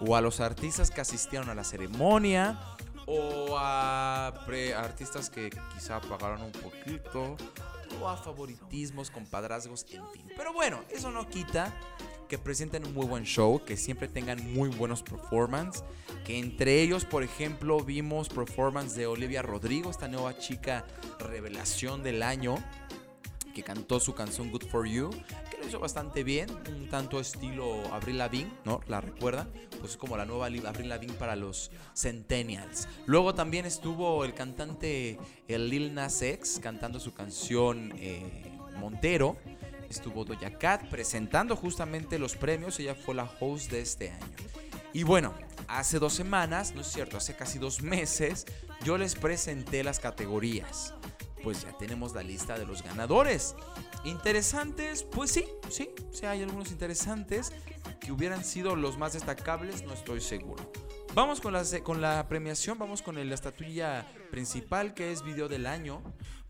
o 0.00 0.16
a 0.16 0.20
los 0.20 0.40
artistas 0.40 0.90
que 0.90 1.00
asistieron 1.00 1.48
a 1.48 1.54
la 1.54 1.64
ceremonia 1.64 2.60
o 3.06 3.56
a 3.58 4.32
pre- 4.46 4.74
artistas 4.74 5.30
que 5.30 5.50
quizá 5.74 6.00
pagaron 6.00 6.42
un 6.42 6.52
poquito 6.52 7.36
o 8.00 8.08
a 8.08 8.16
favoritismos, 8.16 9.10
compadrazgos, 9.10 9.86
en 9.90 10.06
fin. 10.12 10.26
Pero 10.36 10.52
bueno, 10.52 10.82
eso 10.90 11.10
no 11.10 11.28
quita 11.28 11.72
que 12.32 12.38
presenten 12.38 12.86
un 12.86 12.94
muy 12.94 13.04
buen 13.04 13.24
show, 13.24 13.62
que 13.62 13.76
siempre 13.76 14.08
tengan 14.08 14.54
muy 14.54 14.70
buenos 14.70 15.02
performances, 15.02 15.84
que 16.24 16.38
entre 16.38 16.80
ellos, 16.80 17.04
por 17.04 17.22
ejemplo, 17.22 17.78
vimos 17.80 18.30
performance 18.30 18.94
de 18.94 19.06
Olivia 19.06 19.42
Rodrigo, 19.42 19.90
esta 19.90 20.08
nueva 20.08 20.38
chica 20.38 20.86
revelación 21.18 22.02
del 22.02 22.22
año, 22.22 22.54
que 23.54 23.62
cantó 23.62 24.00
su 24.00 24.14
canción 24.14 24.50
Good 24.50 24.64
For 24.70 24.88
You, 24.88 25.10
que 25.50 25.58
lo 25.58 25.68
hizo 25.68 25.78
bastante 25.78 26.24
bien, 26.24 26.48
un 26.74 26.88
tanto 26.88 27.20
estilo 27.20 27.92
Avril 27.92 28.16
Lavigne, 28.16 28.50
¿no? 28.64 28.80
¿La 28.88 29.02
recuerdan? 29.02 29.52
Pues 29.78 29.90
es 29.90 29.96
como 29.98 30.16
la 30.16 30.24
nueva 30.24 30.46
Avril 30.46 30.88
Lavigne 30.88 31.12
para 31.18 31.36
los 31.36 31.70
Centennials. 31.94 32.88
Luego 33.04 33.34
también 33.34 33.66
estuvo 33.66 34.24
el 34.24 34.32
cantante 34.32 35.18
Lil 35.48 35.92
Nas 35.92 36.22
X 36.22 36.60
cantando 36.62 36.98
su 36.98 37.12
canción 37.12 37.92
eh, 37.98 38.58
Montero. 38.78 39.36
Estuvo 39.92 40.24
Doja 40.24 40.50
Cat 40.58 40.88
presentando 40.88 41.54
justamente 41.54 42.18
los 42.18 42.34
premios, 42.34 42.80
ella 42.80 42.94
fue 42.94 43.14
la 43.14 43.30
host 43.40 43.70
de 43.70 43.82
este 43.82 44.10
año. 44.10 44.26
Y 44.94 45.02
bueno, 45.02 45.34
hace 45.68 45.98
dos 45.98 46.14
semanas, 46.14 46.74
no 46.74 46.80
es 46.80 46.86
cierto, 46.86 47.18
hace 47.18 47.36
casi 47.36 47.58
dos 47.58 47.82
meses, 47.82 48.46
yo 48.84 48.96
les 48.96 49.14
presenté 49.14 49.84
las 49.84 50.00
categorías 50.00 50.94
pues 51.42 51.62
ya 51.62 51.72
tenemos 51.76 52.14
la 52.14 52.22
lista 52.22 52.58
de 52.58 52.64
los 52.64 52.82
ganadores. 52.82 53.54
Interesantes, 54.04 55.02
pues 55.02 55.32
sí, 55.32 55.44
sí, 55.68 55.90
sí 56.12 56.26
hay 56.26 56.42
algunos 56.42 56.70
interesantes. 56.70 57.52
que 58.00 58.10
hubieran 58.10 58.44
sido 58.44 58.74
los 58.74 58.98
más 58.98 59.12
destacables, 59.12 59.82
no 59.84 59.92
estoy 59.92 60.20
seguro. 60.20 60.72
Vamos 61.14 61.40
con 61.40 61.52
la, 61.52 61.62
con 61.82 62.00
la 62.00 62.26
premiación, 62.26 62.78
vamos 62.78 63.02
con 63.02 63.14
la 63.14 63.34
estatuilla 63.34 64.06
principal 64.30 64.94
que 64.94 65.12
es 65.12 65.22
video 65.22 65.48
del 65.48 65.66
año. 65.66 66.02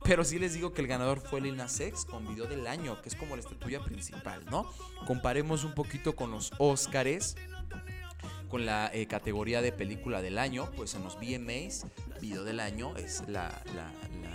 Pero 0.05 0.25
sí 0.25 0.39
les 0.39 0.55
digo 0.55 0.73
que 0.73 0.81
el 0.83 0.89
ganador 0.89 1.21
fue 1.21 1.41
Lil 1.41 1.57
Nas 1.57 1.79
X 1.81 2.05
con 2.05 2.27
video 2.27 2.47
del 2.47 2.67
año, 2.67 3.01
que 3.01 3.09
es 3.09 3.15
como 3.15 3.37
la 3.37 3.41
estatuilla 3.43 3.81
principal, 3.85 4.45
¿no? 4.51 4.69
Comparemos 5.07 5.65
un 5.65 5.75
poquito 5.75 6.17
con 6.17 6.31
los 6.33 6.51
Óscares, 6.59 7.37
con 8.49 8.67
la 8.67 8.91
eh, 8.93 9.07
categoría 9.07 9.63
de 9.63 9.73
película 9.73 10.21
del 10.21 10.39
año, 10.39 10.71
pues 10.77 10.95
en 10.95 11.05
los 11.05 11.17
VMAs, 11.17 11.87
video 12.21 12.45
del 12.45 12.61
año 12.61 12.97
es 12.97 13.23
la, 13.29 13.63
la- 13.75 13.93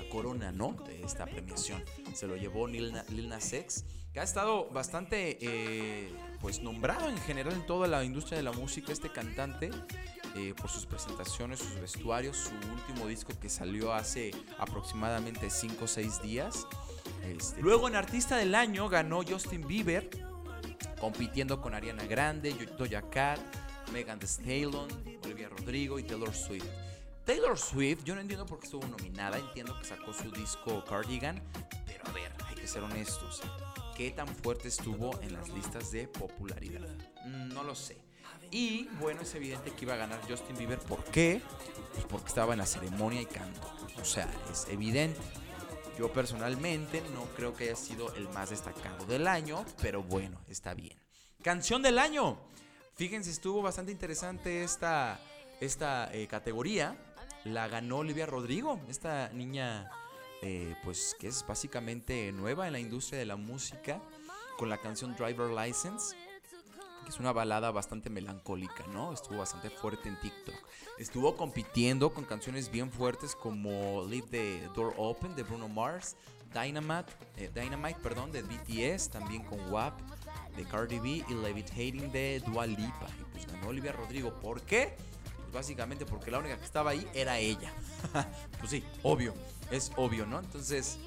corona, 0.09 0.53
¿no? 0.53 0.72
De 0.88 1.03
esta 1.03 1.26
premiación. 1.26 1.84
Se 2.15 2.28
lo 2.28 2.38
llevó 2.38 2.65
Lil 2.65 2.93
Nas 3.28 3.51
X, 3.51 3.84
que 4.13 4.22
ha 4.22 4.24
estado 4.24 4.70
bastante, 4.70 5.38
eh, 5.41 6.13
pues 6.39 6.61
nombrado 6.61 7.09
en 7.09 7.18
general 7.18 7.51
en 7.53 7.65
toda 7.65 7.89
la 7.89 8.05
industria 8.05 8.38
de 8.38 8.43
la 8.43 8.53
música, 8.53 8.93
este 8.93 9.11
cantante, 9.11 9.70
eh, 10.38 10.53
por 10.55 10.69
sus 10.69 10.85
presentaciones, 10.85 11.59
sus 11.59 11.79
vestuarios, 11.79 12.38
su 12.38 12.51
último 12.71 13.07
disco 13.07 13.33
que 13.39 13.49
salió 13.49 13.91
hace 13.93 14.31
aproximadamente 14.59 15.49
5 15.49 15.85
o 15.85 15.88
6 15.88 16.21
días. 16.21 16.67
Este, 17.23 17.61
luego 17.61 17.88
en 17.88 17.95
Artista 17.95 18.38
del 18.38 18.53
Año 18.53 18.88
ganó 18.88 19.23
Justin 19.27 19.65
Bieber, 19.67 20.09
compitiendo 20.99 21.59
con 21.61 21.73
Ariana 21.73 22.05
Grande, 22.05 22.53
Doja 22.77 23.01
Cat, 23.09 23.39
Megan 23.91 24.19
Thee 24.19 24.27
Stallion, 24.27 24.88
Olivia 25.23 25.49
Rodrigo 25.49 25.97
y 25.97 26.03
Taylor 26.03 26.33
Swift. 26.33 26.65
Taylor 27.25 27.57
Swift, 27.57 28.03
yo 28.03 28.15
no 28.15 28.21
entiendo 28.21 28.45
por 28.45 28.59
qué 28.59 28.65
estuvo 28.65 28.88
nominada, 28.88 29.38
entiendo 29.38 29.77
que 29.77 29.85
sacó 29.85 30.13
su 30.13 30.31
disco 30.31 30.83
Cardigan, 30.85 31.41
pero 31.85 32.05
a 32.07 32.11
ver, 32.11 32.31
hay 32.45 32.55
que 32.55 32.67
ser 32.67 32.83
honestos. 32.83 33.41
¿Qué 33.97 34.11
tan 34.11 34.27
fuerte 34.27 34.67
estuvo 34.67 35.19
en 35.21 35.33
las 35.33 35.49
listas 35.49 35.91
de 35.91 36.07
popularidad? 36.07 36.88
Mm, 37.25 37.49
No 37.49 37.63
lo 37.63 37.73
sé. 37.75 37.97
Y 38.51 38.87
bueno, 38.99 39.21
es 39.21 39.35
evidente 39.35 39.71
que 39.71 39.85
iba 39.85 39.93
a 39.93 39.97
ganar 39.97 40.19
Justin 40.27 40.57
Bieber. 40.57 40.79
¿Por 40.79 41.03
qué? 41.05 41.41
Pues 41.93 42.05
porque 42.05 42.27
estaba 42.27 42.53
en 42.53 42.59
la 42.59 42.65
ceremonia 42.65 43.21
y 43.21 43.25
cantó. 43.25 43.71
O 43.99 44.05
sea, 44.05 44.29
es 44.51 44.67
evidente. 44.69 45.19
Yo 45.97 46.13
personalmente 46.13 47.01
no 47.13 47.25
creo 47.35 47.53
que 47.53 47.65
haya 47.65 47.75
sido 47.75 48.13
el 48.15 48.29
más 48.29 48.51
destacado 48.51 49.05
del 49.05 49.27
año, 49.27 49.65
pero 49.81 50.03
bueno, 50.03 50.39
está 50.47 50.73
bien. 50.73 50.97
Canción 51.41 51.81
del 51.81 51.97
año. 51.97 52.37
Fíjense, 52.95 53.31
estuvo 53.31 53.61
bastante 53.61 53.91
interesante 53.91 54.63
esta, 54.63 55.19
esta 55.59 56.13
eh, 56.13 56.27
categoría. 56.27 56.95
La 57.45 57.67
ganó 57.67 57.97
Olivia 57.97 58.25
Rodrigo, 58.25 58.79
esta 58.89 59.29
niña 59.29 59.89
eh, 60.41 60.75
pues 60.83 61.15
que 61.19 61.27
es 61.27 61.45
básicamente 61.47 62.31
nueva 62.31 62.67
en 62.67 62.73
la 62.73 62.79
industria 62.79 63.19
de 63.19 63.25
la 63.25 63.37
música, 63.37 64.01
con 64.57 64.69
la 64.69 64.77
canción 64.77 65.15
Driver 65.15 65.49
License 65.49 66.15
que 67.08 67.14
es 67.14 67.22
una 67.22 67.32
balada 67.32 67.72
bastante 67.72 68.10
melancólica, 68.10 68.86
¿no? 68.91 69.14
Estuvo 69.14 69.38
bastante 69.38 69.70
fuerte 69.70 70.10
en 70.10 70.20
TikTok. 70.20 70.55
Estuvo 70.99 71.38
compitiendo 71.38 72.14
con 72.14 72.26
canciones 72.26 72.70
bien 72.70 72.91
fuertes 72.91 73.34
como 73.34 74.03
Leave 74.10 74.28
the 74.28 74.68
Door 74.76 74.93
Open 74.97 75.34
de 75.34 75.43
Bruno 75.43 75.70
Mars, 75.70 76.18
Dynamite, 76.53 77.14
eh, 77.38 77.49
Dynamite 77.55 77.97
perdón, 78.01 78.34
de 78.34 78.41
BTS, 78.41 79.10
también 79.10 79.45
con 79.45 79.72
WAP 79.72 79.97
de 80.58 80.66
Cardi 80.66 80.99
B 80.99 81.24
y 81.30 81.34
Levitating 81.34 82.12
de 82.12 82.43
Dua 82.45 82.68
Lipa. 82.68 83.08
Y 83.22 83.24
pues 83.32 83.47
ganó 83.47 83.70
Olivia 83.70 83.93
Rodrigo. 83.93 84.34
¿Por 84.41 84.62
qué? 84.64 84.97
Pues 85.38 85.53
básicamente 85.53 86.05
porque 86.05 86.30
la 86.30 86.39
única 86.39 86.58
que 86.58 86.66
estaba 86.66 86.91
ahí 86.91 87.08
era 87.14 87.39
ella. 87.39 87.72
pues 88.60 88.70
sí, 88.70 88.84
obvio, 89.03 89.34
es 89.72 89.93
obvio, 89.95 90.26
¿no? 90.26 90.39
Entonces, 90.39 90.97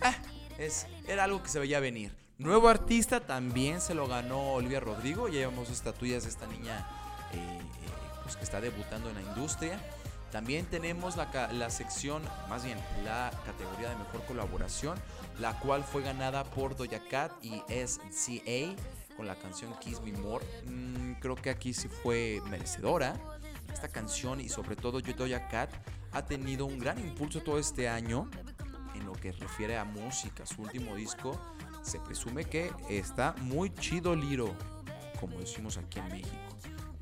ah, 0.00 0.14
es, 0.58 0.86
era 1.08 1.24
algo 1.24 1.42
que 1.42 1.48
se 1.48 1.58
veía 1.58 1.80
venir. 1.80 2.19
Nuevo 2.40 2.70
artista 2.70 3.20
también 3.20 3.82
se 3.82 3.92
lo 3.92 4.08
ganó 4.08 4.54
Olivia 4.54 4.80
Rodrigo. 4.80 5.28
Ya 5.28 5.40
llevamos 5.40 5.68
estatuillas 5.68 6.22
de 6.22 6.30
esta 6.30 6.46
niña 6.46 6.88
eh, 7.34 7.36
eh, 7.36 7.62
pues 8.22 8.34
que 8.34 8.44
está 8.44 8.62
debutando 8.62 9.10
en 9.10 9.16
la 9.16 9.20
industria. 9.20 9.78
También 10.32 10.64
tenemos 10.64 11.18
la, 11.18 11.28
la 11.52 11.68
sección, 11.68 12.22
más 12.48 12.64
bien 12.64 12.78
la 13.04 13.30
categoría 13.44 13.90
de 13.90 13.96
mejor 13.96 14.24
colaboración, 14.24 14.98
la 15.38 15.60
cual 15.60 15.84
fue 15.84 16.00
ganada 16.00 16.44
por 16.44 16.76
Doja 16.76 17.06
Cat 17.10 17.32
y 17.42 17.62
SCA 17.68 18.74
con 19.18 19.26
la 19.26 19.34
canción 19.34 19.74
Kiss 19.78 20.00
Me 20.00 20.12
More. 20.12 20.42
Mm, 20.64 21.20
creo 21.20 21.36
que 21.36 21.50
aquí 21.50 21.74
sí 21.74 21.88
fue 21.88 22.40
merecedora. 22.48 23.20
Esta 23.70 23.88
canción 23.88 24.40
y 24.40 24.48
sobre 24.48 24.76
todo 24.76 25.02
Doja 25.02 25.46
Cat 25.48 25.70
ha 26.12 26.24
tenido 26.24 26.64
un 26.64 26.78
gran 26.78 26.98
impulso 27.00 27.42
todo 27.42 27.58
este 27.58 27.86
año 27.90 28.30
en 28.94 29.04
lo 29.04 29.12
que 29.12 29.30
refiere 29.32 29.76
a 29.76 29.84
música. 29.84 30.46
Su 30.46 30.62
último 30.62 30.96
disco 30.96 31.38
se 31.82 31.98
presume 32.00 32.44
que 32.44 32.72
está 32.88 33.34
muy 33.42 33.72
chido 33.74 34.14
liro, 34.14 34.54
como 35.18 35.38
decimos 35.38 35.76
aquí 35.76 35.98
en 35.98 36.08
México. 36.08 36.36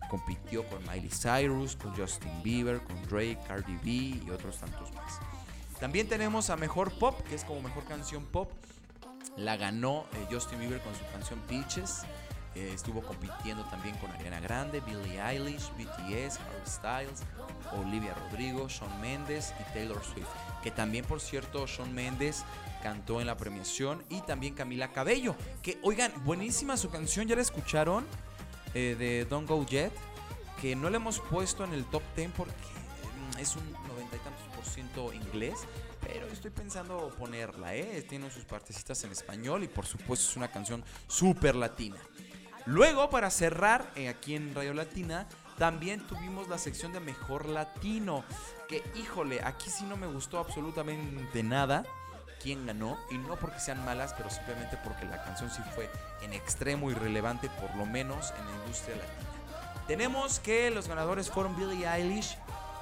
Compitió 0.08 0.66
con 0.68 0.80
Miley 0.82 1.10
Cyrus, 1.10 1.76
con 1.76 1.94
Justin 1.94 2.42
Bieber, 2.42 2.80
con 2.80 3.02
Drake, 3.02 3.38
Cardi 3.46 3.76
B 3.76 4.24
y 4.26 4.30
otros 4.30 4.58
tantos 4.58 4.92
más. 4.94 5.18
También 5.78 6.08
tenemos 6.08 6.50
a 6.50 6.56
Mejor 6.56 6.92
Pop, 6.92 7.20
que 7.28 7.34
es 7.34 7.44
como 7.44 7.60
Mejor 7.60 7.84
Canción 7.84 8.24
Pop. 8.24 8.50
La 9.36 9.56
ganó 9.56 10.06
eh, 10.14 10.26
Justin 10.30 10.58
Bieber 10.60 10.80
con 10.80 10.94
su 10.94 11.04
canción 11.12 11.38
Peaches. 11.46 12.02
Eh, 12.54 12.72
estuvo 12.74 13.02
compitiendo 13.02 13.64
también 13.64 13.96
con 13.98 14.10
Ariana 14.10 14.40
Grande, 14.40 14.80
Billie 14.80 15.20
Eilish, 15.20 15.70
BTS, 15.76 16.40
Harry 16.40 16.66
Styles, 16.66 17.22
Olivia 17.72 18.14
Rodrigo, 18.14 18.68
Shawn 18.68 19.00
Mendes 19.00 19.54
y 19.60 19.72
Taylor 19.74 20.02
Swift. 20.02 20.28
Que 20.62 20.70
también, 20.70 21.04
por 21.04 21.20
cierto, 21.20 21.66
Shawn 21.66 21.94
Mendes 21.94 22.44
cantó 22.82 23.20
en 23.20 23.26
la 23.26 23.36
premiación. 23.36 24.04
Y 24.08 24.20
también 24.22 24.54
Camila 24.54 24.92
Cabello. 24.92 25.36
Que, 25.62 25.78
oigan, 25.82 26.12
buenísima 26.24 26.76
su 26.76 26.90
canción, 26.90 27.28
¿ya 27.28 27.36
la 27.36 27.42
escucharon? 27.42 28.06
Eh, 28.74 28.96
de 28.98 29.24
Don't 29.24 29.48
Go 29.48 29.64
Jet. 29.64 29.92
Que 30.60 30.74
no 30.74 30.90
la 30.90 30.96
hemos 30.96 31.20
puesto 31.20 31.64
en 31.64 31.72
el 31.72 31.84
top 31.84 32.02
10 32.16 32.32
porque 32.36 32.52
mm, 32.52 33.38
es 33.38 33.54
un 33.54 33.72
noventa 33.86 34.16
y 34.16 34.18
tantos 34.18 34.42
por 34.56 34.64
ciento 34.64 35.12
inglés. 35.12 35.60
Pero 36.08 36.26
estoy 36.28 36.50
pensando 36.50 37.14
ponerla, 37.18 37.74
¿eh? 37.74 38.02
Tiene 38.08 38.30
sus 38.30 38.44
partecitas 38.44 39.04
en 39.04 39.12
español 39.12 39.62
y 39.62 39.68
por 39.68 39.84
supuesto 39.84 40.30
es 40.30 40.36
una 40.36 40.50
canción 40.50 40.82
súper 41.06 41.54
latina. 41.54 41.98
Luego, 42.64 43.10
para 43.10 43.30
cerrar, 43.30 43.92
eh, 43.94 44.08
aquí 44.08 44.34
en 44.34 44.54
Radio 44.54 44.72
Latina, 44.72 45.28
también 45.58 46.00
tuvimos 46.06 46.48
la 46.48 46.56
sección 46.56 46.94
de 46.94 47.00
Mejor 47.00 47.46
Latino. 47.46 48.24
Que, 48.68 48.82
híjole, 48.94 49.40
aquí 49.44 49.68
sí 49.68 49.84
no 49.84 49.98
me 49.98 50.06
gustó 50.06 50.38
absolutamente 50.38 51.42
nada 51.42 51.84
quién 52.42 52.64
ganó. 52.66 52.98
Y 53.10 53.18
no 53.18 53.36
porque 53.36 53.60
sean 53.60 53.84
malas, 53.84 54.14
pero 54.16 54.30
simplemente 54.30 54.78
porque 54.82 55.04
la 55.04 55.22
canción 55.24 55.50
sí 55.50 55.60
fue 55.74 55.90
en 56.22 56.32
extremo 56.32 56.90
irrelevante, 56.90 57.50
por 57.60 57.74
lo 57.76 57.84
menos 57.84 58.32
en 58.38 58.46
la 58.46 58.64
industria 58.64 58.96
latina. 58.96 59.28
Tenemos 59.86 60.40
que 60.40 60.70
los 60.70 60.88
ganadores 60.88 61.30
fueron 61.30 61.56
Billie 61.56 61.86
Eilish, 61.86 62.38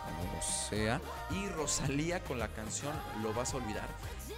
como 0.07 0.42
sea, 0.42 1.00
y 1.30 1.48
Rosalía 1.48 2.22
con 2.22 2.38
la 2.38 2.48
canción 2.48 2.92
Lo 3.22 3.32
vas 3.34 3.54
a 3.54 3.59
olvidar. 3.59 3.88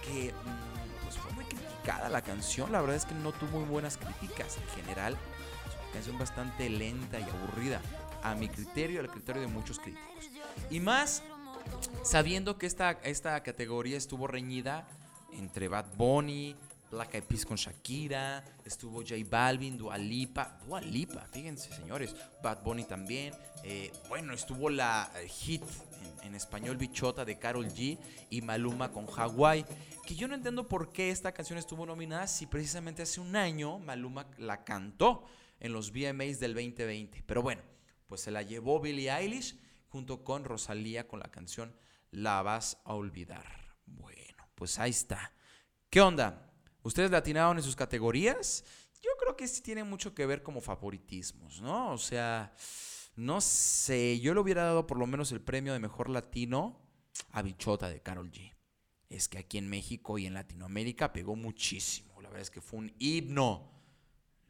Que 0.03 0.33
mm, 0.33 1.03
pues 1.03 1.17
fue 1.17 1.31
muy 1.33 1.45
criticada 1.45 2.09
la 2.09 2.21
canción. 2.21 2.71
La 2.71 2.81
verdad 2.81 2.95
es 2.95 3.05
que 3.05 3.15
no 3.15 3.31
tuvo 3.31 3.59
muy 3.59 3.69
buenas 3.69 3.97
críticas 3.97 4.57
en 4.57 4.83
general. 4.83 5.17
Es 5.67 5.75
una 5.75 5.93
canción 5.93 6.17
bastante 6.17 6.69
lenta 6.69 7.19
y 7.19 7.23
aburrida. 7.23 7.81
A 8.23 8.35
mi 8.35 8.49
criterio, 8.49 8.99
al 8.99 9.09
criterio 9.09 9.41
de 9.41 9.47
muchos 9.47 9.79
críticos. 9.79 10.29
Y 10.69 10.79
más 10.79 11.23
sabiendo 12.03 12.57
que 12.57 12.65
esta, 12.65 12.91
esta 13.03 13.41
categoría 13.43 13.97
estuvo 13.97 14.27
reñida 14.27 14.87
entre 15.33 15.67
Bad 15.67 15.85
Bunny, 15.95 16.55
Black 16.91 17.15
Eyed 17.15 17.43
con 17.43 17.57
Shakira, 17.57 18.43
estuvo 18.65 19.01
J 19.01 19.15
Balvin, 19.29 19.77
Dua 19.77 19.97
Lipa, 19.97 20.59
Dua 20.65 20.81
Lipa, 20.81 21.25
fíjense 21.31 21.73
señores, 21.73 22.15
Bad 22.41 22.63
Bunny 22.63 22.83
también, 22.83 23.33
eh, 23.63 23.91
bueno, 24.07 24.33
estuvo 24.33 24.69
la 24.69 25.11
eh, 25.15 25.27
hit 25.27 25.63
en, 26.21 26.27
en 26.27 26.35
español 26.35 26.77
bichota 26.77 27.25
de 27.25 27.37
Carol 27.37 27.67
G 27.67 27.97
y 28.29 28.41
Maluma 28.41 28.91
con 28.91 29.05
Hawaii, 29.07 29.65
que 30.05 30.15
yo 30.15 30.27
no 30.27 30.35
entiendo 30.35 30.67
por 30.67 30.91
qué 30.91 31.11
esta 31.11 31.31
canción 31.31 31.59
estuvo 31.59 31.85
nominada 31.85 32.25
si 32.27 32.47
precisamente 32.47 33.03
hace 33.03 33.19
un 33.19 33.35
año 33.35 33.79
Maluma 33.79 34.27
la 34.37 34.63
cantó 34.63 35.23
en 35.59 35.73
los 35.73 35.91
VMAs 35.91 36.39
del 36.39 36.53
2020, 36.53 37.23
pero 37.25 37.41
bueno, 37.41 37.61
pues 38.07 38.21
se 38.21 38.31
la 38.31 38.41
llevó 38.41 38.79
Billie 38.79 39.11
Eilish 39.11 39.57
junto 39.89 40.23
con 40.23 40.43
Rosalía 40.43 41.07
con 41.07 41.19
la 41.19 41.29
canción 41.29 41.75
La 42.11 42.41
vas 42.41 42.81
a 42.85 42.93
olvidar. 42.93 43.77
Bueno, 43.85 44.47
pues 44.55 44.79
ahí 44.79 44.89
está. 44.89 45.31
¿Qué 45.89 46.01
onda? 46.01 46.48
¿Ustedes 46.83 47.11
latinaron 47.11 47.57
en 47.57 47.63
sus 47.63 47.75
categorías? 47.75 48.63
Yo 49.01 49.11
creo 49.19 49.35
que 49.35 49.47
sí 49.47 49.61
tiene 49.61 49.83
mucho 49.83 50.13
que 50.13 50.25
ver 50.25 50.43
como 50.43 50.61
favoritismos, 50.61 51.61
¿no? 51.61 51.91
O 51.91 51.97
sea, 51.97 52.53
no 53.15 53.41
sé, 53.41 54.19
yo 54.19 54.33
le 54.33 54.39
hubiera 54.39 54.63
dado 54.63 54.87
por 54.87 54.97
lo 54.97 55.07
menos 55.07 55.31
el 55.31 55.41
premio 55.41 55.73
de 55.73 55.79
mejor 55.79 56.09
latino 56.09 56.81
a 57.31 57.41
Bichota 57.41 57.89
de 57.89 58.01
Carol 58.01 58.31
G. 58.31 58.53
Es 59.09 59.27
que 59.27 59.39
aquí 59.39 59.57
en 59.57 59.69
México 59.69 60.17
y 60.17 60.25
en 60.25 60.33
Latinoamérica 60.33 61.11
pegó 61.11 61.35
muchísimo. 61.35 62.21
La 62.21 62.29
verdad 62.29 62.43
es 62.43 62.51
que 62.51 62.61
fue 62.61 62.79
un 62.79 62.93
himno. 62.99 63.71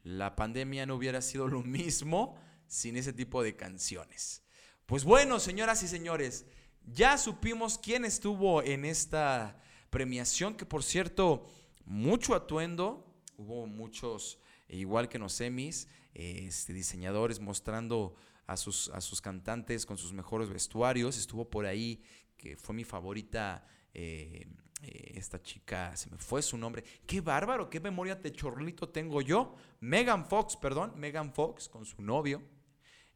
La 0.02 0.36
pandemia 0.36 0.86
no 0.86 0.96
hubiera 0.96 1.22
sido 1.22 1.48
lo 1.48 1.62
mismo 1.62 2.36
sin 2.66 2.96
ese 2.96 3.12
tipo 3.12 3.42
de 3.42 3.56
canciones. 3.56 4.42
Pues 4.86 5.04
bueno, 5.04 5.40
señoras 5.40 5.82
y 5.82 5.88
señores, 5.88 6.46
ya 6.84 7.18
supimos 7.18 7.78
quién 7.78 8.04
estuvo 8.04 8.62
en 8.62 8.84
esta 8.84 9.60
premiación, 9.90 10.56
que 10.56 10.66
por 10.66 10.82
cierto, 10.82 11.46
mucho 11.84 12.34
atuendo, 12.34 13.06
hubo 13.36 13.66
muchos, 13.66 14.38
e 14.68 14.76
igual 14.76 15.08
que 15.08 15.16
en 15.16 15.22
los 15.22 15.32
semis, 15.32 15.88
eh, 16.14 16.44
este, 16.46 16.72
diseñadores 16.72 17.40
mostrando 17.40 18.14
a 18.46 18.56
sus, 18.56 18.88
a 18.90 19.00
sus 19.00 19.20
cantantes 19.20 19.86
con 19.86 19.98
sus 19.98 20.12
mejores 20.12 20.48
vestuarios. 20.48 21.18
Estuvo 21.18 21.48
por 21.48 21.66
ahí, 21.66 22.02
que 22.36 22.56
fue 22.56 22.74
mi 22.74 22.84
favorita. 22.84 23.66
eh, 23.94 24.46
eh, 24.82 25.12
esta 25.16 25.42
chica, 25.42 25.94
se 25.96 26.08
me 26.08 26.16
fue 26.16 26.40
su 26.40 26.56
nombre. 26.56 26.82
Qué 27.06 27.20
bárbaro, 27.20 27.68
qué 27.68 27.80
memoria 27.80 28.14
de 28.14 28.32
chorlito 28.32 28.88
tengo 28.88 29.20
yo. 29.20 29.54
Megan 29.80 30.26
Fox, 30.26 30.56
perdón, 30.56 30.94
Megan 30.96 31.34
Fox 31.34 31.68
con 31.68 31.84
su 31.84 32.00
novio. 32.00 32.42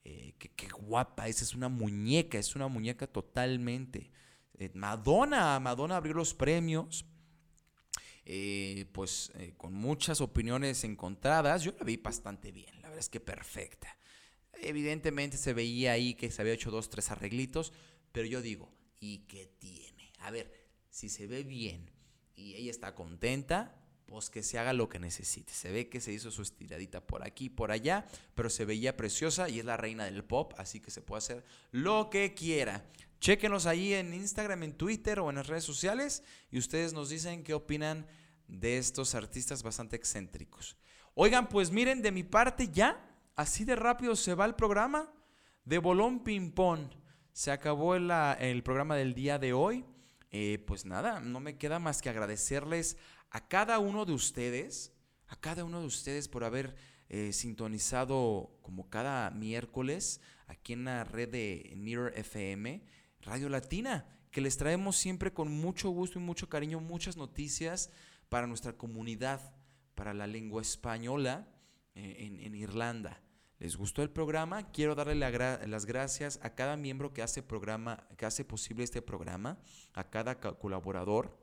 Eh, 0.04 0.34
qué, 0.38 0.50
qué 0.50 0.68
guapa, 0.68 1.26
esa 1.26 1.42
es 1.42 1.54
una 1.54 1.70
muñeca, 1.70 2.38
es 2.38 2.54
una 2.54 2.68
muñeca 2.68 3.06
totalmente. 3.06 4.10
Eh, 4.58 4.70
Madonna, 4.74 5.58
Madonna 5.58 5.96
abrió 5.96 6.12
los 6.12 6.34
premios. 6.34 7.06
Eh, 8.26 8.86
pues 8.92 9.32
eh, 9.34 9.54
con 9.56 9.74
muchas 9.74 10.20
opiniones 10.20 10.84
encontradas. 10.84 11.62
Yo 11.62 11.72
la 11.78 11.84
vi 11.84 11.96
bastante 11.96 12.52
bien, 12.52 12.74
la 12.76 12.88
verdad 12.88 12.98
es 12.98 13.08
que 13.08 13.20
perfecta. 13.20 13.96
Evidentemente 14.54 15.36
se 15.36 15.52
veía 15.52 15.92
ahí 15.92 16.14
que 16.14 16.30
se 16.30 16.40
había 16.40 16.54
hecho 16.54 16.70
dos, 16.70 16.88
tres 16.88 17.10
arreglitos, 17.10 17.72
pero 18.12 18.26
yo 18.26 18.40
digo, 18.40 18.72
¿y 19.00 19.18
qué 19.26 19.46
tiene? 19.58 20.12
A 20.20 20.30
ver, 20.30 20.52
si 20.90 21.08
se 21.08 21.26
ve 21.26 21.42
bien 21.42 21.90
y 22.34 22.54
ella 22.54 22.70
está 22.70 22.94
contenta, 22.94 23.84
pues 24.06 24.30
que 24.30 24.42
se 24.42 24.58
haga 24.58 24.72
lo 24.72 24.88
que 24.88 24.98
necesite. 24.98 25.52
Se 25.52 25.70
ve 25.70 25.88
que 25.88 26.00
se 26.00 26.12
hizo 26.12 26.30
su 26.30 26.42
estiradita 26.42 27.06
por 27.06 27.24
aquí, 27.24 27.48
por 27.48 27.72
allá, 27.72 28.06
pero 28.34 28.50
se 28.50 28.64
veía 28.64 28.96
preciosa 28.96 29.48
y 29.48 29.58
es 29.58 29.64
la 29.64 29.76
reina 29.76 30.04
del 30.04 30.24
pop, 30.24 30.54
así 30.56 30.80
que 30.80 30.90
se 30.90 31.02
puede 31.02 31.18
hacer 31.18 31.44
lo 31.72 32.10
que 32.10 32.34
quiera. 32.34 32.84
Chéquenos 33.20 33.66
ahí 33.66 33.94
en 33.94 34.12
Instagram, 34.12 34.62
en 34.62 34.72
Twitter 34.74 35.20
o 35.20 35.30
en 35.30 35.36
las 35.36 35.46
redes 35.46 35.64
sociales 35.64 36.22
y 36.50 36.58
ustedes 36.58 36.92
nos 36.92 37.08
dicen 37.08 37.42
qué 37.42 37.54
opinan 37.54 38.06
de 38.48 38.78
estos 38.78 39.14
artistas 39.14 39.62
bastante 39.62 39.96
excéntricos. 39.96 40.76
Oigan, 41.14 41.48
pues 41.48 41.70
miren, 41.70 42.02
de 42.02 42.12
mi 42.12 42.22
parte 42.22 42.68
ya, 42.68 43.00
así 43.36 43.64
de 43.64 43.76
rápido 43.76 44.16
se 44.16 44.34
va 44.34 44.44
el 44.44 44.54
programa 44.54 45.12
de 45.64 45.78
Bolón 45.78 46.22
Ping 46.22 46.50
Pong. 46.50 46.90
Se 47.32 47.50
acabó 47.50 47.94
el, 47.94 48.10
ah, 48.10 48.36
el 48.38 48.62
programa 48.62 48.96
del 48.96 49.14
día 49.14 49.38
de 49.38 49.52
hoy. 49.52 49.84
Eh, 50.30 50.58
pues 50.66 50.84
nada, 50.84 51.20
no 51.20 51.38
me 51.38 51.56
queda 51.56 51.78
más 51.78 52.02
que 52.02 52.10
agradecerles 52.10 52.96
a 53.30 53.46
cada 53.46 53.78
uno 53.78 54.04
de 54.04 54.12
ustedes, 54.12 54.92
a 55.28 55.36
cada 55.36 55.64
uno 55.64 55.80
de 55.80 55.86
ustedes 55.86 56.28
por 56.28 56.42
haber 56.42 56.74
eh, 57.08 57.32
sintonizado 57.32 58.58
como 58.62 58.90
cada 58.90 59.30
miércoles 59.30 60.20
aquí 60.48 60.72
en 60.72 60.86
la 60.86 61.04
red 61.04 61.28
de 61.28 61.72
Mirror 61.76 62.12
FM, 62.16 62.82
Radio 63.24 63.48
Latina, 63.48 64.06
que 64.30 64.40
les 64.40 64.56
traemos 64.56 64.96
siempre 64.96 65.32
con 65.32 65.50
mucho 65.50 65.90
gusto 65.90 66.18
y 66.18 66.22
mucho 66.22 66.48
cariño 66.48 66.80
muchas 66.80 67.16
noticias 67.16 67.90
para 68.28 68.46
nuestra 68.46 68.74
comunidad, 68.74 69.54
para 69.94 70.12
la 70.12 70.26
lengua 70.26 70.60
española 70.62 71.48
eh, 71.94 72.16
en, 72.42 72.54
Irlanda. 72.54 73.20
¿Les 73.58 73.76
gustó 73.76 74.02
el 74.02 74.10
programa? 74.10 74.70
Quiero 74.72 74.94
darle 74.94 75.14
las 75.14 75.86
gracias 75.86 76.40
a 76.42 76.54
cada 76.54 76.76
miembro 76.76 77.14
que 77.14 77.22
hace, 77.22 77.42
programa, 77.42 78.06
que 78.16 78.26
hace 78.26 78.44
posible 78.44 78.84
este 78.84 79.00
programa, 79.00 79.58
a 79.94 80.10
cada 80.10 80.40
ca- 80.40 80.58
colaborador. 80.58 81.38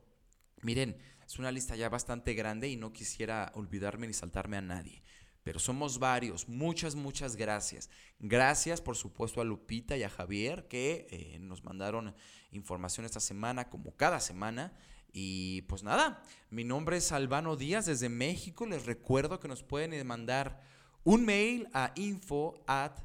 Miren, 0.60 0.96
es 1.26 1.38
una 1.38 1.50
lista 1.50 1.74
ya 1.74 1.88
bastante 1.88 2.34
grande 2.34 2.68
y 2.68 2.76
no 2.76 2.92
quisiera 2.92 3.50
olvidarme 3.54 4.06
ni 4.06 4.12
saltarme 4.12 4.58
a 4.58 4.60
nadie. 4.60 5.02
Pero 5.42 5.58
somos 5.58 5.98
varios. 5.98 6.48
Muchas, 6.48 6.94
muchas 6.94 7.36
gracias. 7.36 7.90
Gracias, 8.18 8.80
por 8.80 8.96
supuesto, 8.96 9.40
a 9.40 9.44
Lupita 9.44 9.96
y 9.96 10.02
a 10.02 10.10
Javier 10.10 10.68
que 10.68 11.06
eh, 11.10 11.38
nos 11.40 11.64
mandaron 11.64 12.14
información 12.52 13.06
esta 13.06 13.20
semana, 13.20 13.68
como 13.68 13.96
cada 13.96 14.20
semana. 14.20 14.72
Y 15.12 15.62
pues 15.62 15.82
nada, 15.82 16.22
mi 16.50 16.64
nombre 16.64 16.96
es 16.96 17.12
Albano 17.12 17.56
Díaz 17.56 17.86
desde 17.86 18.08
México. 18.08 18.66
Les 18.66 18.86
recuerdo 18.86 19.40
que 19.40 19.48
nos 19.48 19.62
pueden 19.62 19.92
eh, 19.92 20.04
mandar 20.04 20.62
un 21.04 21.24
mail 21.24 21.68
a 21.74 21.92
info 21.96 22.62
at, 22.66 22.96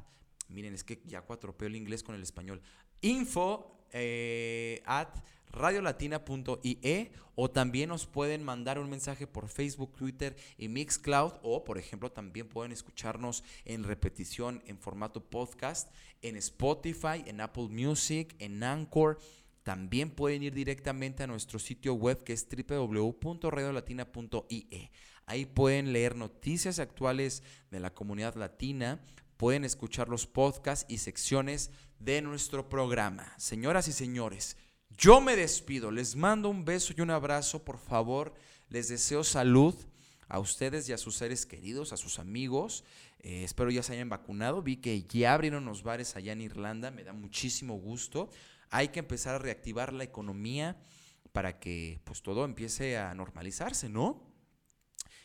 miren, 0.48 0.74
es 0.74 0.84
que 0.84 1.02
ya 1.04 1.22
cuatropeo 1.22 1.68
el 1.68 1.76
inglés 1.76 2.02
con 2.02 2.14
el 2.14 2.22
español, 2.22 2.62
info 3.00 3.84
eh, 3.92 4.82
at 4.86 5.08
radiolatina.ie 5.50 7.12
o 7.34 7.50
también 7.50 7.90
nos 7.90 8.06
pueden 8.06 8.42
mandar 8.42 8.78
un 8.78 8.90
mensaje 8.90 9.26
por 9.26 9.48
Facebook, 9.48 9.94
Twitter 9.94 10.36
y 10.56 10.68
Mixcloud 10.68 11.34
o 11.42 11.64
por 11.64 11.78
ejemplo 11.78 12.10
también 12.10 12.48
pueden 12.48 12.72
escucharnos 12.72 13.44
en 13.64 13.84
repetición 13.84 14.62
en 14.66 14.78
formato 14.78 15.22
podcast 15.22 15.88
en 16.22 16.36
Spotify, 16.36 17.24
en 17.26 17.40
Apple 17.40 17.68
Music, 17.68 18.34
en 18.38 18.62
Anchor. 18.62 19.18
También 19.62 20.10
pueden 20.10 20.42
ir 20.42 20.52
directamente 20.54 21.22
a 21.22 21.26
nuestro 21.26 21.58
sitio 21.58 21.94
web 21.94 22.22
que 22.24 22.32
es 22.32 22.46
www.radiolatina.ie. 22.48 24.90
Ahí 25.26 25.44
pueden 25.44 25.92
leer 25.92 26.16
noticias 26.16 26.78
actuales 26.78 27.42
de 27.70 27.80
la 27.80 27.92
comunidad 27.92 28.36
latina, 28.36 29.04
pueden 29.36 29.64
escuchar 29.64 30.08
los 30.08 30.26
podcasts 30.26 30.86
y 30.88 30.96
secciones 30.98 31.70
de 31.98 32.22
nuestro 32.22 32.70
programa. 32.70 33.34
Señoras 33.36 33.88
y 33.88 33.92
señores, 33.92 34.56
yo 34.96 35.20
me 35.20 35.36
despido, 35.36 35.90
les 35.90 36.16
mando 36.16 36.48
un 36.48 36.64
beso 36.64 36.92
y 36.96 37.00
un 37.00 37.10
abrazo, 37.10 37.64
por 37.64 37.78
favor, 37.78 38.34
les 38.68 38.88
deseo 38.88 39.22
salud 39.24 39.74
a 40.28 40.38
ustedes 40.40 40.88
y 40.88 40.92
a 40.92 40.98
sus 40.98 41.16
seres 41.16 41.46
queridos, 41.46 41.92
a 41.92 41.96
sus 41.96 42.18
amigos. 42.18 42.84
Eh, 43.20 43.44
espero 43.44 43.70
ya 43.70 43.82
se 43.82 43.94
hayan 43.94 44.08
vacunado. 44.08 44.62
Vi 44.62 44.76
que 44.76 45.02
ya 45.04 45.34
abrieron 45.34 45.64
los 45.64 45.82
bares 45.82 46.16
allá 46.16 46.32
en 46.32 46.42
Irlanda, 46.42 46.90
me 46.90 47.04
da 47.04 47.12
muchísimo 47.12 47.74
gusto. 47.74 48.30
Hay 48.70 48.88
que 48.88 49.00
empezar 49.00 49.34
a 49.34 49.38
reactivar 49.38 49.92
la 49.92 50.04
economía 50.04 50.76
para 51.32 51.58
que 51.58 52.00
pues 52.04 52.22
todo 52.22 52.44
empiece 52.44 52.98
a 52.98 53.14
normalizarse, 53.14 53.88
¿no? 53.88 54.28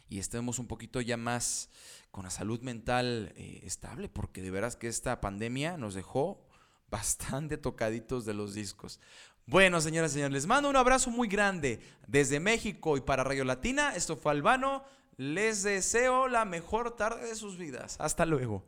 Y 0.08 0.20
estemos 0.20 0.60
un 0.60 0.68
poquito 0.68 1.02
ya 1.02 1.18
más 1.18 1.70
con 2.12 2.24
la 2.24 2.30
salud 2.30 2.62
mental 2.62 3.34
eh, 3.36 3.62
estable, 3.64 4.10
porque 4.10 4.42
de 4.42 4.52
veras 4.52 4.76
que 4.76 4.88
esta 4.88 5.20
pandemia 5.20 5.78
nos 5.78 5.96
dejó 5.96 6.48
bastante 6.90 7.58
tocaditos 7.58 8.24
de 8.24 8.36
los 8.36 8.54
discos. 8.54 9.00
Bueno, 9.46 9.82
señoras 9.82 10.12
y 10.12 10.16
señores, 10.16 10.34
les 10.34 10.48
mando 10.48 10.70
un 10.70 10.76
abrazo 10.78 11.10
muy 11.10 11.28
grande 11.28 11.82
desde 12.08 12.40
México 12.40 12.96
y 12.96 13.02
para 13.02 13.24
Radio 13.24 13.44
Latina. 13.44 13.94
Esto 13.96 14.16
fue 14.16 14.32
Albano. 14.32 14.84
Les 15.18 15.64
deseo 15.64 16.28
la 16.28 16.46
mejor 16.46 16.96
tarde 16.96 17.28
de 17.28 17.36
sus 17.36 17.58
vidas. 17.58 17.98
Hasta 18.00 18.26
luego. 18.26 18.64